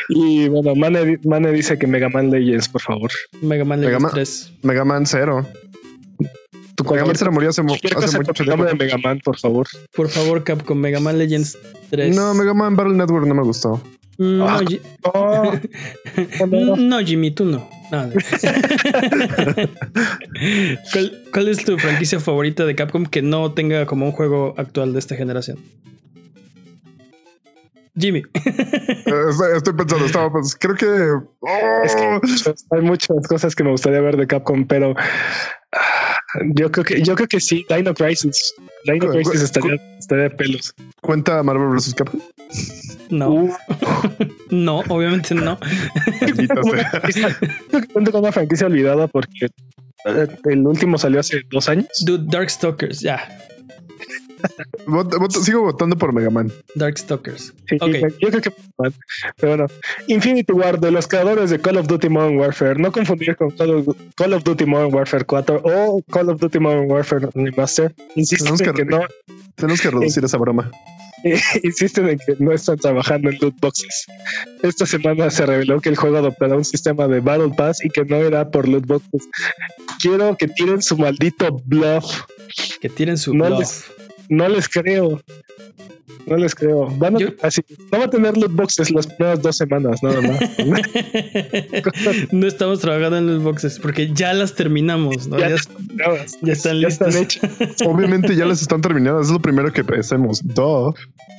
Y 0.10 0.48
bueno, 0.48 0.76
Mane, 0.76 1.20
Mane 1.26 1.52
dice 1.52 1.78
que 1.78 1.86
Mega 1.86 2.10
Man 2.10 2.32
Legends, 2.32 2.70
por 2.70 2.82
favor. 2.82 3.12
Mega 3.42 3.66
Man 3.66 3.80
Mega 3.82 3.92
Legends 3.92 4.04
Man- 4.04 4.12
3. 4.14 4.52
Mega 4.64 4.86
Man 4.86 5.06
Zero. 5.06 5.46
Tu 6.76 6.84
Mega 6.84 7.06
Man 7.06 7.16
Zero 7.16 7.32
murió 7.32 7.50
hace, 7.50 7.62
hace 7.62 8.18
mucho 8.18 8.34
con 8.34 8.44
el 8.44 8.50
nombre 8.50 8.72
de 8.72 8.78
tiempo. 8.78 8.84
Mega 8.84 8.98
Man, 8.98 9.20
por 9.24 9.38
favor. 9.38 9.68
Por 9.96 10.10
favor, 10.10 10.44
Capcom, 10.44 10.78
Mega 10.78 11.00
Man 11.00 11.18
Legends 11.20 11.58
3. 11.90 12.16
No, 12.16 12.34
Mega 12.34 12.54
Man 12.54 12.76
Battle 12.76 12.96
Network 12.96 13.28
no 13.28 13.36
me 13.36 13.44
gustó. 13.44 13.82
No, 14.18 14.48
Ah. 14.48 14.62
Oh, 15.04 15.54
no. 16.48 16.76
no, 16.78 17.00
Jimmy, 17.06 17.32
tú 17.32 17.46
no. 17.46 17.68
No, 17.92 18.08
no. 18.08 18.14
¿Cuál, 20.92 21.24
cuál 21.32 21.48
es 21.48 21.64
tu 21.64 21.78
franquicia 21.78 22.20
favorita 22.20 22.66
de 22.66 22.76
Capcom 22.76 23.06
que 23.06 23.22
no 23.22 23.52
tenga 23.54 23.86
como 23.86 24.06
un 24.06 24.12
juego 24.12 24.56
actual 24.58 24.94
de 24.94 25.00
esta 25.00 25.16
generación? 25.16 25.60
Jimmy. 27.96 28.24
Eh, 29.06 29.30
estoy, 29.30 29.58
estoy 29.58 29.74
pensando, 29.74 30.06
estaba 30.06 30.32
pues, 30.32 30.56
creo 30.60 30.76
que. 30.76 30.88
oh, 31.42 31.82
Es 31.84 31.96
que 31.96 32.02
hay 32.04 32.20
muchas- 32.22 32.66
hay 32.72 32.82
muchas 32.82 33.28
cosas 33.28 33.56
que 33.56 33.64
me 33.64 33.72
gustaría 33.72 34.02
ver 34.02 34.18
de 34.18 34.26
Capcom, 34.26 34.66
pero 34.66 34.96
ah, 35.74 36.18
yo 36.56 36.72
creo 36.72 36.86
que 36.86 37.02
yo 37.04 37.16
creo 37.16 37.28
que 37.28 37.40
sí, 37.40 37.66
Dino 37.70 37.94
Crisis. 37.94 38.54
Dino 38.86 39.10
Crisis 39.12 39.42
estaría, 39.42 39.76
estaría 40.00 40.24
de 40.26 40.30
pelos. 40.32 40.74
cuenta 41.02 41.44
Marvel 41.44 41.70
vs. 41.76 41.94
Capcom. 41.96 42.20
No, 43.10 43.30
Uh, 43.30 43.54
no, 44.50 44.80
obviamente 44.90 45.36
no. 45.36 45.60
Cuenta 47.94 48.12
con 48.12 48.22
una 48.22 48.32
franquicia 48.32 48.68
olvidada 48.68 49.08
porque 49.08 49.48
eh, 50.06 50.28
el 50.46 50.66
último 50.66 50.98
salió 50.98 51.20
hace 51.20 51.42
dos 51.52 51.70
años. 51.70 51.88
Dude, 52.06 52.26
Darkstalkers, 52.30 53.02
ya. 53.02 53.20
Voto- 54.86 55.44
sigo 55.44 55.62
votando 55.62 55.96
por 55.98 56.14
Mega 56.14 56.30
Man. 56.30 56.52
Darkstalkers. 56.76 57.54
Sí, 57.68 57.78
Ok. 57.82 57.96
Yo 58.20 58.30
creo 58.30 58.42
que 58.42 58.52
pero 59.38 59.58
bueno, 59.58 59.66
Infinity 60.08 60.52
Ward 60.54 60.80
de 60.80 60.92
los 60.92 61.08
creadores 61.08 61.50
de 61.50 61.60
Call 61.60 61.78
of 61.78 61.88
Duty 61.88 62.10
Modern 62.10 62.38
Warfare, 62.38 62.76
no 62.80 62.92
confundir 62.92 63.36
con 63.36 63.52
Call 63.52 63.72
of, 63.72 63.96
Call 64.16 64.34
of 64.34 64.44
Duty 64.44 64.66
Modern 64.66 64.94
Warfare 64.94 65.26
4 65.26 65.62
o 65.64 66.02
Call 66.12 66.30
of 66.30 66.40
Duty 66.40 66.60
Modern 66.60 66.90
Warfare 66.92 67.28
Remaster. 67.34 67.94
Insisten 68.16 68.56
Tenemos 68.56 68.62
que 68.62 68.70
en 68.70 68.76
que 68.76 68.86
no 68.86 69.02
Tenemos 69.56 69.82
que 69.82 69.90
reducir 69.92 70.24
esa 70.26 70.38
broma. 70.38 70.72
insisten 71.64 72.10
en 72.10 72.18
que 72.18 72.36
no 72.40 72.52
están 72.52 72.78
trabajando 72.78 73.30
en 73.30 73.38
loot 73.40 73.56
boxes. 73.62 74.06
Esta 74.62 74.86
semana 74.86 75.30
se 75.30 75.46
reveló 75.46 75.80
que 75.80 75.90
el 75.90 75.96
juego 75.96 76.18
adoptará 76.18 76.56
un 76.58 76.66
sistema 76.66 77.08
de 77.08 77.22
Battle 77.22 77.54
Pass 77.56 77.84
y 77.86 77.90
que 77.90 78.04
no 78.04 78.18
era 78.18 78.50
por 78.50 78.68
loot 78.68 78.86
boxes. 78.86 79.30
Quiero 80.02 80.36
que 80.36 80.48
tiren 80.50 80.82
su 80.82 80.98
maldito 80.98 81.62
bluff. 81.66 82.24
Que 82.82 82.90
tiren 82.90 83.18
su 83.18 83.34
No 83.34 83.46
bluff. 83.46 83.60
les- 83.60 83.86
No 84.34 84.48
les 84.50 84.68
creo. 84.68 85.22
No 86.26 86.38
les 86.38 86.56
creo. 86.56 86.88
Van 86.98 87.16
a, 87.18 87.20
Yo- 87.20 87.30
así, 87.42 87.62
no 87.92 88.00
va 88.00 88.06
a 88.06 88.10
tener 88.10 88.38
loot 88.38 88.54
boxes 88.54 88.90
las 88.92 89.08
primeras 89.08 89.42
dos 89.42 89.58
semanas, 89.58 90.02
nada 90.02 90.22
más. 90.22 90.40
no 92.32 92.48
estamos 92.48 92.80
trabajando 92.80 93.18
en 93.18 93.28
los 93.28 93.44
boxes 93.44 93.78
porque 93.80 94.12
ya 94.14 94.34
las 94.34 94.56
terminamos. 94.56 95.28
¿no? 95.28 95.38
Ya- 95.38 95.50
Ya, 95.50 95.58
ya 96.42 96.54
están 96.54 96.80
ya 96.80 96.88
listas. 96.88 97.16
están 97.16 97.24
hechas. 97.24 97.82
Obviamente 97.86 98.36
ya 98.36 98.46
les 98.46 98.62
están 98.62 98.82
terminando. 98.82 99.22
Es 99.22 99.30
lo 99.30 99.40
primero 99.40 99.72
que 99.72 99.84
hacemos. 100.00 100.42
Duh. 100.44 100.94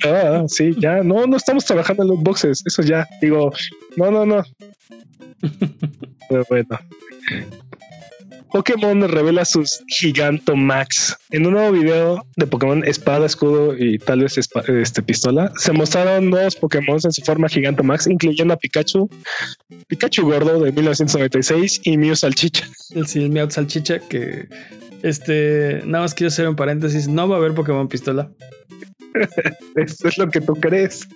Ah, 0.05 0.43
sí, 0.47 0.75
ya. 0.77 1.01
No, 1.03 1.25
no 1.25 1.35
estamos 1.37 1.65
trabajando 1.65 2.03
en 2.03 2.09
loot 2.09 2.21
boxes. 2.23 2.61
Eso 2.65 2.81
ya. 2.83 3.07
Digo, 3.21 3.51
no, 3.97 4.11
no, 4.11 4.25
no. 4.25 4.43
Pero 6.29 6.43
bueno. 6.49 6.79
Pokémon 8.55 9.01
revela 9.09 9.43
sus 9.43 9.83
Gigantomax. 9.87 11.17
En 11.31 11.45
un 11.45 11.55
nuevo 11.55 11.73
video 11.73 12.25
de 12.37 12.47
Pokémon 12.47 12.85
Espada, 12.85 13.25
Escudo 13.25 13.75
y 13.77 13.99
tal 13.99 14.21
vez 14.21 14.37
este, 14.37 15.01
Pistola, 15.03 15.51
se 15.57 15.73
mostraron 15.73 16.29
nuevos 16.29 16.55
Pokémon 16.55 16.97
en 17.03 17.11
su 17.11 17.21
forma 17.23 17.49
Gigantomax, 17.49 18.07
incluyendo 18.07 18.53
a 18.53 18.57
Pikachu, 18.57 19.09
Pikachu 19.89 20.23
Gordo 20.23 20.61
de 20.61 20.71
1996 20.71 21.81
y 21.83 21.97
Mew 21.97 22.15
Salchicha. 22.15 22.65
Sí, 23.05 23.23
el 23.23 23.29
Mew 23.29 23.51
Salchicha 23.51 23.99
que 23.99 24.47
este, 25.03 25.81
nada 25.83 26.05
más 26.05 26.13
quiero 26.13 26.29
hacer 26.29 26.47
un 26.47 26.55
paréntesis, 26.55 27.09
no 27.09 27.27
va 27.27 27.35
a 27.35 27.39
haber 27.39 27.55
Pokémon 27.55 27.89
Pistola. 27.89 28.31
Eso 29.75 30.07
es 30.07 30.17
lo 30.17 30.29
que 30.29 30.41
tú 30.41 30.53
crees. 30.55 31.07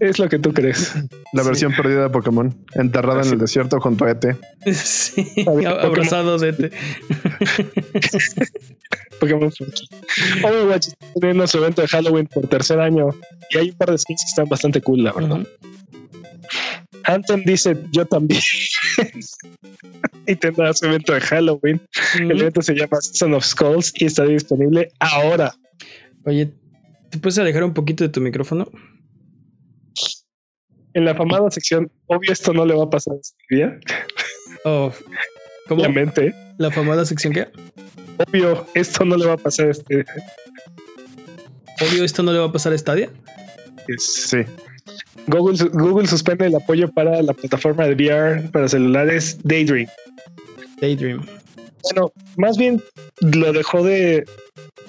Es 0.00 0.18
lo 0.18 0.28
que 0.28 0.38
tú 0.38 0.52
crees. 0.52 0.94
La 1.32 1.42
versión 1.42 1.72
perdida 1.74 2.04
de 2.04 2.10
Pokémon, 2.10 2.54
enterrada 2.74 3.22
en 3.22 3.32
el 3.32 3.38
desierto 3.38 3.80
junto 3.80 4.04
a 4.04 4.10
ET. 4.10 4.36
Sí, 4.72 5.26
abrazado 5.46 6.38
de 6.38 6.48
ET. 6.50 6.72
Pokémon. 9.20 9.52
Overwatch 10.44 10.88
teniendo 11.20 11.46
su 11.46 11.58
evento 11.58 11.82
de 11.82 11.88
Halloween 11.88 12.26
por 12.26 12.46
tercer 12.48 12.80
año 12.80 13.08
y 13.50 13.58
hay 13.58 13.70
un 13.70 13.76
par 13.76 13.90
de 13.90 13.98
skins 13.98 14.22
que 14.22 14.28
están 14.28 14.48
bastante 14.48 14.80
cool, 14.80 15.04
la 15.04 15.12
verdad. 15.12 15.46
Anthem 17.04 17.44
dice 17.44 17.76
yo 17.92 18.04
también. 18.04 18.42
y 20.26 20.34
tendrá 20.36 20.72
su 20.74 20.86
evento 20.86 21.14
de 21.14 21.20
Halloween. 21.20 21.80
El 22.18 22.40
evento 22.40 22.62
se 22.62 22.74
llama 22.74 22.98
Son 23.00 23.34
of 23.34 23.44
Skulls 23.44 23.92
y 23.94 24.06
está 24.06 24.24
disponible 24.24 24.88
ahora. 24.98 25.54
Oye, 26.24 26.52
¿te 27.10 27.18
puedes 27.18 27.38
alejar 27.38 27.64
un 27.64 27.74
poquito 27.74 28.04
de 28.04 28.10
tu 28.10 28.20
micrófono? 28.20 28.70
En 30.94 31.04
la 31.04 31.14
famada 31.14 31.50
sección, 31.50 31.90
obvio 32.06 32.32
esto 32.32 32.52
no 32.52 32.64
le 32.64 32.74
va 32.74 32.84
a 32.84 32.90
pasar 32.90 33.16
este 33.20 33.36
día. 33.50 33.78
Oh, 34.64 34.92
¿cómo? 35.68 35.82
Obviamente. 35.82 36.34
¿La 36.58 36.70
famada 36.70 37.04
sección 37.04 37.32
qué? 37.32 37.48
Obvio, 38.26 38.66
esto 38.74 39.04
no 39.04 39.16
le 39.16 39.26
va 39.26 39.34
a 39.34 39.36
pasar 39.36 39.68
este. 39.68 40.04
Obvio, 41.82 42.02
esto 42.02 42.22
no 42.22 42.32
le 42.32 42.38
va 42.38 42.46
a 42.46 42.52
pasar 42.52 42.72
a 42.72 42.78
Stadia. 42.78 43.10
Sí. 43.98 44.38
Google, 45.26 45.68
Google 45.72 46.06
suspende 46.06 46.46
el 46.46 46.54
apoyo 46.54 46.90
para 46.92 47.20
la 47.22 47.34
plataforma 47.34 47.86
de 47.86 47.94
VR 47.94 48.50
para 48.50 48.68
celulares 48.68 49.38
Daydream. 49.42 49.88
Daydream. 50.80 51.26
Bueno, 51.82 52.12
más 52.36 52.56
bien 52.56 52.82
lo 53.20 53.52
dejó 53.52 53.82
de 53.82 54.24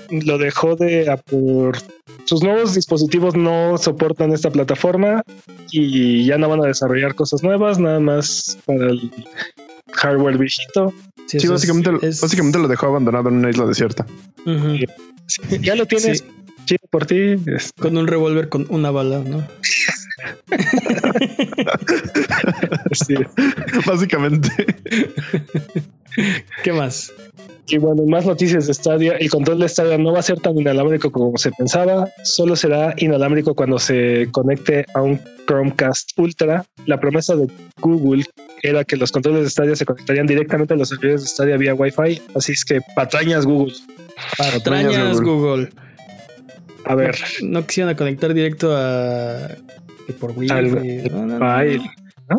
lo 0.09 0.37
dejó 0.37 0.75
de 0.75 1.19
por 1.29 1.77
sus 2.25 2.43
nuevos 2.43 2.73
dispositivos 2.73 3.35
no 3.35 3.77
soportan 3.77 4.31
esta 4.31 4.49
plataforma 4.49 5.23
y 5.71 6.25
ya 6.25 6.37
no 6.37 6.49
van 6.49 6.63
a 6.63 6.67
desarrollar 6.67 7.15
cosas 7.15 7.43
nuevas, 7.43 7.79
nada 7.79 7.99
más 7.99 8.57
para 8.65 8.87
el 8.87 9.11
hardware 9.93 10.37
viejito. 10.37 10.93
Sí, 11.27 11.47
básicamente, 11.47 11.91
básicamente 12.21 12.59
lo 12.59 12.67
dejó 12.67 12.87
abandonado 12.87 13.29
en 13.29 13.35
una 13.35 13.49
isla 13.49 13.65
desierta. 13.65 14.05
Ya 15.61 15.75
lo 15.75 15.85
tienes 15.85 16.23
por 16.89 17.05
ti. 17.05 17.35
Este. 17.45 17.81
Con 17.81 17.97
un 17.97 18.07
revólver 18.07 18.49
con 18.49 18.65
una 18.69 18.91
bala, 18.91 19.19
¿no? 19.19 19.47
Sí, 22.91 23.15
básicamente. 23.85 24.49
¿Qué 26.63 26.73
más? 26.73 27.11
Y 27.69 27.77
bueno, 27.79 28.03
más 28.05 28.25
noticias 28.25 28.65
de 28.67 28.73
Stadia. 28.73 29.17
El 29.17 29.29
control 29.29 29.59
de 29.59 29.67
Stadia 29.67 29.97
no 29.97 30.13
va 30.13 30.19
a 30.19 30.23
ser 30.23 30.39
tan 30.39 30.57
inalámbrico 30.57 31.11
como 31.11 31.37
se 31.37 31.51
pensaba. 31.51 32.07
Solo 32.23 32.55
será 32.55 32.93
inalámbrico 32.97 33.53
cuando 33.55 33.77
se 33.77 34.29
conecte 34.31 34.85
a 34.93 35.01
un 35.01 35.19
Chromecast 35.47 36.17
Ultra. 36.17 36.65
La 36.85 36.97
promesa 36.97 37.35
de 37.35 37.47
Google 37.81 38.23
era 38.63 38.85
que 38.85 38.95
los 38.95 39.11
controles 39.11 39.43
de 39.43 39.49
Stadia 39.49 39.75
se 39.75 39.85
conectarían 39.85 40.27
directamente 40.27 40.73
a 40.73 40.77
los 40.77 40.89
servidores 40.89 41.23
de 41.23 41.27
Stadia 41.27 41.57
vía 41.57 41.73
Wi-Fi. 41.73 42.21
Así 42.35 42.53
es 42.53 42.63
que 42.63 42.79
patrañas 42.95 43.45
Google. 43.45 43.73
Patrañas, 44.37 45.19
Google. 45.19 45.69
A 46.85 46.95
ver. 46.95 47.17
No, 47.41 47.65
quisieron 47.65 47.93
conectar 47.95 48.33
directo 48.33 48.75
a. 48.75 49.49
por 50.13 50.31
Wi-Fi. 50.31 51.09
No, 52.29 52.37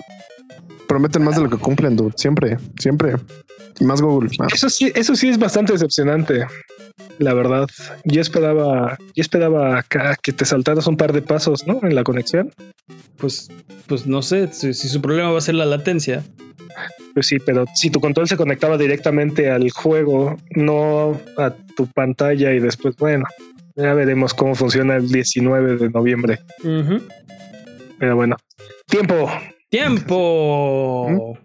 Prometen 0.86 1.22
más 1.22 1.36
de 1.36 1.42
lo 1.42 1.50
que 1.50 1.58
cumplen, 1.58 1.96
dude. 1.96 2.14
Siempre, 2.16 2.56
siempre. 2.78 3.14
Más 3.80 4.00
Google. 4.00 4.30
Eso 4.52 4.68
sí, 4.68 4.90
eso 4.94 5.14
sí 5.14 5.28
es 5.28 5.38
bastante 5.38 5.72
decepcionante. 5.72 6.46
La 7.18 7.34
verdad, 7.34 7.66
yo 8.04 8.20
esperaba, 8.20 8.96
yo 9.14 9.20
esperaba 9.20 9.84
que 10.22 10.32
te 10.32 10.44
saltaras 10.44 10.86
un 10.86 10.96
par 10.96 11.12
de 11.12 11.22
pasos, 11.22 11.66
¿no? 11.66 11.80
En 11.82 11.94
la 11.94 12.04
conexión. 12.04 12.52
Pues, 13.16 13.48
pues 13.86 14.06
no 14.06 14.22
sé 14.22 14.48
si, 14.52 14.72
su 14.72 15.00
problema 15.00 15.30
va 15.30 15.38
a 15.38 15.42
ser 15.42 15.56
la 15.56 15.66
latencia. 15.66 16.24
Pues 17.14 17.26
sí, 17.26 17.38
pero 17.44 17.64
si 17.74 17.90
tu 17.90 18.00
control 18.00 18.28
se 18.28 18.36
conectaba 18.36 18.78
directamente 18.78 19.50
al 19.50 19.70
juego, 19.70 20.36
no 20.54 21.20
a 21.36 21.50
tu 21.76 21.86
pantalla 21.88 22.52
y 22.52 22.60
después, 22.60 22.96
bueno, 22.96 23.24
ya 23.74 23.94
veremos 23.94 24.34
cómo 24.34 24.54
funciona 24.54 24.96
el 24.96 25.08
19 25.08 25.76
de 25.76 25.90
noviembre. 25.90 26.38
Pero 27.98 28.16
bueno, 28.16 28.36
tiempo. 28.86 29.30
Tiempo. 29.70 31.38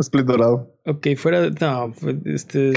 Split 0.00 0.26
dorado. 0.26 0.74
Ok, 0.86 1.08
fuera 1.16 1.40
de. 1.40 1.50
No, 1.60 1.94
este. 2.24 2.72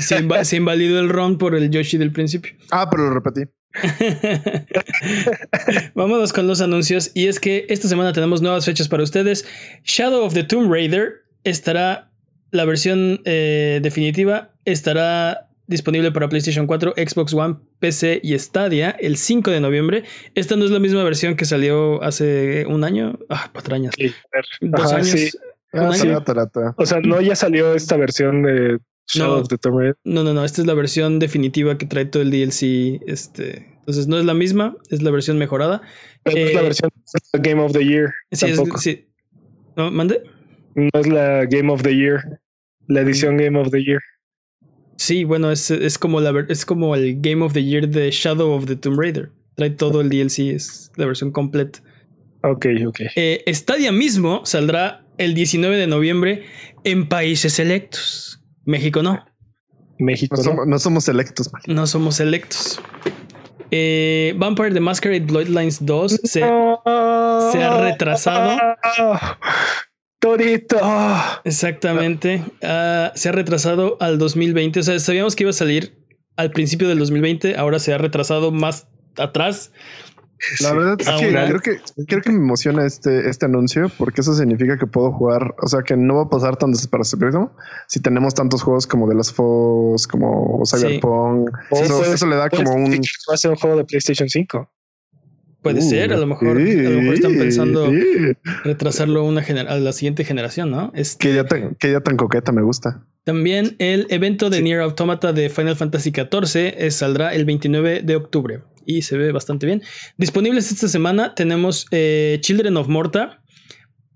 se, 0.00 0.56
invalidó 0.56 1.00
el 1.00 1.08
ROM 1.08 1.38
por 1.38 1.54
el 1.54 1.70
Yoshi 1.70 1.98
del 1.98 2.12
principio. 2.12 2.52
Ah, 2.70 2.88
pero 2.90 3.04
lo 3.04 3.14
repetí. 3.14 3.42
Vámonos 5.94 6.32
con 6.32 6.46
los 6.46 6.60
anuncios. 6.60 7.10
Y 7.14 7.26
es 7.26 7.40
que 7.40 7.66
esta 7.68 7.88
semana 7.88 8.12
tenemos 8.12 8.42
nuevas 8.42 8.64
fechas 8.64 8.88
para 8.88 9.02
ustedes. 9.02 9.46
Shadow 9.84 10.24
of 10.24 10.34
the 10.34 10.44
Tomb 10.44 10.70
Raider 10.70 11.24
estará. 11.44 12.10
La 12.52 12.64
versión 12.64 13.20
eh, 13.24 13.80
definitiva 13.82 14.54
estará 14.64 15.45
disponible 15.66 16.12
para 16.12 16.28
PlayStation 16.28 16.66
4, 16.66 16.94
Xbox 16.96 17.34
One, 17.34 17.56
PC 17.80 18.20
y 18.22 18.38
Stadia 18.38 18.90
el 18.90 19.16
5 19.16 19.50
de 19.50 19.60
noviembre. 19.60 20.04
Esta 20.34 20.56
no 20.56 20.64
es 20.64 20.70
la 20.70 20.78
misma 20.78 21.02
versión 21.04 21.36
que 21.36 21.44
salió 21.44 22.02
hace 22.02 22.66
un 22.66 22.84
año. 22.84 23.18
Ah, 23.28 23.50
patrañas. 23.52 23.94
Dos 24.60 24.92
años. 24.92 25.38
Ah, 25.72 25.90
o 26.76 26.86
sea, 26.86 27.00
no 27.00 27.20
ya 27.20 27.36
salió 27.36 27.74
esta 27.74 27.96
versión 27.96 28.42
de 28.42 28.78
Shadow 29.08 29.36
no, 29.36 29.42
of 29.42 29.48
the 29.48 29.58
Tomb 29.58 29.78
Raider. 29.78 29.96
No, 30.04 30.24
no, 30.24 30.32
no. 30.32 30.44
Esta 30.44 30.62
es 30.62 30.66
la 30.66 30.74
versión 30.74 31.18
definitiva 31.18 31.76
que 31.78 31.86
trae 31.86 32.06
todo 32.06 32.22
el 32.22 32.30
DLC. 32.30 33.00
Este, 33.06 33.66
entonces 33.78 34.08
no 34.08 34.18
es 34.18 34.24
la 34.24 34.34
misma, 34.34 34.76
es 34.90 35.02
la 35.02 35.10
versión 35.10 35.38
mejorada. 35.38 35.82
Pero 36.22 36.38
es 36.38 36.54
la 36.54 36.60
eh, 36.60 36.64
versión 36.64 36.90
Game 37.34 37.62
of 37.62 37.72
the 37.72 37.84
Year. 37.84 38.12
Sí, 38.32 38.46
sí. 38.78 39.06
¿No, 39.76 39.90
mande? 39.90 40.22
No 40.74 40.90
es 40.94 41.06
la 41.06 41.44
Game 41.46 41.70
of 41.70 41.82
the 41.82 41.94
Year. 41.94 42.22
La 42.88 43.00
edición. 43.00 43.36
Game 43.36 43.58
of 43.58 43.70
the 43.70 43.82
Year. 43.82 44.00
Sí, 44.96 45.24
bueno, 45.24 45.50
es, 45.50 45.70
es, 45.70 45.98
como 45.98 46.20
la, 46.20 46.32
es 46.48 46.64
como 46.64 46.94
el 46.94 47.20
Game 47.20 47.44
of 47.44 47.52
the 47.52 47.62
Year 47.62 47.88
de 47.88 48.10
Shadow 48.10 48.52
of 48.52 48.66
the 48.66 48.76
Tomb 48.76 48.98
Raider. 48.98 49.30
Trae 49.54 49.70
todo 49.70 50.00
el 50.00 50.08
DLC, 50.08 50.54
es 50.54 50.90
la 50.96 51.06
versión 51.06 51.32
completa. 51.32 51.80
Ok, 52.42 52.66
ok. 52.86 53.00
Eh, 53.16 53.44
Stadia 53.48 53.92
mismo 53.92 54.44
saldrá 54.44 55.04
el 55.18 55.34
19 55.34 55.76
de 55.76 55.86
noviembre 55.86 56.44
en 56.84 57.08
países 57.08 57.54
selectos. 57.54 58.42
México 58.64 59.02
no. 59.02 59.24
México 59.98 60.36
no. 60.36 60.42
Somos, 60.42 60.66
no 60.66 60.78
somos 60.78 61.04
selectos. 61.04 61.50
No 61.66 61.86
somos 61.86 62.16
selectos. 62.16 62.80
Eh, 63.70 64.34
Vampire 64.36 64.72
the 64.72 64.80
Masquerade 64.80 65.26
Bloodlines 65.26 65.84
2 65.84 66.20
se, 66.22 66.42
ha 66.42 67.80
retrasado. 67.80 68.58
Torito. 70.18 70.78
Exactamente. 71.44 72.44
Ah, 72.62 73.12
se 73.14 73.28
ha 73.28 73.32
retrasado 73.32 73.96
al 74.00 74.18
2020. 74.18 74.80
O 74.80 74.82
sea, 74.82 74.98
sabíamos 74.98 75.36
que 75.36 75.44
iba 75.44 75.50
a 75.50 75.54
salir 75.54 76.04
al 76.36 76.50
principio 76.50 76.88
del 76.88 76.98
2020. 76.98 77.56
Ahora 77.56 77.78
se 77.78 77.92
ha 77.92 77.98
retrasado 77.98 78.50
más 78.50 78.88
atrás. 79.16 79.72
La 80.60 80.72
verdad 80.74 80.96
es 81.00 81.08
que 81.08 81.28
creo, 81.28 81.60
que 81.60 81.80
creo 82.06 82.22
que 82.22 82.30
me 82.30 82.36
emociona 82.36 82.84
este, 82.84 83.30
este 83.30 83.46
anuncio 83.46 83.90
porque 83.96 84.20
eso 84.20 84.34
significa 84.34 84.76
que 84.76 84.86
puedo 84.86 85.10
jugar, 85.10 85.54
o 85.62 85.66
sea 85.66 85.80
que 85.82 85.96
no 85.96 86.16
va 86.16 86.22
a 86.24 86.28
pasar 86.28 86.56
tan 86.56 86.72
despercibido 86.72 87.52
si 87.88 88.00
tenemos 88.00 88.34
tantos 88.34 88.62
juegos 88.62 88.86
como 88.86 89.08
de 89.08 89.14
las 89.14 89.32
FOS, 89.32 90.06
como 90.06 90.62
Cyberpunk. 90.66 91.50
Eso, 91.70 92.26
le 92.26 92.36
da 92.36 92.50
como 92.50 92.74
un... 92.74 92.92
Va 92.92 93.34
a 93.34 93.36
ser 93.38 93.52
un 93.52 93.56
juego 93.56 93.78
de 93.78 93.84
PlayStation 93.86 94.28
5. 94.28 94.70
Puede 95.72 95.82
ser, 95.82 96.12
a 96.12 96.16
lo 96.16 96.26
mejor, 96.26 96.56
a 96.56 96.60
lo 96.60 97.00
mejor 97.00 97.14
están 97.14 97.36
pensando 97.36 97.92
retrasarlo 98.62 99.24
una 99.24 99.40
a 99.42 99.78
la 99.78 99.92
siguiente 99.92 100.24
generación, 100.24 100.70
¿no? 100.70 100.92
Este, 100.94 101.28
que, 101.28 101.34
ya 101.34 101.44
tan, 101.44 101.74
que 101.74 101.90
ya 101.90 102.00
tan 102.00 102.16
coqueta 102.16 102.52
me 102.52 102.62
gusta. 102.62 103.04
También 103.24 103.74
el 103.80 104.06
evento 104.10 104.50
de 104.50 104.62
Nier 104.62 104.80
Automata 104.80 105.32
de 105.32 105.50
Final 105.50 105.74
Fantasy 105.74 106.10
XIV 106.10 106.74
eh, 106.78 106.90
saldrá 106.92 107.34
el 107.34 107.44
29 107.44 108.02
de 108.04 108.14
octubre 108.14 108.60
y 108.84 109.02
se 109.02 109.18
ve 109.18 109.32
bastante 109.32 109.66
bien. 109.66 109.82
Disponibles 110.16 110.70
esta 110.70 110.86
semana 110.86 111.34
tenemos 111.34 111.86
eh, 111.90 112.38
Children 112.40 112.76
of 112.76 112.86
Morta 112.86 113.42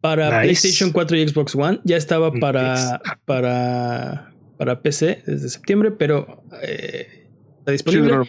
para 0.00 0.42
PlayStation 0.42 0.92
4 0.92 1.16
y 1.16 1.28
Xbox 1.28 1.56
One. 1.56 1.80
Ya 1.82 1.96
estaba 1.96 2.30
para, 2.32 3.00
para, 3.24 4.32
para 4.56 4.80
PC 4.80 5.24
desde 5.26 5.48
septiembre, 5.48 5.90
pero 5.90 6.44
eh, 6.62 7.26
está 7.58 7.72
disponible. 7.72 8.28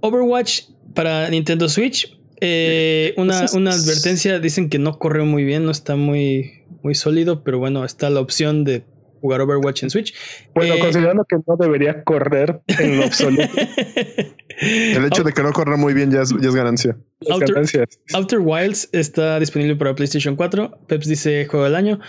Overwatch 0.00 0.62
para 0.94 1.28
Nintendo 1.30 1.68
Switch. 1.68 2.19
Eh, 2.40 3.14
una, 3.16 3.46
una, 3.54 3.70
advertencia, 3.70 4.38
dicen 4.38 4.68
que 4.68 4.78
no 4.78 4.98
corre 4.98 5.22
muy 5.24 5.44
bien, 5.44 5.64
no 5.64 5.70
está 5.70 5.96
muy, 5.96 6.64
muy 6.82 6.94
sólido, 6.94 7.44
pero 7.44 7.58
bueno, 7.58 7.84
está 7.84 8.08
la 8.10 8.20
opción 8.20 8.64
de 8.64 8.84
jugar 9.20 9.40
Overwatch 9.42 9.82
en 9.82 9.90
Switch. 9.90 10.14
Bueno, 10.54 10.74
Eh, 10.74 10.78
considerando 10.78 11.24
que 11.28 11.36
no 11.46 11.56
debería 11.56 12.02
correr 12.04 12.60
en 12.66 12.98
lo 12.98 13.04
absoluto. 13.04 13.42
El 14.60 15.04
hecho 15.06 15.24
de 15.24 15.32
que 15.32 15.42
no 15.42 15.52
corra 15.52 15.76
muy 15.76 15.94
bien 15.94 16.10
ya 16.10 16.22
es, 16.22 16.34
ya 16.40 16.48
es 16.48 16.54
ganancia. 16.54 16.96
Outer- 18.14 18.40
Wilds 18.40 18.88
está 18.92 19.38
disponible 19.38 19.76
para 19.76 19.94
PlayStation 19.94 20.36
4. 20.36 20.78
Peps 20.86 21.06
dice 21.08 21.46
juego 21.46 21.64
del 21.64 21.74
año. 21.74 22.00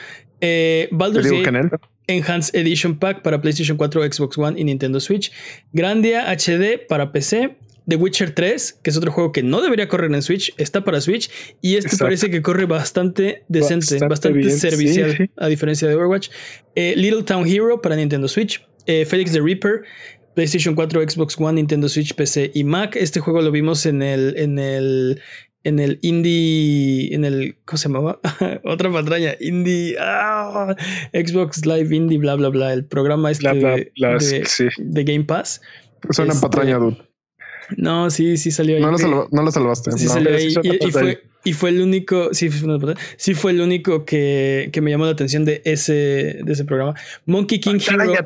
Eh, 0.41 0.89
Baldur's 0.91 1.29
Gate. 1.31 1.69
Enhanced 2.07 2.55
Edition 2.59 2.97
Pack 2.97 3.21
para 3.21 3.39
PlayStation 3.39 3.77
4, 3.77 4.11
Xbox 4.11 4.37
One 4.37 4.59
y 4.59 4.65
Nintendo 4.65 4.99
Switch. 4.99 5.31
Grandia 5.71 6.29
HD 6.29 6.77
para 6.87 7.11
PC. 7.11 7.57
The 7.87 7.95
Witcher 7.95 8.31
3, 8.35 8.79
que 8.83 8.89
es 8.91 8.97
otro 8.97 9.11
juego 9.11 9.31
que 9.31 9.41
no 9.43 9.61
debería 9.61 9.87
correr 9.87 10.13
en 10.13 10.21
Switch, 10.21 10.53
está 10.57 10.83
para 10.83 11.01
Switch. 11.01 11.29
Y 11.61 11.75
este 11.75 11.87
Exacto. 11.87 12.05
parece 12.05 12.29
que 12.29 12.41
corre 12.41 12.65
bastante 12.65 13.43
decente, 13.47 13.85
Bastante 13.99 14.07
bastante, 14.07 14.37
bien, 14.37 14.57
servicial, 14.57 15.17
sí, 15.17 15.29
a 15.37 15.47
diferencia 15.47 15.87
de 15.87 15.95
Overwatch. 15.95 16.29
Eh, 16.75 16.93
Little 16.95 17.23
Town 17.23 17.45
Hero 17.47 17.81
para 17.81 17.95
Nintendo 17.95 18.27
Switch. 18.27 18.63
Eh, 18.85 19.05
Felix 19.05 19.31
the 19.31 19.41
Reaper, 19.41 19.81
PlayStation 20.35 20.75
4, 20.75 21.01
Xbox 21.09 21.35
One, 21.39 21.53
Nintendo 21.53 21.89
Switch, 21.89 22.13
PC 22.15 22.51
y 22.53 22.63
Mac. 22.63 22.95
Este 22.95 23.19
juego 23.19 23.41
lo 23.41 23.51
vimos 23.51 23.85
en 23.85 24.01
el, 24.01 24.35
en 24.37 24.57
el, 24.59 25.21
en 25.63 25.79
el 25.79 25.99
indie, 26.01 27.13
en 27.13 27.25
el, 27.25 27.57
¿cómo 27.65 27.77
se 27.77 27.89
llamaba? 27.89 28.19
Otra 28.63 28.91
patraña, 28.91 29.35
indie, 29.39 29.95
ah, 29.99 30.75
Xbox 31.13 31.65
Live 31.65 31.95
Indie, 31.95 32.17
bla, 32.17 32.35
bla, 32.35 32.49
bla, 32.49 32.73
el 32.73 32.85
programa 32.85 33.29
este 33.31 33.43
Bla, 33.43 33.53
bla, 33.53 33.75
de, 33.75 33.91
bla, 33.97 34.13
de- 34.17 34.45
sí. 34.45 34.65
de 34.77 35.03
Game 35.03 35.25
Pass. 35.25 35.61
Es 36.09 36.17
una 36.19 36.33
Este, 36.33 36.41
patraña, 36.41 36.77
dude. 36.77 36.97
No, 37.77 38.09
sí, 38.09 38.37
sí 38.37 38.51
salió 38.51 38.75
ahí. 38.75 38.81
No 38.81 38.91
lo, 38.91 38.97
salva- 38.97 39.27
no 39.31 39.43
lo 39.43 39.51
salvaste. 39.51 39.91
Sí 39.93 40.05
no. 40.05 40.11
salió 40.11 40.35
ahí 40.35 40.53
y, 40.81 40.91
fue, 40.91 41.23
y 41.43 41.53
fue 41.53 41.69
el 41.69 41.81
único, 41.81 42.33
sí, 42.33 42.49
fue 42.49 42.67
una 42.69 42.79
patraña. 42.79 42.99
Sí 43.17 43.33
fue 43.33 43.51
el 43.51 43.61
único 43.61 44.05
que, 44.05 44.69
que 44.71 44.81
me 44.81 44.91
llamó 44.91 45.05
la 45.05 45.11
atención 45.11 45.45
de 45.45 45.61
ese, 45.65 46.39
de 46.43 46.51
ese 46.53 46.65
programa. 46.65 46.95
Monkey 47.25 47.59
King 47.59 47.79
Patraña 47.79 48.19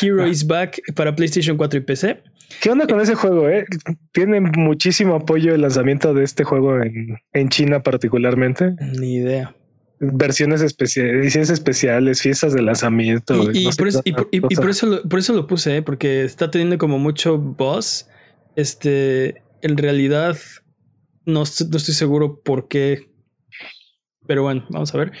Hero. 0.00 0.22
Hero 0.22 0.26
is 0.26 0.46
Back 0.46 0.80
para 0.94 1.14
PlayStation 1.14 1.56
4 1.56 1.78
y 1.78 1.82
PC. 1.82 2.20
¿Qué 2.60 2.68
onda 2.70 2.86
con 2.86 3.00
ese 3.00 3.14
juego? 3.14 3.48
Eh? 3.48 3.64
Tiene 4.12 4.40
muchísimo 4.40 5.14
apoyo 5.14 5.54
el 5.54 5.60
lanzamiento 5.62 6.12
de 6.14 6.24
este 6.24 6.42
juego 6.44 6.82
en, 6.82 7.16
en 7.32 7.48
China 7.48 7.82
particularmente. 7.82 8.74
Ni 8.98 9.14
idea. 9.16 9.54
Versiones 10.00 10.62
especiales, 10.62 11.14
ediciones 11.14 11.50
especiales, 11.50 12.22
fiestas 12.22 12.54
de 12.54 12.62
lanzamiento. 12.62 13.52
Y, 13.52 13.58
y 13.60 13.64
no 13.66 13.72
sé 13.72 13.78
por 13.78 13.88
eso, 13.88 14.02
y, 14.04 14.12
por 14.56 14.70
eso 14.70 14.86
lo, 14.86 15.02
por 15.02 15.18
eso 15.18 15.34
lo 15.34 15.46
puse, 15.46 15.76
¿eh? 15.76 15.82
porque 15.82 16.24
está 16.24 16.50
teniendo 16.50 16.76
como 16.78 16.98
mucho 16.98 17.38
buzz. 17.38 18.08
Este, 18.56 19.42
en 19.62 19.76
realidad, 19.76 20.36
no, 21.26 21.40
no 21.40 21.42
estoy 21.76 21.94
seguro 21.94 22.40
por 22.42 22.68
qué. 22.68 23.08
Pero 24.26 24.42
bueno, 24.44 24.64
vamos 24.70 24.94
a 24.94 24.98
ver. 24.98 25.12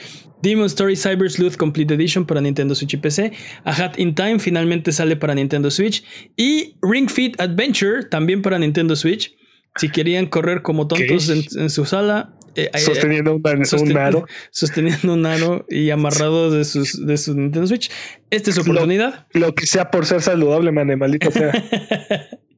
Demon 0.42 0.66
Story 0.66 0.94
Cyber 0.96 1.30
Sleuth 1.30 1.56
Complete 1.56 1.94
Edition 1.94 2.24
para 2.26 2.40
Nintendo 2.40 2.74
Switch 2.74 2.94
y 2.94 2.96
PC. 2.98 3.32
A 3.64 3.72
Hat 3.72 3.98
in 3.98 4.14
Time 4.14 4.38
finalmente 4.38 4.92
sale 4.92 5.16
para 5.16 5.34
Nintendo 5.34 5.70
Switch. 5.70 6.04
Y 6.36 6.76
Ring 6.82 7.08
Fit 7.10 7.40
Adventure 7.40 8.04
también 8.04 8.40
para 8.42 8.58
Nintendo 8.58 8.94
Switch. 8.94 9.34
Si 9.76 9.88
querían 9.88 10.26
correr 10.26 10.62
como 10.62 10.86
tontos 10.86 11.28
en, 11.28 11.42
en 11.60 11.70
su 11.70 11.84
sala. 11.84 12.34
eh, 12.54 12.70
eh, 12.72 12.78
Sosteniendo 12.78 13.34
un, 13.34 13.42
sosten- 13.42 13.90
un 13.92 13.96
aro. 13.98 14.26
sosteniendo 14.52 15.12
un 15.14 15.26
aro 15.26 15.64
y 15.68 15.90
amarrado 15.90 16.50
de, 16.50 16.64
sus, 16.64 17.04
de 17.04 17.16
su 17.16 17.34
Nintendo 17.34 17.66
Switch. 17.66 17.90
Esta 18.30 18.50
es 18.50 18.56
su 18.56 18.62
Lo- 18.64 18.70
oportunidad. 18.72 19.26
Lo 19.32 19.54
que 19.54 19.66
sea 19.66 19.90
por 19.90 20.06
ser 20.06 20.22
saludable, 20.22 20.70
man, 20.72 20.96
maldito 20.98 21.30
sea. 21.30 21.52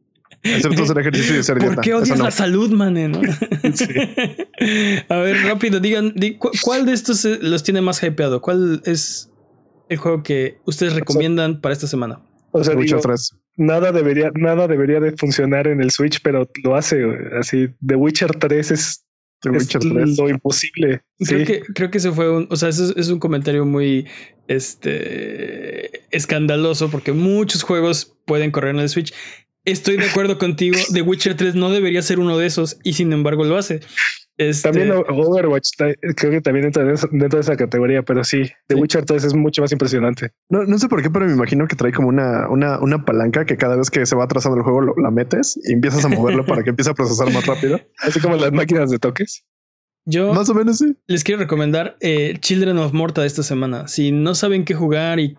Excepto 0.42 0.82
hacer 0.82 0.98
ejercicio 0.98 1.36
y 1.36 1.38
hacer 1.38 1.58
dieta. 1.58 1.74
¿Por 1.76 1.84
qué 1.84 1.94
odias 1.94 2.18
no. 2.18 2.24
la 2.24 2.30
salud, 2.30 2.70
mané? 2.72 3.08
no? 3.08 3.20
Sí. 3.74 3.86
A 5.08 5.16
ver, 5.18 5.36
rápido, 5.44 5.78
digan, 5.80 6.12
di- 6.16 6.36
cu- 6.36 6.50
¿cuál 6.62 6.84
de 6.86 6.92
estos 6.92 7.24
eh, 7.24 7.38
los 7.40 7.62
tiene 7.62 7.80
más 7.80 8.02
hypeado? 8.02 8.40
¿Cuál 8.40 8.82
es 8.84 9.30
el 9.88 9.98
juego 9.98 10.22
que 10.22 10.58
ustedes 10.64 10.94
recomiendan 10.94 11.60
para 11.60 11.72
esta 11.72 11.86
semana? 11.86 12.20
O 12.50 12.62
sea, 12.62 12.74
Witcher 12.74 12.98
digo, 12.98 13.08
3. 13.08 13.36
nada 13.56 13.92
debería, 13.92 14.30
nada 14.34 14.66
debería 14.68 15.00
de 15.00 15.12
funcionar 15.16 15.66
en 15.68 15.80
el 15.80 15.90
Switch, 15.90 16.20
pero 16.22 16.48
lo 16.64 16.74
hace. 16.76 17.02
Así, 17.38 17.68
The 17.86 17.94
Witcher 17.96 18.32
3 18.32 18.70
es, 18.72 19.04
The 19.42 19.50
es 19.50 19.62
Witcher 19.62 19.80
3. 19.80 20.18
lo 20.18 20.28
imposible. 20.28 21.02
Creo 21.18 21.38
Sí. 21.40 21.44
que 21.46 21.60
creo 21.72 21.90
que 21.90 21.98
ese 21.98 22.10
fue 22.12 22.30
un, 22.30 22.48
o 22.50 22.56
sea, 22.56 22.68
eso 22.68 22.84
es, 22.90 22.96
es 22.96 23.08
un 23.08 23.18
comentario 23.20 23.64
muy 23.64 24.06
este 24.48 26.16
escandaloso 26.16 26.90
porque 26.90 27.12
muchos 27.12 27.62
juegos 27.62 28.16
pueden 28.26 28.50
correr 28.50 28.74
en 28.74 28.80
el 28.80 28.88
Switch. 28.88 29.14
Estoy 29.64 29.96
de 29.96 30.06
acuerdo 30.06 30.38
contigo, 30.38 30.76
The 30.92 31.02
Witcher 31.02 31.36
3 31.36 31.54
no 31.54 31.70
debería 31.70 32.02
ser 32.02 32.18
uno 32.18 32.36
de 32.36 32.46
esos 32.46 32.78
y 32.82 32.94
sin 32.94 33.12
embargo 33.12 33.44
lo 33.44 33.56
hace. 33.56 33.80
Este, 34.38 34.62
También 34.70 34.90
Overwatch 34.90 35.68
creo 36.16 36.30
que 36.32 36.40
también 36.40 36.64
entra 36.66 36.82
dentro 36.84 37.08
dentro 37.12 37.36
de 37.38 37.42
esa 37.42 37.54
categoría, 37.56 38.02
pero 38.02 38.24
sí, 38.24 38.42
The 38.66 38.74
Sí. 38.74 38.80
Witcher 38.80 39.04
3 39.04 39.24
es 39.24 39.34
mucho 39.34 39.60
más 39.62 39.70
impresionante. 39.72 40.30
No, 40.48 40.64
no 40.64 40.78
sé 40.78 40.88
por 40.88 41.02
qué, 41.02 41.10
pero 41.10 41.26
me 41.26 41.32
imagino 41.32 41.68
que 41.68 41.76
trae 41.76 41.92
como 41.92 42.08
una, 42.08 42.48
una, 42.48 42.80
una 42.80 43.04
palanca 43.04 43.44
que 43.44 43.56
cada 43.56 43.76
vez 43.76 43.90
que 43.90 44.04
se 44.06 44.16
va 44.16 44.24
atrasando 44.24 44.56
el 44.58 44.64
juego 44.64 44.80
lo- 44.80 44.94
la 44.96 45.10
metes 45.10 45.60
y 45.62 45.72
empiezas 45.74 46.04
a 46.04 46.08
moverlo 46.08 46.44
para 46.46 46.64
que 46.64 46.70
empiece 46.70 46.90
a 46.90 46.94
procesar 46.94 47.30
más 47.32 47.46
rápido. 47.46 47.78
Así 47.98 48.18
como 48.20 48.36
las 48.36 48.50
máquinas 48.52 48.90
de 48.90 48.98
toques. 48.98 49.44
yo 50.06 50.32
Más 50.32 50.48
o 50.48 50.54
menos 50.54 50.78
sí. 50.78 50.96
les 51.06 51.22
quiero 51.22 51.40
recomendar 51.42 51.96
eh, 52.00 52.36
Children 52.40 52.78
of 52.78 52.94
Morta 52.94 53.20
de 53.20 53.26
esta 53.28 53.42
semana. 53.44 53.86
Si 53.86 54.10
no 54.12 54.34
saben 54.34 54.64
qué 54.64 54.74
jugar 54.74 55.20
y 55.20 55.36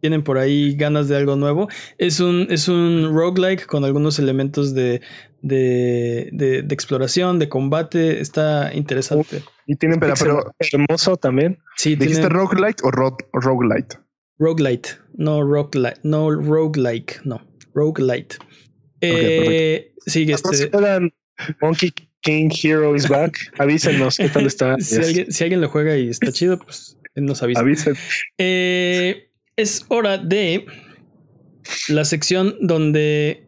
tienen 0.00 0.22
por 0.22 0.38
ahí 0.38 0.74
ganas 0.76 1.08
de 1.08 1.16
algo 1.16 1.36
nuevo, 1.36 1.68
es 1.98 2.20
un, 2.20 2.46
es 2.50 2.68
un 2.68 3.10
roguelike 3.14 3.66
con 3.66 3.84
algunos 3.84 4.18
elementos 4.18 4.74
de, 4.74 5.00
de, 5.42 6.28
de- 6.32 6.62
de 6.62 6.74
exploración, 6.74 7.38
de 7.38 7.48
combate. 7.48 8.20
Está 8.20 8.72
interesante. 8.74 9.42
Y 9.66 9.76
tienen 9.76 9.98
pixel 10.00 10.28
pero- 10.28 10.52
hermoso 10.72 11.16
también. 11.16 11.58
Sí, 11.76 11.96
¿Dijiste 11.96 12.22
tiene 12.22 12.28
roguelite 12.34 12.82
o 12.84 12.90
ro 12.90 13.16
roguelite? 13.32 13.96
roguelite, 14.38 14.90
no 15.14 15.42
roguelite, 15.42 15.98
no 16.02 16.30
roguelike, 16.30 17.20
no, 17.24 17.40
roguelite. 17.74 18.36
Eh, 19.00 19.92
sí, 20.06 20.22
este, 20.30 20.42
Consideran 20.42 21.12
Monkey 21.62 21.92
King 22.20 22.50
Hero 22.62 22.94
is 22.94 23.08
back. 23.08 23.36
Avísenos 23.58 24.16
qué 24.18 24.28
tal 24.28 24.46
está. 24.46 24.76
si, 24.78 24.96
alguien, 24.96 25.32
si 25.32 25.44
alguien 25.44 25.60
lo 25.60 25.68
juega 25.68 25.96
y 25.96 26.08
está 26.08 26.30
chido, 26.32 26.58
pues 26.58 26.98
nos 27.14 27.42
avisa. 27.42 27.60
Avisen. 27.60 27.94
Eh, 28.38 29.30
es 29.56 29.86
hora 29.88 30.18
de 30.18 30.66
la 31.88 32.04
sección 32.04 32.54
donde 32.60 33.46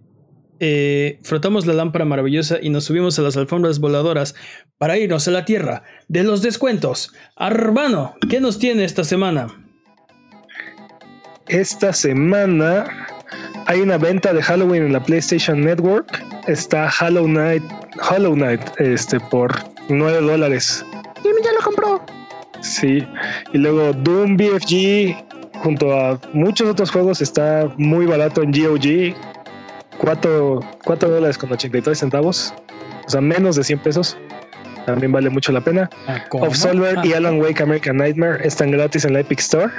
eh, 0.60 1.18
frotamos 1.22 1.66
la 1.66 1.74
lámpara 1.74 2.04
maravillosa 2.04 2.58
y 2.60 2.70
nos 2.70 2.84
subimos 2.84 3.18
a 3.18 3.22
las 3.22 3.36
alfombras 3.36 3.78
voladoras 3.78 4.34
para 4.78 4.96
irnos 4.96 5.28
a 5.28 5.32
la 5.32 5.44
tierra 5.44 5.82
de 6.08 6.24
los 6.24 6.42
descuentos. 6.42 7.12
Arbano, 7.36 8.14
¿qué 8.28 8.40
nos 8.40 8.58
tiene 8.58 8.84
esta 8.84 9.04
semana? 9.04 9.48
Esta 11.48 11.92
semana 11.92 13.06
hay 13.66 13.80
una 13.80 13.98
venta 13.98 14.32
de 14.32 14.42
Halloween 14.42 14.86
en 14.86 14.92
la 14.94 15.02
PlayStation 15.02 15.60
Network. 15.60 16.24
Está 16.46 16.90
Hollow 17.00 17.26
Knight, 17.26 17.62
Hollow 18.10 18.34
Knight, 18.34 18.62
este, 18.78 19.20
por 19.20 19.52
9 19.88 20.20
dólares. 20.22 20.84
Jimmy 21.22 21.40
ya 21.44 21.52
lo 21.52 21.60
compró. 21.60 22.06
Sí. 22.60 23.06
Y 23.52 23.58
luego 23.58 23.92
Doom 23.92 24.36
BFG, 24.36 25.27
junto 25.62 25.98
a 25.98 26.20
muchos 26.32 26.68
otros 26.68 26.90
juegos, 26.90 27.20
está 27.20 27.72
muy 27.76 28.06
barato 28.06 28.42
en 28.42 28.52
GOG. 28.52 29.14
4, 29.98 30.60
4 30.84 31.10
dólares 31.10 31.38
con 31.38 31.52
83 31.52 31.98
centavos. 31.98 32.54
O 33.06 33.10
sea, 33.10 33.20
menos 33.20 33.56
de 33.56 33.64
100 33.64 33.78
pesos. 33.80 34.16
También 34.86 35.12
vale 35.12 35.28
mucho 35.28 35.52
la 35.52 35.60
pena. 35.60 35.90
Absolver 36.42 37.04
y 37.04 37.12
Alan 37.12 37.40
Wake 37.40 37.62
American 37.62 37.96
Nightmare 37.98 38.46
están 38.46 38.70
gratis 38.70 39.04
en 39.04 39.12
la 39.12 39.20
Epic 39.20 39.40
Store. 39.40 39.72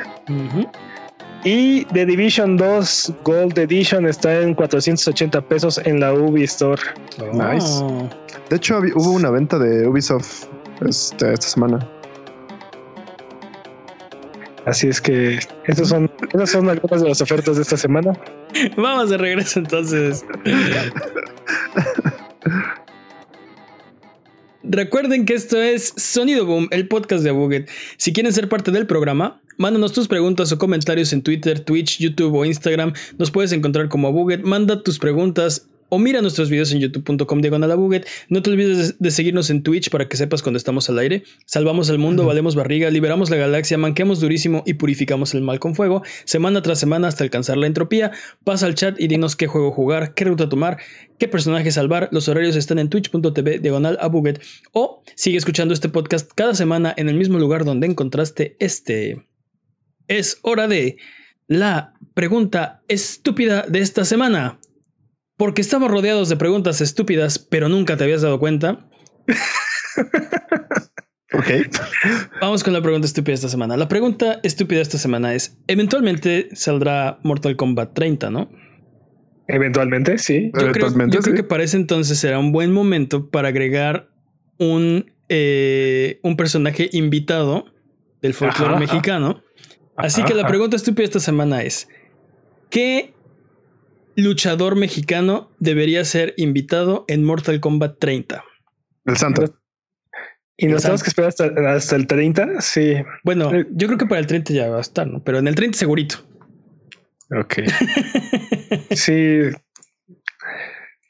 Y 1.44 1.86
The 1.86 2.06
Division 2.06 2.58
2 2.58 3.14
Gold 3.24 3.58
Edition 3.58 4.06
está 4.06 4.42
en 4.42 4.54
480 4.54 5.42
pesos 5.42 5.80
en 5.86 6.00
la 6.00 6.14
Ubi 6.14 6.44
Store. 6.44 6.82
Nice. 7.34 7.82
Oh. 7.82 8.10
De 8.50 8.58
hecho, 8.58 8.80
hubo 8.96 9.12
una 9.12 9.32
venta 9.32 9.58
de 9.58 9.88
Ubisoft 9.88 10.46
este, 10.86 11.34
esta 11.34 11.48
semana. 11.48 11.88
Así 14.66 14.88
es 14.88 15.02
que 15.02 15.40
esas 15.66 15.90
son, 15.90 16.12
esas 16.34 16.50
son 16.50 16.70
algunas 16.70 17.02
de 17.02 17.10
las 17.10 17.22
ofertas 17.22 17.56
de 17.56 17.62
esta 17.62 17.78
semana. 17.78 18.14
Vamos 18.78 19.10
de 19.10 19.18
regreso 19.18 19.60
entonces. 19.60 20.26
Recuerden 24.64 25.26
que 25.26 25.34
esto 25.34 25.60
es 25.60 25.94
Sonido 25.98 26.46
Boom, 26.46 26.68
el 26.72 26.88
podcast 26.88 27.24
de 27.24 27.32
Abuget. 27.32 27.70
Si 27.98 28.14
quieren 28.14 28.34
ser 28.34 28.50
parte 28.50 28.72
del 28.72 28.86
programa, 28.86 29.42
mándanos 29.58 29.94
tus 29.94 30.08
preguntas 30.08 30.52
o 30.52 30.58
comentarios 30.58 31.12
en 31.12 31.24
Twitter, 31.24 31.60
Twitch, 31.62 31.98
YouTube 32.00 32.36
o 32.36 32.46
Instagram. 32.46 32.94
Nos 33.18 33.32
puedes 33.32 33.52
encontrar 33.52 33.90
como 33.90 34.10
Abuget. 34.10 34.44
Manda 34.44 34.84
tus 34.84 35.00
preguntas 35.00 35.68
o 35.90 36.00
mira 36.00 36.22
nuestros 36.22 36.50
videos 36.50 36.72
en 36.72 36.80
youtube.com 36.80 37.42
diagonal 37.42 37.72
Abuget. 37.72 38.08
No 38.30 38.42
te 38.42 38.50
olvides 38.52 39.00
de- 39.00 39.12
seguirnos 39.12 39.50
en 39.50 39.64
Twitch 39.64 39.90
para 39.90 40.08
que 40.08 40.18
sepas 40.18 40.42
cuando 40.42 40.58
estamos 40.58 40.90
al 40.90 41.00
aire. 41.00 41.24
Salvamos 41.46 41.90
el 41.90 41.98
mundo, 41.98 42.26
valemos 42.26 42.56
barriga, 42.56 42.90
liberamos 42.90 43.30
la 43.30 43.36
galaxia, 43.38 43.78
manqueamos 43.78 44.20
durísimo 44.20 44.64
y 44.66 44.76
purificamos 44.76 45.34
el 45.34 45.42
mal 45.42 45.60
con 45.60 45.76
fuego. 45.76 46.04
Semana 46.26 46.62
tras 46.62 46.80
semana 46.80 47.08
hasta 47.08 47.24
alcanzar 47.24 47.58
la 47.58 47.68
entropía. 47.68 48.12
Pasa 48.44 48.66
al 48.66 48.76
chat 48.76 49.00
y 49.00 49.08
dinos 49.08 49.36
qué 49.36 49.48
juego 49.48 49.72
jugar, 49.72 50.14
qué 50.14 50.26
ruta 50.26 50.48
tomar, 50.48 50.78
qué 51.18 51.28
personaje 51.28 51.72
salvar. 51.72 52.10
Los 52.12 52.28
horarios 52.30 52.56
están 52.56 52.80
en 52.80 52.90
twitch.tv 52.90 53.60
diagonal 53.60 53.98
Abuget. 54.00 54.42
O 54.74 55.04
sigue 55.16 55.38
escuchando 55.38 55.74
este 55.74 55.90
podcast 55.90 56.32
cada 56.36 56.54
semana 56.56 56.94
en 56.96 57.10
el 57.10 57.16
mismo 57.16 57.40
lugar 57.40 57.66
donde 57.66 57.88
encontraste 57.88 58.56
este. 58.60 59.26
es 60.08 60.40
hora 60.44 60.68
de 60.68 60.98
la 61.48 61.94
pregunta 62.14 62.84
estúpida 62.88 63.66
de 63.68 63.80
esta 63.80 64.06
semana. 64.06 64.60
Porque 65.40 65.62
estamos 65.62 65.90
rodeados 65.90 66.28
de 66.28 66.36
preguntas 66.36 66.82
estúpidas, 66.82 67.40
pero 67.40 67.70
nunca 67.70 67.96
te 67.96 68.04
habías 68.04 68.22
dado 68.22 68.40
cuenta. 68.40 68.86
Ok. 71.32 71.46
Vamos 72.42 72.64
con 72.64 72.74
la 72.74 72.82
pregunta 72.82 73.06
estúpida 73.06 73.36
esta 73.36 73.50
semana. 73.50 73.78
La 73.78 73.88
pregunta 73.88 74.40
estúpida 74.42 74.82
esta 74.82 74.98
semana 74.98 75.36
es: 75.36 75.60
eventualmente 75.68 76.50
saldrá 76.54 77.20
Mortal 77.22 77.56
Kombat 77.56 77.94
30, 77.94 78.32
¿no? 78.32 78.50
Eventualmente, 79.48 80.18
sí. 80.18 80.46
Yo, 80.46 80.52
creo, 80.52 80.70
Eventualmente, 80.70 81.16
yo 81.16 81.22
creo 81.22 81.36
sí. 81.36 81.42
que 81.44 81.48
para 81.48 81.62
ese 81.62 81.78
entonces 81.78 82.18
será 82.18 82.40
un 82.40 82.52
buen 82.52 82.72
momento 82.72 83.30
para 83.30 83.50
agregar 83.50 84.10
un, 84.58 85.14
eh, 85.30 86.20
un 86.24 86.36
personaje 86.36 86.90
invitado 86.94 87.66
del 88.24 88.34
folclore 88.34 88.72
ajá. 88.72 88.80
mexicano. 88.80 89.44
Así 89.98 90.24
que 90.24 90.34
la 90.34 90.42
Ajá. 90.42 90.50
pregunta 90.50 90.78
estúpida 90.78 91.06
esta 91.06 91.20
semana 91.20 91.62
es: 91.62 91.88
¿qué 92.72 93.14
luchador 94.24 94.76
mexicano 94.76 95.52
debería 95.60 96.04
ser 96.06 96.34
invitado 96.38 97.06
en 97.08 97.24
Mortal 97.24 97.60
Kombat 97.60 98.00
30? 98.00 98.44
El 99.06 99.18
santo. 99.18 99.44
Y 100.58 100.68
nos 100.68 100.82
tenemos 100.82 101.04
que 101.04 101.10
esperar 101.10 101.30
hasta, 101.30 101.46
hasta 101.74 101.96
el 101.96 102.06
30. 102.08 102.60
Sí. 102.62 102.96
Bueno, 103.24 103.54
Eh. 103.56 103.66
yo 103.72 103.88
creo 103.88 103.98
que 103.98 104.06
para 104.06 104.20
el 104.20 104.28
30 104.28 104.54
ya 104.54 104.70
va 104.70 104.78
a 104.78 104.82
estar, 104.82 105.08
¿no? 105.08 105.24
Pero 105.24 105.40
en 105.40 105.48
el 105.48 105.56
30 105.56 105.78
segurito. 105.78 106.18
Ok. 107.32 107.56
Sí. 108.92 109.40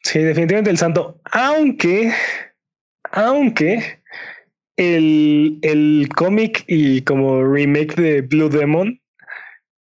Sí, 0.03 0.19
definitivamente 0.19 0.69
el 0.71 0.77
santo. 0.77 1.19
Aunque, 1.31 2.11
aunque 3.11 4.01
el, 4.77 5.59
el 5.61 6.09
cómic 6.15 6.63
y 6.67 7.01
como 7.01 7.43
remake 7.43 7.95
de 7.95 8.21
Blue 8.21 8.49
Demon, 8.49 8.98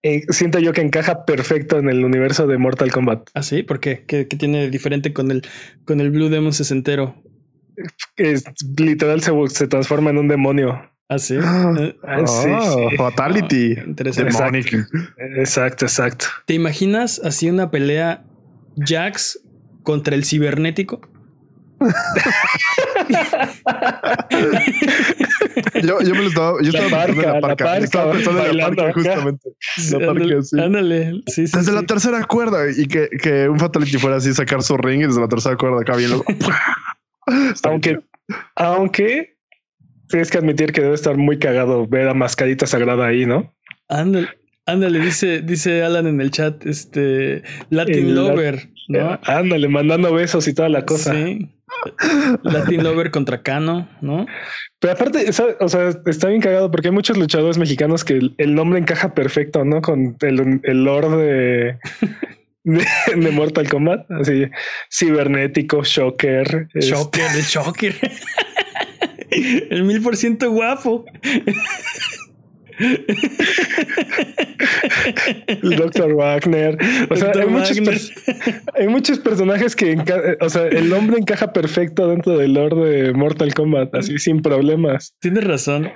eh, 0.04 0.22
siento 0.30 0.60
yo 0.60 0.74
que 0.74 0.82
encaja 0.82 1.26
perfecto 1.26 1.80
en 1.80 1.90
el 1.90 2.04
universo 2.06 2.46
de 2.46 2.58
Mortal 2.58 2.92
Kombat. 2.92 3.30
¿Ah, 3.34 3.42
sí? 3.44 3.64
¿Por 3.64 3.80
qué? 3.80 4.04
¿Qué, 4.06 4.28
qué 4.28 4.38
tiene 4.38 4.60
de 4.62 4.70
diferente 4.70 5.14
con 5.14 5.32
el, 5.32 5.44
con 5.86 6.00
el 6.02 6.12
Blue 6.12 6.30
Demon 6.30 6.54
sesentero? 6.54 7.16
Es, 8.18 8.44
literal 8.78 9.22
se, 9.22 9.32
se 9.48 9.68
transforma 9.68 10.12
en 10.12 10.18
un 10.20 10.28
demonio. 10.28 10.90
¿Ah, 11.10 11.20
sí? 11.20 11.36
Eh, 11.36 11.96
Ah, 12.04 12.26
sí, 12.26 12.50
Oh, 12.50 12.90
sí. 12.90 12.96
Fatality. 12.98 13.74
Interesante. 13.86 14.60
Exacto. 14.60 14.98
Exacto, 15.38 15.86
exacto. 15.86 16.26
¿Te 16.46 16.54
imaginas 16.54 17.20
así 17.24 17.50
una 17.50 17.72
pelea 17.72 18.24
Jax 18.78 19.40
contra 19.84 20.16
el 20.16 20.26
cibernético? 20.26 21.02
Yo, 25.84 26.02
yo 26.02 26.16
me 26.16 26.22
lo 26.22 26.28
estaba, 26.28 26.62
yo 26.62 26.70
estaba 26.70 27.06
pensando 27.06 27.36
en 27.36 27.42
parca, 27.42 27.66
la 27.66 27.72
parca. 27.72 27.78
estaba 27.78 28.12
pensando 28.14 28.46
en 28.46 28.58
la 28.58 28.66
parca, 28.68 28.84
acá. 28.84 28.94
justamente. 28.94 29.50
La 29.92 30.00
parca, 30.00 30.12
ándale, 30.12 30.44
sí. 30.44 30.60
ándale. 30.60 31.12
Sí, 31.28 31.48
sí, 31.48 31.58
Desde 31.58 31.72
sí. 31.72 31.72
la 31.72 31.84
tercera 31.84 32.24
cuerda 32.26 32.60
y 32.76 32.88
que, 32.88 33.10
que 33.22 33.50
un 33.50 33.60
Fatality 33.60 33.98
fuera 33.98 34.18
así, 34.18 34.34
sacar 34.34 34.62
su 34.64 34.78
ring 34.78 35.02
y 35.02 35.08
desde 35.08 35.22
la 35.22 35.28
tercera 35.28 35.56
cuerda 35.58 35.82
acá 35.82 35.96
bien 35.96 36.12
loco. 36.12 36.32
Aunque, 37.64 38.00
aunque 38.56 39.38
tienes 40.10 40.30
que 40.30 40.38
admitir 40.38 40.74
que 40.74 40.82
debe 40.82 40.94
estar 40.96 41.16
muy 41.18 41.40
cagado 41.40 41.88
ver 41.88 42.10
a 42.10 42.14
Mascarita 42.14 42.68
Sagrada 42.68 43.06
ahí, 43.08 43.26
¿no? 43.26 43.54
Ándale, 43.88 44.28
ándale, 44.66 45.00
dice, 45.00 45.42
dice 45.42 45.84
Alan 45.84 46.06
en 46.08 46.20
el 46.20 46.32
chat, 46.32 46.66
este 46.66 47.44
Latin 47.70 48.08
El 48.08 48.16
Lover, 48.16 48.70
¿no? 48.90 49.14
Eh, 49.14 49.20
Ándale, 49.24 49.70
mandando 49.70 50.14
besos 50.14 50.48
y 50.50 50.54
toda 50.54 50.68
la 50.70 50.84
cosa. 50.86 51.14
Sí. 51.14 51.50
Latin 52.44 52.84
Lover 52.84 53.12
contra 53.12 53.42
Cano, 53.42 53.90
¿no? 54.02 54.26
Pero 54.80 54.94
aparte, 54.94 55.30
o 55.30 55.70
sea, 55.70 55.90
está 56.06 56.28
bien 56.28 56.42
cagado 56.42 56.72
porque 56.72 56.90
hay 56.90 56.94
muchos 56.94 57.18
luchadores 57.18 57.58
mexicanos 57.58 58.04
que 58.04 58.14
el, 58.14 58.36
el 58.38 58.56
nombre 58.56 58.80
encaja 58.80 59.14
perfecto, 59.14 59.64
¿no? 59.66 59.82
Con 59.82 60.18
el, 60.22 60.62
el 60.64 60.84
lore 60.84 61.10
de, 61.10 61.78
de, 62.64 62.86
de 63.16 63.32
Mortal 63.32 63.70
Kombat. 63.70 64.10
Así, 64.12 64.46
cibernético, 64.92 65.84
shocker. 65.84 66.68
este, 66.74 66.92
Shocker, 66.92 67.32
el 67.36 67.44
Shocker. 67.44 67.96
El 69.70 69.84
mil 69.86 70.00
por 70.02 70.16
ciento 70.16 70.52
guapo. 70.52 71.06
El 75.48 75.76
Dr. 75.76 76.14
Wagner. 76.14 76.78
O 77.10 77.16
sea, 77.16 77.32
hay 77.34 77.48
muchos, 77.48 78.12
hay 78.76 78.88
muchos 78.88 79.20
personajes 79.20 79.76
que, 79.76 79.98
o 80.42 80.50
sea, 80.50 80.68
el 80.68 80.90
nombre 80.90 81.18
encaja 81.18 81.54
perfecto 81.54 82.08
dentro 82.08 82.38
del 82.38 82.54
lore 82.54 82.76
de 82.76 83.14
Mortal 83.14 83.54
Kombat, 83.54 83.94
así 83.96 84.18
sin 84.18 84.42
problemas. 84.42 85.16
Tienes 85.20 85.44
razón. 85.44 85.92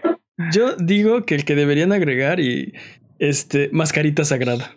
Yo 0.51 0.75
digo 0.75 1.25
que 1.25 1.35
el 1.35 1.45
que 1.45 1.55
deberían 1.55 1.91
agregar 1.91 2.39
y 2.39 2.73
este 3.19 3.69
mascarita 3.71 4.23
sagrada. 4.23 4.75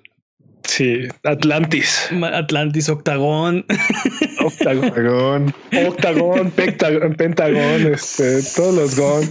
Sí, 0.65 1.09
Atlantis, 1.25 2.09
Atlantis, 2.33 2.89
Octagón. 2.89 3.65
Octagon, 4.41 5.53
Pectagon, 6.57 7.15
Pentagón, 7.15 7.93
este, 7.93 8.41
todos 8.55 8.75
los 8.75 8.97
Gon. 8.97 9.31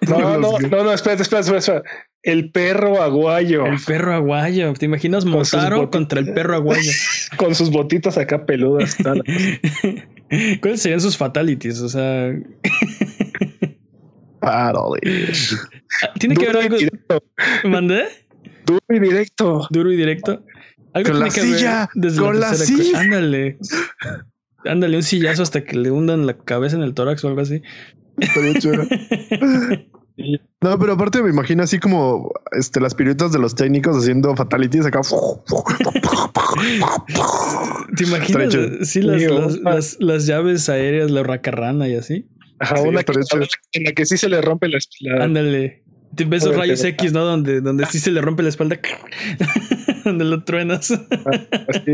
No, 0.08 0.38
no, 0.38 0.50
Gon. 0.52 0.70
no, 0.70 0.84
no, 0.84 0.92
espérate, 0.92 1.22
espérate, 1.22 1.46
espérate. 1.48 1.58
espérate. 1.58 1.88
El 2.22 2.50
perro 2.50 3.00
aguayo 3.02 3.66
El 3.66 3.78
perro 3.86 4.12
aguayo. 4.14 4.72
¿Te 4.72 4.86
imaginas 4.86 5.22
Con 5.24 5.34
Motaro 5.34 5.90
contra 5.90 6.18
el 6.18 6.32
perro 6.34 6.56
aguayo? 6.56 6.90
con 7.36 7.54
sus 7.54 7.70
botitas 7.70 8.18
acá 8.18 8.44
peludas. 8.46 8.96
tal. 8.96 9.22
¿Cuáles 10.60 10.82
serían 10.82 11.00
sus 11.00 11.16
fatalities? 11.16 11.80
O 11.80 11.88
sea, 11.88 12.32
Fatality. 14.40 15.56
tiene 16.18 16.34
que 16.36 16.46
Duro 16.46 16.58
haber 16.58 16.72
algo. 16.72 16.78
directo, 16.78 17.22
¿Mandé? 17.64 18.04
duro 18.64 18.80
y 18.88 18.98
directo. 19.00 19.66
Duro 19.70 19.92
y 19.92 19.96
directo. 19.96 20.44
Algo 20.92 21.12
Con 21.12 21.28
tiene 21.30 21.50
la 21.50 21.56
silla, 21.58 21.88
desde 21.94 22.20
con 22.20 22.40
la 22.40 22.50
cu- 22.50 22.54
silla. 22.56 23.00
Ándale. 23.00 23.58
Ándale, 24.64 24.96
un 24.96 25.02
sillazo 25.02 25.42
hasta 25.42 25.62
que 25.64 25.76
le 25.76 25.90
hundan 25.90 26.26
la 26.26 26.36
cabeza 26.38 26.76
en 26.76 26.82
el 26.82 26.94
tórax 26.94 27.22
o 27.24 27.28
algo 27.28 27.40
así. 27.40 27.62
Estaría 28.18 28.54
chido. 28.58 28.82
No, 30.62 30.78
pero 30.78 30.94
aparte 30.94 31.22
me 31.22 31.28
imagino 31.28 31.62
así 31.62 31.78
como 31.78 32.32
este, 32.58 32.80
las 32.80 32.94
piruetas 32.94 33.32
de 33.32 33.38
los 33.38 33.54
técnicos 33.54 33.98
haciendo 33.98 34.34
fatalities 34.34 34.86
acá. 34.86 35.02
¿Te 37.96 38.04
imaginas? 38.04 38.54
Sí, 38.88 39.02
las, 39.02 39.22
las, 39.22 39.56
las- 39.60 39.96
las 40.00 40.26
llaves 40.26 40.68
aéreas, 40.68 41.10
la 41.10 41.22
racarrana 41.22 41.88
y 41.88 41.96
así. 41.96 42.26
Ajá, 42.58 42.78
Sí, 42.78 42.88
una 42.88 43.02
que- 43.02 43.12
en 43.74 43.84
la 43.84 43.92
que 43.92 44.06
sí 44.06 44.16
se 44.16 44.28
le 44.30 44.40
rompe 44.40 44.68
la, 44.68 44.78
la- 45.00 45.24
Ándale. 45.24 45.82
Te 46.14 46.24
ves 46.24 46.42
esos 46.44 46.56
rayos 46.56 46.82
X, 46.82 47.12
¿no? 47.12 47.24
Donde, 47.24 47.60
donde 47.60 47.84
sí 47.86 47.98
se 48.00 48.10
le 48.10 48.22
rompe 48.22 48.42
la 48.42 48.48
espalda. 48.48 48.78
donde 50.04 50.24
lo 50.24 50.44
truenas. 50.44 50.90
así. 50.92 51.92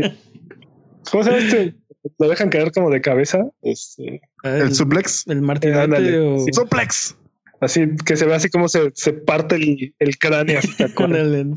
¿Cómo 1.11 1.23
se 1.25 1.37
este? 1.37 1.75
Lo 2.19 2.27
dejan 2.29 2.49
caer 2.49 2.71
como 2.71 2.89
de 2.89 3.01
cabeza. 3.01 3.45
Este, 3.61 4.21
El 4.43 4.73
suplex. 4.73 5.25
el 5.27 5.41
martinete 5.41 5.79
ándale, 5.81 6.19
o... 6.19 6.39
sí. 6.39 6.51
Suplex. 6.53 7.15
así 7.61 7.95
que 8.05 8.17
se 8.17 8.25
ve 8.25 8.35
así 8.35 8.49
como 8.49 8.67
se, 8.67 8.91
se 8.93 9.13
parte 9.13 9.55
el, 9.55 9.93
el 9.99 10.17
cráneo. 10.17 10.59
así, 10.59 10.75
¿te 10.75 10.83
acuerdas? 10.85 11.21
Ándale. 11.21 11.53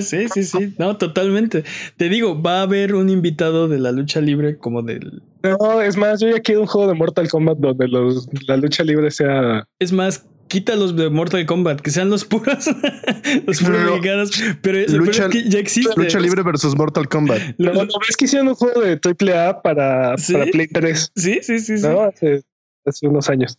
sí, 0.00 0.28
sí, 0.28 0.44
sí. 0.44 0.74
No, 0.78 0.96
totalmente. 0.96 1.64
Te 1.96 2.08
digo, 2.08 2.40
va 2.40 2.60
a 2.60 2.62
haber 2.62 2.94
un 2.94 3.08
invitado 3.10 3.68
de 3.68 3.78
la 3.78 3.92
lucha 3.92 4.20
libre 4.20 4.58
como 4.58 4.82
del... 4.82 5.22
No, 5.42 5.80
es 5.80 5.96
más, 5.96 6.20
yo 6.20 6.28
ya 6.28 6.40
quiero 6.40 6.62
un 6.62 6.66
juego 6.66 6.88
de 6.88 6.94
Mortal 6.94 7.28
Kombat 7.28 7.58
donde 7.58 7.88
los, 7.88 8.28
la 8.46 8.56
lucha 8.56 8.82
libre 8.82 9.10
sea. 9.10 9.64
Es 9.78 9.92
más, 9.92 10.26
quítalos 10.48 10.96
de 10.96 11.08
Mortal 11.10 11.44
Kombat, 11.46 11.80
que 11.80 11.90
sean 11.90 12.10
los 12.10 12.24
puros, 12.24 12.66
los 13.46 13.60
puros 13.60 13.80
No, 13.80 13.84
no. 13.84 13.90
mexicanos. 13.96 14.30
Pero 14.62 14.78
lo 14.92 15.04
Lucha- 15.04 15.26
es 15.26 15.30
que 15.30 15.48
ya 15.48 15.58
existe. 15.58 15.92
Lucha 15.96 16.18
libre 16.18 16.42
versus 16.42 16.74
Mortal 16.76 17.08
Kombat. 17.08 17.40
Lo- 17.58 17.72
ves 17.74 18.16
que 18.16 18.24
hicieron 18.24 18.48
un 18.48 18.54
juego 18.54 18.80
de 18.80 18.98
AAA 19.00 19.62
para, 19.62 20.16
¿Sí? 20.18 20.32
para 20.32 20.46
Play 20.46 20.66
3, 20.68 21.12
Sí, 21.14 21.38
sí, 21.42 21.58
sí, 21.60 21.78
sí. 21.78 21.86
¿no? 21.86 22.00
Hace, 22.02 22.42
hace 22.84 23.06
unos 23.06 23.28
años. 23.28 23.58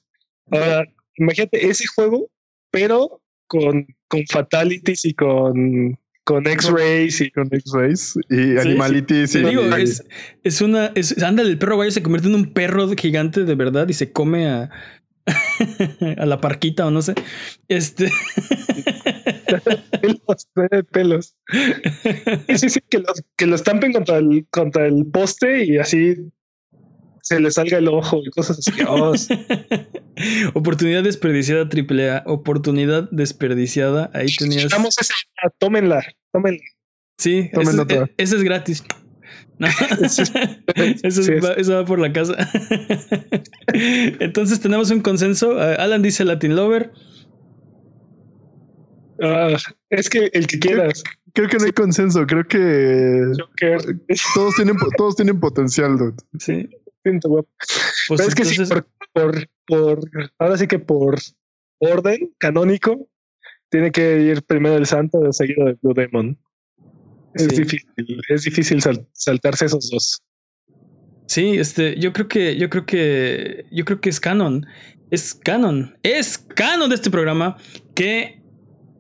Ahora, 0.52 0.84
imagínate 1.18 1.68
ese 1.68 1.86
juego, 1.96 2.30
pero 2.72 3.22
con, 3.48 3.86
con 4.08 4.26
Fatalities 4.32 5.06
y 5.06 5.14
con, 5.14 5.98
con 6.24 6.46
X-Rays 6.48 7.22
y 7.22 7.32
Con 7.32 7.48
X-Rays 7.52 8.16
y 8.30 8.58
Animalities. 8.58 9.32
Te 9.32 9.40
y- 9.40 9.46
digo, 9.46 9.64
es, 9.76 10.04
es 10.44 10.62
una. 10.62 10.88
Es, 10.96 11.22
ándale, 11.24 11.50
el 11.52 11.58
perro 11.60 11.76
guayo 11.76 11.92
se 11.92 12.02
convierte 12.04 12.28
en 12.30 12.36
un 12.36 12.54
perro 12.54 12.88
gigante 12.96 13.44
de 13.46 13.56
verdad 13.56 13.88
y 13.90 13.94
se 13.94 14.12
come 14.12 14.48
a. 14.48 14.70
a 16.18 16.26
la 16.26 16.42
parquita 16.42 16.88
o 16.88 16.92
no 16.92 17.02
sé. 17.02 17.14
Este. 17.68 18.12
pelos, 20.02 20.48
de 20.56 20.84
pelos. 20.84 21.36
Sí, 22.48 22.58
sí, 22.58 22.70
sí, 22.70 22.80
que 22.90 23.00
los, 23.00 23.24
que 23.36 23.46
lo 23.46 23.56
estampen 23.56 23.94
contra 23.94 24.18
el, 24.18 24.48
contra 24.50 24.88
el 24.88 25.06
poste 25.06 25.66
y 25.66 25.78
así 25.78 26.32
se 27.22 27.40
le 27.40 27.52
salga 27.52 27.78
el 27.78 27.88
ojo 27.88 28.22
y 28.26 28.30
cosas 28.32 28.60
así. 28.60 28.72
Oh, 28.88 29.16
sí. 29.16 29.34
Oportunidad 30.54 31.04
desperdiciada 31.04 31.70
triple 31.70 32.10
A. 32.10 32.24
Oportunidad 32.26 33.10
desperdiciada. 33.12 34.10
Ahí 34.14 34.28
tenías. 34.36 34.66
Esa 34.66 35.16
tómenla, 35.60 36.04
tómenla. 36.32 36.64
Sí, 37.18 37.50
ese, 37.52 38.14
ese 38.18 38.36
es 38.36 38.44
gratis. 38.44 38.84
No. 39.58 39.68
Ese 40.02 40.24
es- 40.24 40.32
Eso, 41.04 41.22
es- 41.22 41.26
sí, 41.26 41.34
va, 41.36 41.54
eso 41.54 41.74
va 41.76 41.86
por 41.86 42.00
la 42.00 42.12
casa. 42.14 42.34
Entonces 43.74 44.60
tenemos 44.60 44.90
un 44.92 45.02
consenso. 45.02 45.60
Alan 45.60 46.02
dice 46.02 46.24
Latin 46.26 46.56
Lover. 46.56 46.92
Ah, 49.22 49.56
es 49.90 50.10
que 50.10 50.30
el 50.34 50.48
que 50.48 50.60
quieras. 50.60 51.04
Creo 51.34 51.50
que 51.50 51.58
no 51.58 51.66
hay 51.66 51.72
consenso. 51.74 52.26
Creo 52.26 52.48
que 52.48 53.32
todos 54.34 54.56
tienen, 54.56 54.76
todos 54.98 55.16
tienen 55.16 55.40
potencial. 55.40 55.98
Dude. 55.98 56.16
Sí. 56.40 56.70
Pues 58.08 58.22
es 58.22 58.36
que 58.36 58.46
sí, 58.46 58.64
por, 58.66 58.86
por, 59.14 59.48
por, 59.68 60.00
ahora 60.38 60.58
sí 60.58 60.68
que 60.68 60.80
por 60.80 61.18
orden 61.80 62.34
canónico, 62.38 63.08
tiene 63.70 63.92
que 63.92 64.22
ir 64.22 64.44
primero 64.44 64.76
el 64.76 64.86
santo 64.86 65.26
y 65.28 65.34
seguido 65.34 65.66
de 65.66 65.78
Blue 65.82 65.94
Demon. 65.94 66.38
Es 67.34 67.48
difícil, 67.50 67.88
es 68.30 68.44
difícil 68.44 68.82
saltarse 69.14 69.66
esos 69.66 69.90
dos. 69.90 70.22
Sí, 71.28 71.58
este, 71.58 72.00
yo 72.00 72.12
creo 72.12 72.28
que, 72.28 72.58
yo 72.58 72.70
creo 72.70 72.86
que, 72.86 73.66
yo 73.72 73.86
creo 73.86 74.02
que 74.02 74.10
es 74.10 74.20
canon. 74.20 74.66
Es 75.12 75.36
canon. 75.36 75.96
Es 76.02 76.38
canon 76.38 76.90
de 76.90 76.96
este 76.96 77.12
programa 77.12 77.58
que 77.94 78.42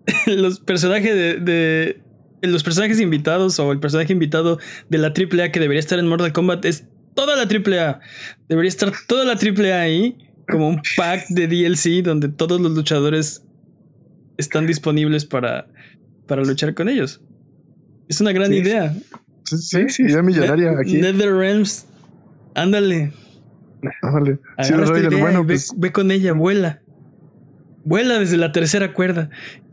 los 0.27 0.59
personajes 0.59 1.15
de, 1.15 1.39
de, 1.39 2.01
los 2.47 2.63
personajes 2.63 2.99
invitados 2.99 3.59
o 3.59 3.71
el 3.71 3.79
personaje 3.79 4.13
invitado 4.13 4.59
de 4.89 4.97
la 4.99 5.07
AAA 5.07 5.51
que 5.51 5.59
debería 5.59 5.79
estar 5.79 5.97
en 5.97 6.07
Mortal 6.07 6.31
Kombat 6.31 6.65
es 6.65 6.85
toda 7.15 7.35
la 7.35 7.43
AAA. 7.43 7.99
Debería 8.47 8.69
estar 8.69 8.91
toda 9.07 9.25
la 9.25 9.33
AAA 9.33 9.81
ahí 9.81 10.17
como 10.47 10.69
un 10.69 10.81
pack 10.97 11.27
de 11.29 11.47
DLC 11.47 12.03
donde 12.03 12.29
todos 12.29 12.61
los 12.61 12.71
luchadores 12.73 13.43
están 14.37 14.67
disponibles 14.67 15.25
para, 15.25 15.67
para 16.27 16.43
luchar 16.43 16.73
con 16.75 16.89
ellos. 16.89 17.21
Es 18.09 18.19
una 18.19 18.31
gran 18.31 18.51
idea. 18.51 18.93
Sí, 19.45 19.87
sí, 19.87 20.03
idea 20.03 20.21
millonaria 20.21 20.71
aquí. 20.79 20.97
Nether 20.97 21.33
Realms, 21.33 21.85
ándale. 22.55 23.13
Ándale. 24.01 24.39
bueno, 25.19 25.45
pues 25.45 25.71
ve, 25.77 25.91
con 25.91 26.11
ella, 26.11 26.33
vuela. 26.33 26.81
Vuela 27.85 28.19
desde 28.19 28.37
la 28.37 28.51
tercera 28.51 28.93
cuerda. 28.93 29.29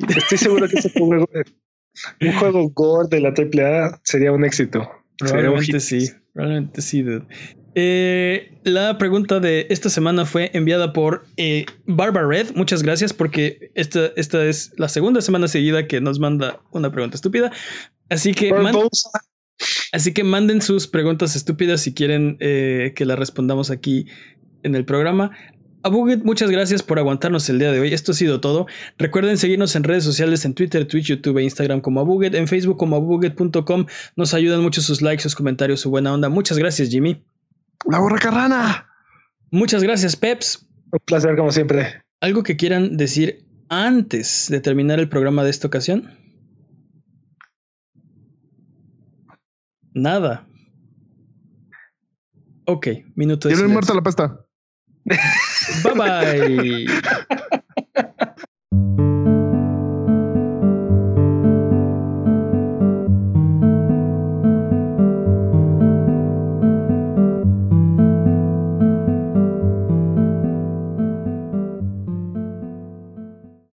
Estoy 0.09 0.39
seguro 0.39 0.69
que 0.69 0.79
ese 0.79 0.91
juego, 0.91 1.29
un 2.21 2.33
juego 2.35 2.71
gore 2.71 3.09
de 3.11 3.21
la 3.21 3.31
AAA 3.31 4.01
sería 4.05 4.33
un 4.33 4.45
éxito. 4.45 4.89
Probablemente 5.19 5.81
sí, 5.81 6.11
probablemente 6.35 6.83
sí, 6.83 7.03
eh, 7.79 8.59
la 8.65 8.97
pregunta 8.97 9.39
de 9.39 9.67
esta 9.69 9.91
semana 9.91 10.25
fue 10.25 10.51
enviada 10.55 10.95
por 10.95 11.27
eh, 11.37 11.67
Barbara 11.85 12.27
Red. 12.27 12.55
Muchas 12.55 12.83
gracias 12.83 13.13
porque 13.13 13.71
esta, 13.75 14.13
esta 14.17 14.45
es 14.47 14.73
la 14.79 14.89
segunda 14.89 15.21
semana 15.21 15.47
seguida 15.47 15.87
que 15.87 16.01
nos 16.01 16.19
manda 16.19 16.61
una 16.71 16.91
pregunta 16.91 17.17
estúpida. 17.17 17.53
Así 18.09 18.35
que, 18.35 18.53
así 19.93 20.15
que 20.15 20.25
manden 20.25 20.63
sus 20.63 20.87
preguntas 20.87 21.37
estúpidas 21.37 21.81
si 21.81 21.95
quieren 21.95 22.37
eh, 22.41 22.93
que 22.95 23.05
las 23.05 23.19
respondamos 23.19 23.71
aquí 23.71 24.07
en 24.63 24.75
el 24.75 24.85
programa. 24.85 25.33
A 25.83 25.91
muchas 25.91 26.51
gracias 26.51 26.83
por 26.83 26.99
aguantarnos 26.99 27.49
el 27.49 27.61
día 27.61 27.71
de 27.71 27.79
hoy. 27.79 27.95
Esto 27.95 28.11
ha 28.11 28.15
sido 28.17 28.41
todo. 28.41 28.67
Recuerden 28.99 29.39
seguirnos 29.39 29.77
en 29.77 29.85
redes 29.85 30.03
sociales 30.03 30.45
en 30.45 30.53
Twitter, 30.53 30.85
Twitch, 30.85 31.07
YouTube 31.07 31.39
e 31.39 31.45
Instagram 31.45 31.81
como 31.81 32.01
Abuget, 32.01 32.35
en 32.35 32.49
Facebook 32.49 32.77
como 32.77 32.97
abuget.com. 32.97 33.87
Nos 34.17 34.35
ayudan 34.35 34.63
mucho 34.63 34.81
sus 34.81 35.01
likes, 35.01 35.23
sus 35.23 35.37
comentarios, 35.37 35.81
su 35.81 35.91
buena 35.91 36.13
onda. 36.13 36.29
Muchas 36.29 36.59
gracias, 36.59 36.89
Jimmy. 36.89 37.25
La 37.89 38.01
borra 38.01 38.19
carrana. 38.19 38.89
Muchas 39.53 39.85
gracias, 39.85 40.17
Peps. 40.17 40.67
Un 40.91 40.99
placer, 41.05 41.37
como 41.37 41.53
siempre. 41.53 42.03
¿Algo 42.21 42.43
que 42.43 42.57
quieran 42.57 42.97
decir 42.97 43.47
antes 43.69 44.47
de 44.49 44.61
terminar 44.61 44.99
el 44.99 45.09
programa 45.09 45.45
de 45.45 45.51
esta 45.51 45.69
ocasión? 45.69 46.11
Nada. 49.97 50.47
Ok, 52.67 52.89
minuto 53.15 53.49
de 53.49 53.55
Tienen 53.55 53.73
muerta 53.73 53.95
la 53.95 54.03
pasta. 54.03 54.47
Bye 55.83 55.95
bye. 55.97 56.87